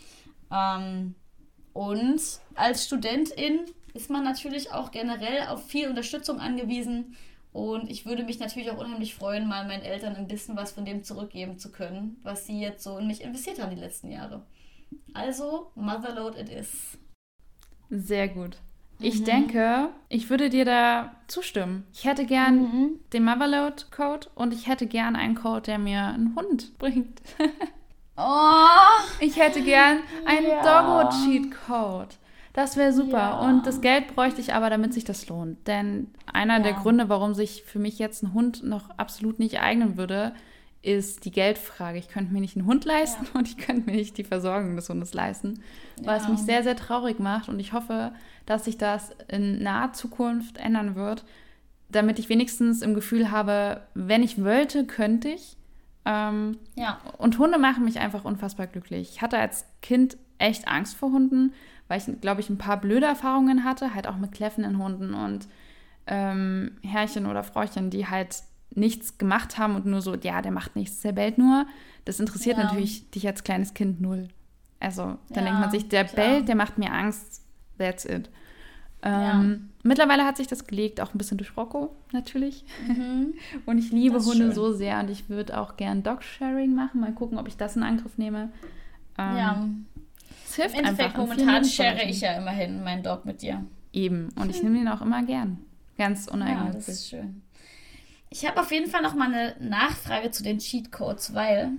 Ähm, 0.51 1.15
und 1.75 2.21
als 2.55 2.87
Studentin 2.87 3.67
ist 3.93 4.11
man 4.11 4.25
natürlich 4.25 4.73
auch 4.73 4.91
generell 4.91 5.49
auf 5.49 5.67
viel 5.67 5.89
Unterstützung 5.89 6.41
angewiesen. 6.41 7.17
Und 7.59 7.91
ich 7.91 8.07
würde 8.07 8.23
mich 8.23 8.39
natürlich 8.39 8.71
auch 8.71 8.79
unheimlich 8.79 9.17
freuen, 9.17 9.49
mal 9.49 9.67
meinen 9.67 9.83
Eltern 9.83 10.15
ein 10.15 10.29
bisschen 10.29 10.57
was 10.57 10.71
von 10.71 10.85
dem 10.85 11.03
zurückgeben 11.03 11.59
zu 11.59 11.73
können, 11.73 12.17
was 12.23 12.47
sie 12.47 12.61
jetzt 12.61 12.85
so 12.85 12.99
in 12.99 13.09
mich 13.09 13.21
investiert 13.21 13.61
haben 13.61 13.75
die 13.75 13.81
letzten 13.81 14.13
Jahre. 14.13 14.47
Also, 15.13 15.73
Motherload 15.75 16.41
it 16.41 16.49
is. 16.51 16.97
Sehr 17.91 18.29
gut. 18.29 18.59
Ich 19.01 19.19
mhm. 19.19 19.25
denke, 19.25 19.89
ich 20.09 20.31
würde 20.31 20.51
dir 20.51 20.65
da 20.65 21.17
zustimmen. 21.27 21.85
Ich 21.93 22.05
hätte 22.05 22.27
gern 22.27 22.61
mhm. 22.61 23.01
den 23.13 23.25
Motherload-Code 23.25 24.29
und 24.37 24.55
ich 24.55 24.69
hätte 24.69 24.87
gern 24.87 25.17
einen 25.17 25.35
Code, 25.35 25.63
der 25.63 25.79
mir 25.81 26.05
einen 26.05 26.37
Hund 26.37 26.79
bringt. 26.79 27.21
oh! 28.17 29.01
Ich 29.19 29.37
hätte 29.37 29.63
gern 29.63 29.99
einen 30.27 30.47
ja. 30.47 30.63
Doggo-Cheat-Code. 30.63 32.15
Das 32.59 32.77
wäre 32.77 32.93
super. 32.93 33.19
Ja. 33.19 33.39
Und 33.39 33.69
das 33.69 33.81
Geld 33.83 34.17
bräuchte 34.17 34.41
ich 34.41 34.53
aber, 34.53 34.69
damit 34.69 34.93
sich 34.93 35.05
das 35.05 35.29
lohnt. 35.29 35.69
Denn 35.69 36.09
einer 36.27 36.57
ja. 36.57 36.63
der 36.65 36.73
Gründe, 36.73 37.09
warum 37.09 37.33
sich 37.33 37.63
für 37.63 37.79
mich 37.79 38.01
jetzt 38.01 38.25
ein 38.25 38.35
Hund 38.35 38.65
noch 38.65 38.91
absolut 38.97 39.39
nicht 39.39 39.61
eignen 39.61 39.97
würde, 39.97 40.33
ist 40.83 41.25
die 41.25 41.31
Geldfrage. 41.31 41.99
Ich 41.99 42.09
könnte 42.09 42.33
mir 42.33 42.41
nicht 42.41 42.57
einen 42.57 42.67
Hund 42.67 42.85
leisten 42.85 43.27
ja. 43.27 43.31
und 43.39 43.47
ich 43.47 43.59
könnte 43.59 43.89
mir 43.89 43.97
nicht 43.97 44.19
die 44.19 44.25
Versorgung 44.25 44.75
des 44.75 44.89
Hundes 44.89 45.15
leisten, 45.15 45.63
was 46.03 46.29
mich 46.29 46.41
sehr, 46.41 46.65
sehr 46.65 46.75
traurig 46.75 47.21
macht. 47.21 47.49
Und 47.49 47.61
ich 47.61 47.73
hoffe, 47.73 48.11
dass 48.45 48.65
sich 48.65 48.77
das 48.77 49.13
in 49.29 49.63
naher 49.63 49.93
Zukunft 49.93 50.59
ändern 50.59 50.97
wird, 50.97 51.25
damit 51.89 52.19
ich 52.19 52.29
wenigstens 52.29 52.83
im 52.83 52.93
Gefühl 52.93 53.31
habe, 53.31 53.83
wenn 53.95 54.25
ich 54.25 54.43
wollte, 54.43 54.85
könnte 54.85 55.29
ich. 55.29 55.57
Ähm, 56.05 56.59
ja. 56.75 56.99
Und 57.19 57.39
Hunde 57.39 57.59
machen 57.59 57.85
mich 57.85 58.01
einfach 58.01 58.25
unfassbar 58.25 58.67
glücklich. 58.67 59.11
Ich 59.13 59.23
hatte 59.23 59.39
als 59.39 59.65
Kind 59.81 60.17
echt 60.39 60.67
Angst 60.67 60.97
vor 60.97 61.13
Hunden, 61.13 61.53
weil 61.89 61.99
ich, 61.99 62.21
glaube 62.21 62.41
ich, 62.41 62.51
ein 62.51 62.59
paar 62.59 62.81
blöde 62.81 63.07
Erfahrungen 63.07 63.65
hatte, 63.65 63.95
halt 63.95 64.07
auch 64.07 64.17
mit 64.17 64.33
kläffenden 64.33 64.79
Hunden 64.79 65.15
und 65.15 65.49
ähm, 66.07 66.73
Herrchen 66.83 67.27
oder 67.27 67.43
Fräuchen, 67.43 67.91
die 67.91 68.07
halt 68.07 68.43
nichts 68.71 69.19
gemacht 69.19 69.59
haben 69.59 69.75
und 69.75 69.87
nur 69.87 70.03
so, 70.03 70.15
ja, 70.15 70.43
der 70.43 70.53
macht 70.53 70.77
nichts, 70.77 71.01
der 71.01 71.13
bellt 71.13 71.39
nur. 71.39 71.67
Das 72.05 72.21
interessiert 72.21 72.59
ja. 72.59 72.65
natürlich 72.65 73.11
dich 73.11 73.27
als 73.27 73.45
kleines 73.45 73.75
Kind 73.75 74.01
null. 74.01 74.29
Also 74.81 75.19
dann 75.31 75.45
ja, 75.45 75.51
denkt 75.51 75.61
man 75.61 75.71
sich, 75.71 75.89
der 75.89 76.05
klar. 76.05 76.27
bellt, 76.27 76.49
der 76.49 76.55
macht 76.55 76.79
mir 76.79 76.93
Angst, 76.93 77.43
that's 77.79 78.05
it. 78.05 78.31
Ähm, 79.03 79.13
ja. 79.13 79.45
Mittlerweile 79.85 80.25
hat 80.25 80.37
sich 80.37 80.49
das 80.49 80.67
gelegt, 80.67 81.01
auch 81.01 81.15
ein 81.15 81.19
bisschen 81.19 81.39
durch 81.39 81.57
Rocco 81.57 81.95
natürlich. 82.13 82.65
Mhm. 82.87 83.35
Und 83.67 83.79
ich 83.79 83.93
liebe 83.93 84.19
Hunde 84.19 84.47
schön. 84.47 84.53
so 84.53 84.73
sehr 84.73 84.99
und 85.01 85.09
ich 85.09 85.29
würde 85.29 85.59
auch 85.59 85.77
gern 85.77 86.03
Dog-Sharing 86.03 86.75
machen. 86.75 87.01
Mal 87.01 87.13
gucken, 87.13 87.39
ob 87.39 87.47
ich 87.47 87.57
das 87.57 87.77
in 87.77 87.83
Angriff 87.83 88.19
nehme. 88.19 88.51
Ähm, 89.17 89.37
ja. 89.37 89.69
Hilft 90.59 90.75
Im 90.75 90.85
Endeffekt, 90.85 91.17
einfach. 91.17 91.19
momentan 91.19 91.65
share 91.65 92.03
ich 92.05 92.21
ja 92.21 92.33
immerhin 92.33 92.83
meinen 92.83 93.03
Dog 93.03 93.25
mit 93.25 93.43
dir. 93.43 93.65
Eben. 93.93 94.31
Und 94.37 94.51
ich 94.51 94.63
nehme 94.63 94.79
ihn 94.79 94.89
auch 94.89 95.01
immer 95.01 95.23
gern. 95.23 95.59
Ganz 95.97 96.27
uneigennützig. 96.27 96.73
Ja, 96.73 96.75
das 96.75 96.89
ist 96.89 97.09
schön. 97.09 97.43
Ich 98.31 98.47
habe 98.47 98.61
auf 98.61 98.71
jeden 98.71 98.91
Fall 98.91 99.03
noch 99.03 99.15
mal 99.15 99.33
eine 99.33 99.57
Nachfrage 99.61 100.31
zu 100.31 100.43
den 100.43 100.59
Cheatcodes, 100.59 101.33
weil 101.35 101.71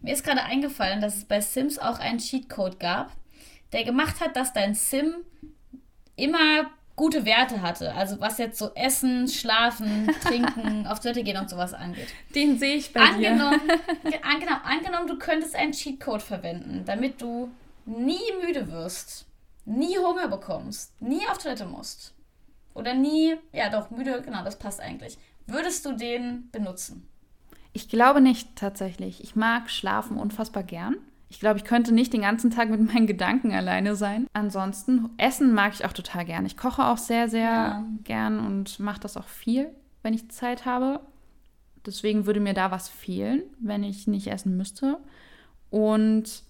mir 0.00 0.12
ist 0.12 0.24
gerade 0.24 0.42
eingefallen, 0.42 1.00
dass 1.00 1.16
es 1.16 1.24
bei 1.24 1.40
Sims 1.40 1.78
auch 1.78 1.98
einen 1.98 2.18
Cheatcode 2.18 2.80
gab, 2.80 3.12
der 3.72 3.84
gemacht 3.84 4.20
hat, 4.20 4.34
dass 4.34 4.52
dein 4.52 4.74
Sim 4.74 5.14
immer 6.16 6.70
gute 6.96 7.24
Werte 7.24 7.62
hatte. 7.62 7.94
Also 7.94 8.20
was 8.20 8.38
jetzt 8.38 8.58
so 8.58 8.72
Essen, 8.74 9.28
Schlafen, 9.28 10.08
Trinken, 10.22 10.86
auf 10.86 11.00
Toilette 11.00 11.22
gehen 11.22 11.36
und 11.36 11.48
sowas 11.48 11.72
angeht. 11.72 12.08
Den 12.34 12.58
sehe 12.58 12.76
ich 12.76 12.92
bei 12.92 13.00
angenommen, 13.00 13.60
dir. 14.04 14.24
An, 14.24 14.40
genau, 14.40 14.56
angenommen, 14.64 15.06
du 15.06 15.18
könntest 15.18 15.54
einen 15.54 15.72
Cheatcode 15.72 16.22
verwenden, 16.22 16.82
damit 16.84 17.22
du 17.22 17.50
nie 17.86 18.20
müde 18.44 18.70
wirst, 18.70 19.26
nie 19.64 19.96
Hunger 19.98 20.28
bekommst, 20.28 21.00
nie 21.00 21.26
auf 21.30 21.38
Toilette 21.38 21.66
musst. 21.66 22.14
Oder 22.74 22.94
nie, 22.94 23.36
ja 23.52 23.68
doch, 23.68 23.90
müde, 23.90 24.22
genau, 24.22 24.44
das 24.44 24.58
passt 24.58 24.80
eigentlich. 24.80 25.18
Würdest 25.46 25.84
du 25.84 25.92
den 25.92 26.50
benutzen? 26.50 27.06
Ich 27.72 27.88
glaube 27.88 28.20
nicht 28.20 28.56
tatsächlich. 28.56 29.22
Ich 29.22 29.36
mag 29.36 29.70
Schlafen 29.70 30.16
unfassbar 30.16 30.62
gern. 30.62 30.96
Ich 31.28 31.40
glaube, 31.40 31.58
ich 31.58 31.64
könnte 31.64 31.92
nicht 31.92 32.12
den 32.12 32.22
ganzen 32.22 32.50
Tag 32.50 32.68
mit 32.68 32.80
meinen 32.92 33.06
Gedanken 33.06 33.52
alleine 33.52 33.96
sein. 33.96 34.26
Ansonsten, 34.32 35.10
Essen 35.16 35.54
mag 35.54 35.72
ich 35.74 35.84
auch 35.84 35.92
total 35.92 36.24
gern. 36.24 36.46
Ich 36.46 36.56
koche 36.56 36.86
auch 36.86 36.98
sehr, 36.98 37.28
sehr 37.28 37.42
ja. 37.42 37.84
gern 38.04 38.38
und 38.44 38.78
mache 38.78 39.00
das 39.00 39.16
auch 39.16 39.28
viel, 39.28 39.70
wenn 40.02 40.14
ich 40.14 40.30
Zeit 40.30 40.66
habe. 40.66 41.00
Deswegen 41.84 42.26
würde 42.26 42.40
mir 42.40 42.54
da 42.54 42.70
was 42.70 42.88
fehlen, 42.88 43.42
wenn 43.58 43.82
ich 43.82 44.06
nicht 44.06 44.28
essen 44.28 44.56
müsste. 44.56 44.98
Und 45.70 46.44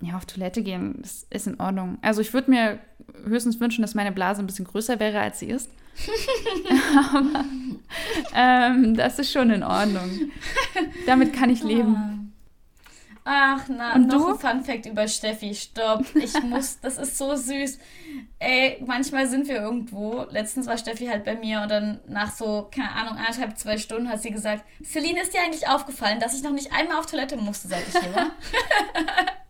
ja, 0.00 0.16
auf 0.16 0.26
Toilette 0.26 0.62
gehen, 0.62 0.96
das 1.00 1.26
ist 1.30 1.46
in 1.46 1.60
Ordnung. 1.60 1.98
Also 2.02 2.20
ich 2.20 2.32
würde 2.32 2.50
mir 2.50 2.78
höchstens 3.24 3.60
wünschen, 3.60 3.82
dass 3.82 3.94
meine 3.94 4.12
Blase 4.12 4.42
ein 4.42 4.46
bisschen 4.46 4.64
größer 4.64 4.98
wäre, 4.98 5.20
als 5.20 5.38
sie 5.40 5.46
ist. 5.46 5.70
Aber 7.14 7.44
ähm, 8.34 8.94
das 8.94 9.18
ist 9.18 9.32
schon 9.32 9.50
in 9.50 9.62
Ordnung. 9.62 10.10
Damit 11.06 11.32
kann 11.34 11.50
ich 11.50 11.62
leben. 11.62 11.96
Ah. 11.96 12.20
Ach, 13.32 13.66
na, 13.68 13.94
Und 13.94 14.08
noch 14.08 14.18
du? 14.18 14.32
ein 14.32 14.38
Fun 14.38 14.64
Fact 14.64 14.86
über 14.86 15.06
Steffi. 15.06 15.54
Stopp. 15.54 16.04
Ich 16.14 16.32
muss, 16.42 16.80
das 16.80 16.96
ist 16.98 17.18
so 17.18 17.36
süß. 17.36 17.78
Ey, 18.38 18.82
manchmal 18.86 19.28
sind 19.28 19.46
wir 19.46 19.56
irgendwo. 19.60 20.26
Letztens 20.30 20.66
war 20.66 20.78
Steffi 20.78 21.06
halt 21.06 21.24
bei 21.24 21.36
mir 21.36 21.60
und 21.60 21.70
dann 21.70 22.00
nach 22.08 22.32
so, 22.32 22.68
keine 22.74 22.90
Ahnung, 22.92 23.18
anderthalb, 23.18 23.58
zwei 23.58 23.76
Stunden 23.76 24.08
hat 24.08 24.22
sie 24.22 24.30
gesagt, 24.30 24.64
Celine, 24.82 25.20
ist 25.20 25.34
dir 25.34 25.42
eigentlich 25.42 25.68
aufgefallen, 25.68 26.18
dass 26.18 26.34
ich 26.34 26.42
noch 26.42 26.52
nicht 26.52 26.72
einmal 26.72 26.98
auf 26.98 27.06
Toilette 27.06 27.36
musste, 27.36 27.68
seit 27.68 27.86
ich 27.86 27.98
hier 27.98 28.14
war? 28.14 28.30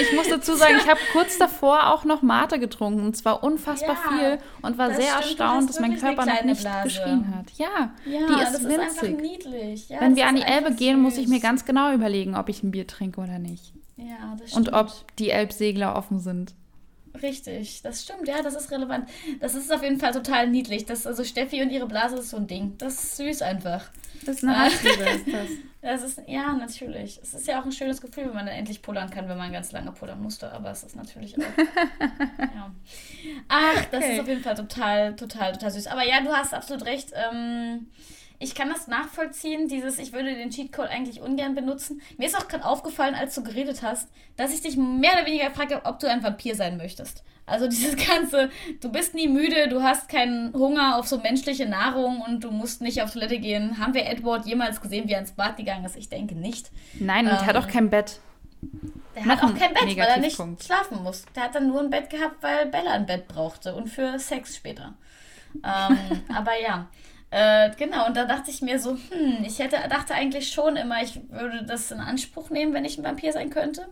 Ich 0.00 0.12
muss 0.12 0.28
dazu 0.28 0.54
sagen, 0.54 0.74
ich 0.78 0.88
habe 0.88 1.00
kurz 1.12 1.38
davor 1.38 1.88
auch 1.88 2.04
noch 2.04 2.22
Mate 2.22 2.58
getrunken 2.58 3.04
und 3.04 3.16
zwar 3.16 3.42
unfassbar 3.42 3.96
ja, 3.96 4.10
viel 4.10 4.38
und 4.62 4.78
war 4.78 4.88
sehr 4.88 5.04
stimmt, 5.04 5.40
erstaunt, 5.40 5.68
dass 5.68 5.80
mein 5.80 5.98
Körper 5.98 6.26
noch 6.26 6.42
nicht 6.42 6.60
Blase. 6.60 6.84
geschrien 6.84 7.34
hat. 7.34 7.50
Ja, 7.56 7.92
ja 8.04 8.26
die 8.26 8.42
ist 8.42 8.54
das 8.54 8.64
winzig. 8.64 9.10
Ist 9.10 9.20
niedlich. 9.20 9.88
Ja, 9.88 10.00
Wenn 10.00 10.16
wir 10.16 10.26
an 10.26 10.36
die 10.36 10.42
Elbe 10.42 10.74
gehen, 10.74 10.96
süß. 10.96 11.02
muss 11.02 11.16
ich 11.16 11.28
mir 11.28 11.40
ganz 11.40 11.64
genau 11.64 11.92
überlegen, 11.92 12.36
ob 12.36 12.48
ich 12.48 12.62
ein 12.62 12.70
Bier 12.70 12.86
trinke 12.86 13.20
oder 13.20 13.38
nicht. 13.38 13.72
Ja, 13.96 14.36
das 14.38 14.50
stimmt. 14.50 14.68
Und 14.68 14.74
ob 14.74 15.16
die 15.18 15.30
Elbsegler 15.30 15.96
offen 15.96 16.20
sind. 16.20 16.54
Richtig, 17.22 17.82
das 17.82 18.02
stimmt, 18.02 18.28
ja, 18.28 18.40
das 18.42 18.54
ist 18.54 18.70
relevant. 18.70 19.08
Das 19.40 19.54
ist 19.54 19.72
auf 19.72 19.82
jeden 19.82 19.98
Fall 19.98 20.12
total 20.12 20.48
niedlich. 20.48 20.86
Das, 20.86 21.06
also 21.06 21.24
Steffi 21.24 21.62
und 21.62 21.70
ihre 21.70 21.86
Blase 21.86 22.16
ist 22.16 22.30
so 22.30 22.36
ein 22.36 22.46
Ding. 22.46 22.76
Das 22.78 22.94
ist 22.94 23.16
süß 23.16 23.42
einfach. 23.42 23.90
Das 24.24 24.36
ist 24.36 24.44
eine 24.44 24.58
Hassliebe, 24.58 25.02
ist 25.02 25.26
das. 25.26 25.48
Das 25.82 26.02
ist, 26.02 26.20
ja, 26.26 26.52
natürlich. 26.52 27.18
Es 27.22 27.32
ist 27.32 27.46
ja 27.46 27.58
auch 27.58 27.64
ein 27.64 27.72
schönes 27.72 28.02
Gefühl, 28.02 28.26
wenn 28.26 28.34
man 28.34 28.44
dann 28.44 28.54
endlich 28.54 28.82
pullern 28.82 29.08
kann, 29.08 29.30
wenn 29.30 29.38
man 29.38 29.50
ganz 29.50 29.72
lange 29.72 29.92
pullern 29.92 30.20
musste, 30.20 30.52
aber 30.52 30.70
es 30.70 30.82
ist 30.82 30.94
natürlich 30.94 31.38
auch. 31.38 31.40
ja. 32.38 32.70
Ach, 33.48 33.84
das 33.90 34.04
okay. 34.04 34.12
ist 34.12 34.20
auf 34.20 34.28
jeden 34.28 34.42
Fall 34.42 34.56
total, 34.56 35.16
total, 35.16 35.52
total 35.52 35.70
süß. 35.70 35.86
Aber 35.86 36.06
ja, 36.06 36.20
du 36.20 36.28
hast 36.28 36.52
absolut 36.52 36.84
recht. 36.84 37.14
Ähm, 37.14 37.86
ich 38.42 38.54
kann 38.54 38.70
das 38.70 38.88
nachvollziehen, 38.88 39.68
dieses, 39.68 39.98
ich 39.98 40.14
würde 40.14 40.34
den 40.34 40.48
Cheatcode 40.48 40.88
eigentlich 40.88 41.20
ungern 41.20 41.54
benutzen. 41.54 42.00
Mir 42.16 42.26
ist 42.26 42.36
auch 42.36 42.48
gerade 42.48 42.64
aufgefallen, 42.64 43.14
als 43.14 43.34
du 43.34 43.42
geredet 43.42 43.82
hast, 43.82 44.08
dass 44.36 44.54
ich 44.54 44.62
dich 44.62 44.78
mehr 44.78 45.12
oder 45.12 45.26
weniger 45.26 45.50
gefragt 45.50 45.74
habe, 45.74 45.84
ob 45.84 45.98
du 45.98 46.08
ein 46.08 46.22
Vampir 46.22 46.54
sein 46.54 46.78
möchtest. 46.78 47.22
Also 47.44 47.68
dieses 47.68 47.96
ganze, 48.08 48.48
du 48.80 48.90
bist 48.90 49.14
nie 49.14 49.28
müde, 49.28 49.68
du 49.68 49.82
hast 49.82 50.08
keinen 50.08 50.54
Hunger 50.54 50.96
auf 50.96 51.06
so 51.06 51.18
menschliche 51.18 51.68
Nahrung 51.68 52.22
und 52.22 52.42
du 52.42 52.50
musst 52.50 52.80
nicht 52.80 53.02
auf 53.02 53.12
Toilette 53.12 53.38
gehen. 53.38 53.78
Haben 53.78 53.92
wir 53.92 54.06
Edward 54.06 54.46
jemals 54.46 54.80
gesehen, 54.80 55.06
wie 55.06 55.12
er 55.12 55.20
ins 55.20 55.32
Bad 55.32 55.58
gegangen 55.58 55.84
ist? 55.84 55.96
Ich 55.96 56.08
denke 56.08 56.34
nicht. 56.34 56.70
Nein, 56.94 57.26
und 57.26 57.32
ähm, 57.32 57.38
er 57.40 57.46
hat 57.46 57.56
auch 57.56 57.68
kein 57.68 57.90
Bett. 57.90 58.20
Der 59.16 59.26
hat 59.26 59.42
auch 59.42 59.54
kein 59.54 59.74
Bett, 59.74 59.98
weil 59.98 59.98
er 59.98 60.18
nicht 60.18 60.36
schlafen 60.64 61.02
muss. 61.02 61.26
Der 61.36 61.44
hat 61.44 61.54
dann 61.54 61.68
nur 61.68 61.80
ein 61.80 61.90
Bett 61.90 62.08
gehabt, 62.08 62.42
weil 62.42 62.66
Bella 62.66 62.92
ein 62.92 63.04
Bett 63.04 63.28
brauchte 63.28 63.74
und 63.74 63.88
für 63.88 64.18
Sex 64.18 64.56
später. 64.56 64.94
Ähm, 65.56 66.22
aber 66.34 66.58
ja. 66.58 66.88
Äh, 67.30 67.70
genau, 67.76 68.06
und 68.06 68.16
da 68.16 68.24
dachte 68.24 68.50
ich 68.50 68.60
mir 68.60 68.78
so, 68.80 68.92
hm, 68.92 69.44
ich 69.44 69.58
hätte, 69.60 69.76
dachte 69.88 70.14
eigentlich 70.14 70.50
schon 70.52 70.76
immer, 70.76 71.02
ich 71.02 71.20
würde 71.30 71.64
das 71.64 71.90
in 71.90 72.00
Anspruch 72.00 72.50
nehmen, 72.50 72.74
wenn 72.74 72.84
ich 72.84 72.98
ein 72.98 73.04
Vampir 73.04 73.32
sein 73.32 73.50
könnte. 73.50 73.88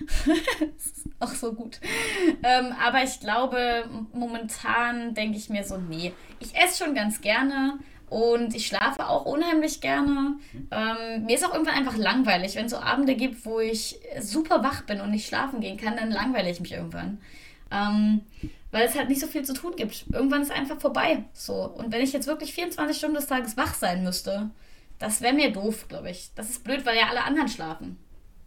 auch 1.20 1.32
so 1.32 1.52
gut. 1.52 1.80
Ähm, 2.42 2.72
aber 2.80 3.02
ich 3.02 3.20
glaube, 3.20 3.84
momentan 4.12 5.14
denke 5.14 5.36
ich 5.36 5.50
mir 5.50 5.64
so, 5.64 5.76
nee, 5.76 6.12
ich 6.38 6.54
esse 6.56 6.84
schon 6.84 6.94
ganz 6.94 7.20
gerne 7.20 7.78
und 8.08 8.54
ich 8.54 8.66
schlafe 8.66 9.08
auch 9.08 9.24
unheimlich 9.24 9.80
gerne. 9.80 10.38
Ähm, 10.70 11.24
mir 11.26 11.36
ist 11.36 11.44
auch 11.44 11.52
irgendwann 11.52 11.76
einfach 11.76 11.96
langweilig. 11.96 12.56
Wenn 12.56 12.66
es 12.66 12.72
so 12.72 12.78
Abende 12.78 13.14
gibt, 13.14 13.44
wo 13.44 13.60
ich 13.60 14.00
super 14.20 14.62
wach 14.62 14.82
bin 14.82 15.00
und 15.00 15.10
nicht 15.10 15.28
schlafen 15.28 15.60
gehen 15.60 15.76
kann, 15.76 15.96
dann 15.96 16.10
langweile 16.10 16.50
ich 16.50 16.60
mich 16.60 16.72
irgendwann. 16.72 17.18
Ähm, 17.70 18.22
weil 18.72 18.86
es 18.86 18.96
halt 18.96 19.08
nicht 19.08 19.20
so 19.20 19.26
viel 19.26 19.44
zu 19.44 19.52
tun 19.54 19.74
gibt. 19.76 20.06
Irgendwann 20.12 20.42
ist 20.42 20.52
einfach 20.52 20.80
vorbei. 20.80 21.24
So. 21.32 21.54
Und 21.54 21.92
wenn 21.92 22.02
ich 22.02 22.12
jetzt 22.12 22.26
wirklich 22.26 22.54
24 22.54 22.96
Stunden 22.96 23.16
des 23.16 23.26
Tages 23.26 23.56
wach 23.56 23.74
sein 23.74 24.04
müsste, 24.04 24.50
das 24.98 25.20
wäre 25.20 25.34
mir 25.34 25.52
doof, 25.52 25.88
glaube 25.88 26.10
ich. 26.10 26.30
Das 26.34 26.50
ist 26.50 26.62
blöd, 26.62 26.86
weil 26.86 26.96
ja 26.96 27.08
alle 27.08 27.24
anderen 27.24 27.48
schlafen. 27.48 27.98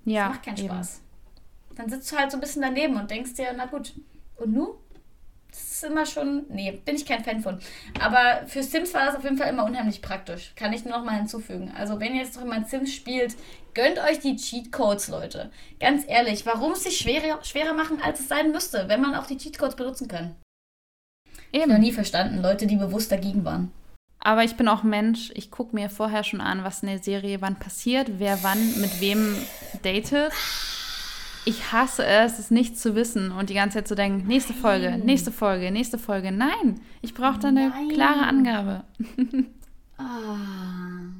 Ja. 0.05 0.27
Das 0.27 0.35
macht 0.35 0.45
keinen 0.45 0.57
Spaß. 0.57 0.97
Eben. 0.97 1.75
Dann 1.75 1.89
sitzt 1.89 2.11
du 2.11 2.17
halt 2.17 2.31
so 2.31 2.37
ein 2.37 2.41
bisschen 2.41 2.61
daneben 2.61 2.95
und 2.95 3.09
denkst 3.09 3.33
dir, 3.33 3.53
na 3.55 3.65
gut, 3.65 3.93
und 4.37 4.53
nu? 4.53 4.75
Das 5.53 5.71
ist 5.71 5.83
immer 5.83 6.05
schon. 6.07 6.45
Nee, 6.49 6.81
bin 6.83 6.95
ich 6.95 7.05
kein 7.05 7.23
Fan 7.23 7.41
von. 7.41 7.59
Aber 7.99 8.47
für 8.47 8.63
Sims 8.63 8.91
war 8.95 9.05
das 9.05 9.15
auf 9.15 9.23
jeden 9.23 9.37
Fall 9.37 9.49
immer 9.49 9.65
unheimlich 9.65 10.01
praktisch. 10.01 10.51
Kann 10.55 10.73
ich 10.73 10.83
nur 10.83 10.97
noch 10.97 11.05
mal 11.05 11.15
hinzufügen. 11.15 11.71
Also, 11.77 11.99
wenn 11.99 12.15
ihr 12.15 12.23
jetzt 12.23 12.39
noch 12.39 12.45
mal 12.45 12.65
Sims 12.65 12.91
spielt, 12.91 13.35
gönnt 13.75 13.99
euch 13.99 14.19
die 14.19 14.35
Cheatcodes, 14.35 15.09
Leute. 15.09 15.51
Ganz 15.79 16.05
ehrlich, 16.07 16.47
warum 16.47 16.71
es 16.71 16.83
sich 16.83 16.97
schwerer, 16.97 17.43
schwerer 17.43 17.73
machen, 17.73 18.01
als 18.03 18.19
es 18.19 18.27
sein 18.27 18.51
müsste, 18.51 18.85
wenn 18.87 19.01
man 19.01 19.13
auch 19.13 19.27
die 19.27 19.37
Cheatcodes 19.37 19.75
benutzen 19.75 20.07
kann? 20.07 20.35
Eben. 21.51 21.71
Noch 21.71 21.77
nie 21.77 21.91
verstanden, 21.91 22.41
Leute, 22.41 22.65
die 22.65 22.77
bewusst 22.77 23.11
dagegen 23.11 23.45
waren. 23.45 23.71
Aber 24.17 24.43
ich 24.43 24.55
bin 24.55 24.67
auch 24.67 24.81
Mensch. 24.81 25.31
Ich 25.35 25.51
gucke 25.51 25.75
mir 25.75 25.91
vorher 25.91 26.23
schon 26.23 26.41
an, 26.41 26.63
was 26.63 26.81
in 26.81 26.89
der 26.89 26.99
Serie 26.99 27.41
wann 27.41 27.59
passiert, 27.59 28.09
wer 28.17 28.41
wann 28.41 28.81
mit 28.81 29.01
wem 29.01 29.35
datet 29.83 30.31
ich 31.45 31.71
hasse 31.71 32.05
es, 32.05 32.39
es 32.39 32.51
nicht 32.51 32.79
zu 32.79 32.95
wissen 32.95 33.31
und 33.31 33.49
die 33.49 33.53
ganze 33.53 33.77
Zeit 33.79 33.87
zu 33.87 33.95
denken, 33.95 34.27
nächste 34.27 34.53
Folge, 34.53 34.91
Nein. 34.91 34.99
nächste 35.01 35.31
Folge, 35.31 35.71
nächste 35.71 35.97
Folge. 35.97 36.31
Nein, 36.31 36.79
ich 37.01 37.13
brauche 37.13 37.39
da 37.39 37.49
eine 37.49 37.69
Nein. 37.69 37.89
klare 37.89 38.23
Angabe. 38.23 38.83
ah, 39.97 41.13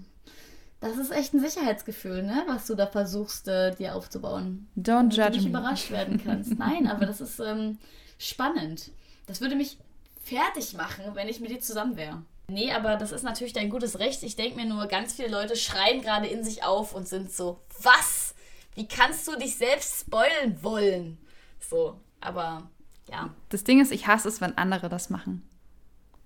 das 0.79 0.97
ist 0.97 1.11
echt 1.11 1.33
ein 1.33 1.39
Sicherheitsgefühl, 1.39 2.23
ne? 2.23 2.43
was 2.47 2.67
du 2.67 2.75
da 2.75 2.87
versuchst, 2.87 3.47
äh, 3.47 3.75
dir 3.75 3.95
aufzubauen. 3.95 4.67
Don't 4.77 5.11
judge 5.13 5.31
du 5.31 5.37
nicht 5.37 5.43
me. 5.43 5.49
überrascht 5.49 5.91
werden 5.91 6.21
kannst. 6.23 6.51
Nein, 6.57 6.87
aber 6.87 7.05
das 7.05 7.21
ist 7.21 7.39
ähm, 7.39 7.77
spannend. 8.17 8.91
Das 9.27 9.41
würde 9.41 9.55
mich 9.55 9.77
fertig 10.23 10.73
machen, 10.73 11.03
wenn 11.13 11.27
ich 11.27 11.39
mit 11.39 11.51
dir 11.51 11.59
zusammen 11.59 11.95
wäre. 11.97 12.21
Nee, 12.47 12.71
aber 12.73 12.97
das 12.97 13.11
ist 13.11 13.23
natürlich 13.23 13.53
dein 13.53 13.69
gutes 13.69 13.99
Recht. 13.99 14.21
Ich 14.23 14.35
denke 14.35 14.57
mir 14.57 14.65
nur, 14.65 14.87
ganz 14.87 15.13
viele 15.13 15.29
Leute 15.29 15.55
schreien 15.55 16.01
gerade 16.01 16.27
in 16.27 16.43
sich 16.43 16.63
auf 16.63 16.93
und 16.93 17.07
sind 17.07 17.31
so, 17.31 17.61
was? 17.81 18.32
Wie 18.75 18.87
kannst 18.87 19.27
du 19.27 19.37
dich 19.37 19.55
selbst 19.55 20.01
spoilen 20.01 20.61
wollen? 20.61 21.17
So, 21.59 21.99
aber 22.21 22.69
ja. 23.11 23.29
Das 23.49 23.63
Ding 23.63 23.81
ist, 23.81 23.91
ich 23.91 24.07
hasse 24.07 24.27
es, 24.27 24.41
wenn 24.41 24.57
andere 24.57 24.89
das 24.89 25.09
machen. 25.09 25.47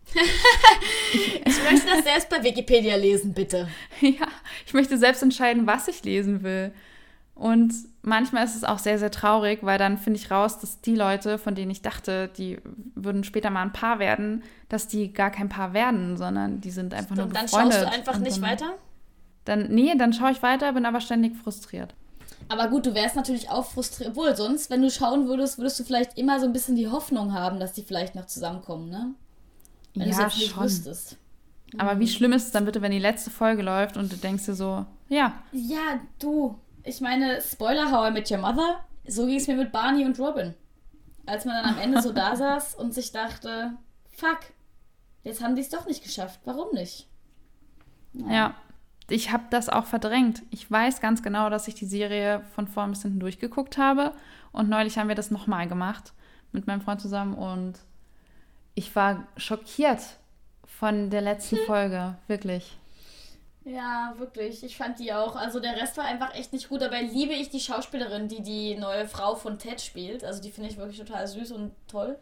ich 0.14 1.64
möchte 1.64 1.88
das 1.88 2.04
selbst 2.04 2.30
bei 2.30 2.42
Wikipedia 2.44 2.96
lesen, 2.96 3.34
bitte. 3.34 3.68
Ja, 4.02 4.28
ich 4.66 4.74
möchte 4.74 4.98
selbst 4.98 5.22
entscheiden, 5.22 5.68
was 5.68 5.88
ich 5.88 6.04
lesen 6.04 6.44
will. 6.44 6.72
Und 7.36 7.74
manchmal 8.02 8.46
ist 8.46 8.56
es 8.56 8.64
auch 8.64 8.80
sehr, 8.80 8.98
sehr 8.98 9.12
traurig, 9.12 9.60
weil 9.62 9.78
dann 9.78 9.98
finde 9.98 10.20
ich 10.20 10.32
raus, 10.32 10.60
dass 10.60 10.82
die 10.82 10.96
Leute, 10.96 11.38
von 11.38 11.54
denen 11.54 11.70
ich 11.70 11.82
dachte, 11.84 12.30
die 12.36 12.58
würden 12.96 13.24
später 13.24 13.52
mal 13.52 13.62
ein 13.62 13.74
Paar 13.74 14.00
werden, 14.00 14.44
dass 14.70 14.88
die 14.88 15.14
gar 15.14 15.30
kein 15.30 15.50
Paar 15.50 15.74
werden, 15.74 16.18
sondern 16.18 16.62
die 16.62 16.72
sind 16.72 16.94
einfach 16.94 17.16
Stimmt, 17.16 17.34
nur 17.34 17.42
befreundet. 17.44 17.54
Dann 17.54 17.84
schaust 17.84 17.94
du 17.94 17.98
einfach 17.98 18.20
nicht 18.20 18.42
weiter? 18.42 18.74
Dann, 19.46 19.68
nee, 19.70 19.94
dann 19.96 20.14
schaue 20.14 20.32
ich 20.32 20.42
weiter, 20.42 20.74
bin 20.74 20.86
aber 20.86 21.00
ständig 21.00 21.36
frustriert. 21.36 21.94
Aber 22.50 22.68
gut, 22.70 22.86
du 22.86 22.94
wärst 22.94 23.16
natürlich 23.16 23.50
auch 23.50 23.66
frustriert. 23.66 24.12
Obwohl, 24.12 24.36
sonst, 24.36 24.70
wenn 24.70 24.82
du 24.82 24.90
schauen 24.90 25.28
würdest, 25.28 25.58
würdest 25.58 25.80
du 25.80 25.84
vielleicht 25.84 26.18
immer 26.18 26.40
so 26.40 26.46
ein 26.46 26.54
bisschen 26.54 26.76
die 26.76 26.88
Hoffnung 26.88 27.34
haben, 27.34 27.60
dass 27.60 27.74
die 27.74 27.84
vielleicht 27.84 28.16
noch 28.16 28.26
zusammenkommen, 28.26 28.90
ne? 28.90 29.14
Wenn 29.94 30.10
ja, 30.10 30.18
du 30.18 30.38
nicht 30.38 30.58
wüsstest. 30.58 31.18
Aber 31.78 31.96
mhm. 31.96 32.00
wie 32.00 32.08
schlimm 32.08 32.34
ist 32.34 32.46
es 32.46 32.52
dann 32.52 32.66
bitte, 32.66 32.82
wenn 32.82 32.92
die 32.92 33.00
letzte 33.00 33.30
Folge 33.30 33.64
läuft 33.64 33.98
und 33.98 34.12
du 34.12 34.16
denkst 34.16 34.46
dir 34.46 34.54
so, 34.54 34.86
ja. 35.10 35.34
Ja, 35.52 36.00
du. 36.20 36.58
Ich 36.84 37.02
meine, 37.02 37.42
Spoiler, 37.42 37.92
How 37.92 38.10
I 38.10 38.14
Met 38.14 38.32
Your 38.32 38.38
Mother. 38.38 38.84
So 39.06 39.26
ging 39.26 39.38
es 39.38 39.48
mir 39.48 39.56
mit 39.56 39.72
Barney 39.72 40.06
und 40.06 40.18
Robin. 40.20 40.54
Als 41.26 41.44
man 41.44 41.62
dann 41.62 41.74
am 41.74 41.80
Ende 41.80 42.02
so 42.02 42.12
da 42.14 42.36
saß 42.36 42.76
und 42.76 42.94
sich 42.94 43.12
dachte, 43.12 43.74
fuck, 44.10 44.40
jetzt 45.24 45.44
haben 45.44 45.56
die 45.56 45.62
es 45.62 45.70
doch 45.70 45.86
nicht 45.86 46.04
geschafft. 46.04 46.40
Warum 46.46 46.74
nicht? 46.74 47.08
Ja. 48.14 48.32
ja 48.32 48.56
ich 49.10 49.32
habe 49.32 49.46
das 49.50 49.70
auch 49.70 49.86
verdrängt. 49.86 50.44
Ich 50.52 50.70
weiß 50.70 51.00
ganz 51.00 51.24
genau, 51.24 51.50
dass 51.50 51.68
ich 51.68 51.76
die 51.76 51.86
Serie 51.86 52.42
von 52.56 52.68
vorn 52.68 52.92
bis 52.92 53.04
hinten 53.04 53.20
durchgeguckt 53.20 53.78
habe. 53.78 54.12
Und 54.52 54.70
neulich 54.70 54.98
haben 54.98 55.08
wir 55.08 55.16
das 55.16 55.32
nochmal 55.32 55.68
gemacht 55.68 56.14
mit 56.52 56.68
meinem 56.68 56.82
Freund 56.82 57.00
zusammen. 57.00 57.36
Und 57.36 57.76
ich 58.76 58.96
war 58.96 59.28
schockiert 59.38 60.02
von 60.66 61.10
der 61.10 61.22
letzten 61.22 61.58
hm. 61.58 61.66
Folge. 61.66 62.16
Wirklich. 62.28 62.78
Ja, 63.64 64.14
wirklich. 64.18 64.64
Ich 64.64 64.78
fand 64.78 65.00
die 65.00 65.14
auch. 65.14 65.36
Also 65.36 65.60
der 65.60 65.76
Rest 65.76 65.98
war 65.98 66.06
einfach 66.06 66.36
echt 66.36 66.52
nicht 66.52 66.68
gut. 66.68 66.82
Dabei 66.82 67.02
liebe 67.02 67.34
ich 67.34 67.50
die 67.50 67.60
Schauspielerin, 67.60 68.28
die 68.28 68.42
die 68.42 68.76
neue 68.76 69.08
Frau 69.08 69.36
von 69.36 69.58
Ted 69.58 69.80
spielt. 69.80 70.24
Also 70.24 70.42
die 70.42 70.52
finde 70.52 70.70
ich 70.70 70.78
wirklich 70.78 70.98
total 70.98 71.28
süß 71.28 71.52
und 71.52 71.72
toll. 71.88 72.18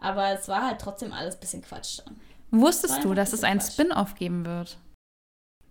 Aber 0.00 0.30
es 0.30 0.48
war 0.48 0.66
halt 0.66 0.80
trotzdem 0.80 1.12
alles 1.12 1.36
ein 1.36 1.40
bisschen 1.40 1.62
Quatsch 1.62 2.00
dann. 2.04 2.16
Wusstest 2.50 3.04
du, 3.04 3.14
dass 3.14 3.32
es 3.32 3.44
einen 3.44 3.60
Spin-off 3.60 4.14
geben 4.14 4.44
wird? 4.44 4.76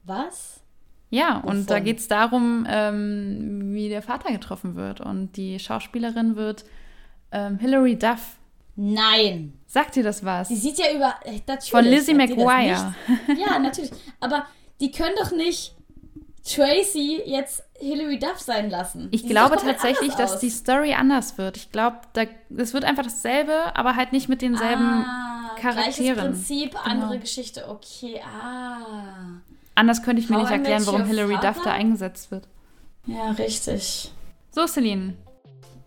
Was? 0.03 0.61
Ja, 1.09 1.41
Wovon? 1.43 1.57
und 1.57 1.69
da 1.69 1.79
geht 1.79 1.99
es 1.99 2.07
darum, 2.07 2.65
ähm, 2.69 3.73
wie 3.73 3.89
der 3.89 4.01
Vater 4.01 4.31
getroffen 4.31 4.75
wird. 4.75 5.01
Und 5.01 5.35
die 5.35 5.59
Schauspielerin 5.59 6.35
wird 6.35 6.65
ähm, 7.31 7.59
Hilary 7.59 7.97
Duff. 7.97 8.37
Nein. 8.75 9.53
Sagt 9.67 9.95
dir 9.95 10.03
das 10.03 10.23
was? 10.23 10.47
Die 10.47 10.55
sieht 10.55 10.79
ja 10.79 10.85
über. 10.95 11.15
Äh, 11.25 11.41
Von 11.69 11.85
Lizzie 11.85 12.13
McGuire. 12.13 12.95
Ja, 13.37 13.59
natürlich. 13.59 13.91
Aber 14.19 14.45
die 14.79 14.91
können 14.91 15.15
doch 15.21 15.31
nicht 15.31 15.75
Tracy 16.43 17.21
jetzt 17.25 17.63
Hilary 17.79 18.17
Duff 18.17 18.39
sein 18.39 18.69
lassen. 18.69 19.09
Ich 19.11 19.23
die 19.23 19.27
glaube 19.27 19.57
tatsächlich, 19.57 20.13
dass 20.13 20.39
die 20.39 20.49
Story 20.49 20.93
anders 20.93 21.37
wird. 21.37 21.57
Ich 21.57 21.71
glaube, 21.71 21.97
es 22.57 22.73
wird 22.73 22.85
einfach 22.85 23.03
dasselbe, 23.03 23.75
aber 23.75 23.95
halt 23.95 24.11
nicht 24.11 24.29
mit 24.29 24.41
denselben 24.41 25.03
ah, 25.05 25.55
Charakteren. 25.59 26.13
Gleiches 26.13 26.17
Prinzip, 26.17 26.71
genau. 26.71 26.83
andere 26.83 27.19
Geschichte. 27.19 27.69
Okay, 27.69 28.21
ah. 28.23 29.41
Anders 29.81 30.03
könnte 30.03 30.21
ich 30.21 30.29
mir 30.29 30.35
How 30.35 30.43
nicht 30.43 30.51
erklären, 30.51 30.85
warum 30.85 31.05
Hilary 31.05 31.39
Duff 31.41 31.63
da 31.63 31.71
eingesetzt 31.71 32.29
wird. 32.29 32.47
Ja, 33.07 33.31
richtig. 33.31 34.11
So, 34.51 34.67
Celine. 34.67 35.15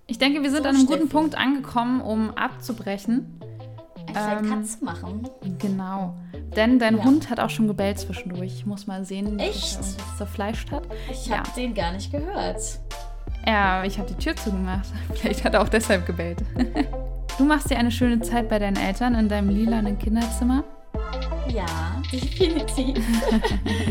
Ich 0.08 0.18
denke, 0.18 0.42
wir 0.42 0.50
sind 0.50 0.64
so, 0.64 0.68
an 0.68 0.74
einem 0.74 0.86
guten 0.86 1.08
Punkt 1.08 1.38
angekommen, 1.38 2.00
um 2.00 2.30
abzubrechen. 2.30 3.40
Ich 4.10 4.16
ähm, 4.16 4.50
Katze 4.50 4.84
machen. 4.84 5.28
Genau. 5.60 6.16
Denn 6.56 6.80
dein 6.80 6.96
ja. 6.96 7.04
Hund 7.04 7.30
hat 7.30 7.38
auch 7.38 7.50
schon 7.50 7.68
gebellt 7.68 8.00
zwischendurch. 8.00 8.52
Ich 8.52 8.66
muss 8.66 8.88
mal 8.88 9.04
sehen, 9.04 9.38
Echt? 9.38 9.78
was 9.78 9.94
er 9.96 10.16
zerfleischt 10.16 10.72
hat. 10.72 10.88
Ich 11.12 11.30
habe 11.30 11.46
ja. 11.46 11.54
den 11.54 11.72
gar 11.72 11.92
nicht 11.92 12.10
gehört. 12.10 12.80
Ja, 13.46 13.84
ich 13.84 13.96
habe 14.00 14.12
die 14.12 14.16
Tür 14.16 14.34
zugemacht. 14.34 14.88
Vielleicht 15.14 15.44
hat 15.44 15.54
er 15.54 15.62
auch 15.62 15.68
deshalb 15.68 16.04
gebellt. 16.04 16.42
du 17.38 17.44
machst 17.44 17.70
dir 17.70 17.78
eine 17.78 17.92
schöne 17.92 18.20
Zeit 18.22 18.48
bei 18.48 18.58
deinen 18.58 18.76
Eltern 18.76 19.14
in 19.14 19.28
deinem 19.28 19.50
lilanen 19.50 20.00
Kinderzimmer. 20.00 20.64
Ja, 21.54 22.02
definitiv. 22.10 22.98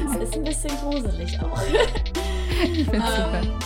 es 0.10 0.16
ist 0.18 0.36
ein 0.36 0.44
bisschen 0.44 0.72
gruselig 0.82 1.40
auch. 1.40 1.62
Ich 2.62 2.84
finde 2.90 2.98
ähm, 2.98 3.62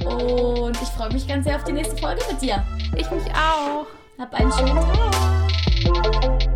super. 0.00 0.16
Und 0.16 0.82
ich 0.82 0.88
freue 0.88 1.12
mich 1.12 1.28
ganz 1.28 1.44
sehr 1.44 1.54
auf 1.54 1.62
die 1.62 1.72
nächste 1.72 1.96
Folge 1.96 2.22
mit 2.28 2.42
dir. 2.42 2.64
Ich 2.96 3.08
mich 3.08 3.24
auch. 3.32 3.86
Hab 4.18 4.34
einen 4.34 4.50
schönen 4.50 4.74
Tag. 4.74 6.49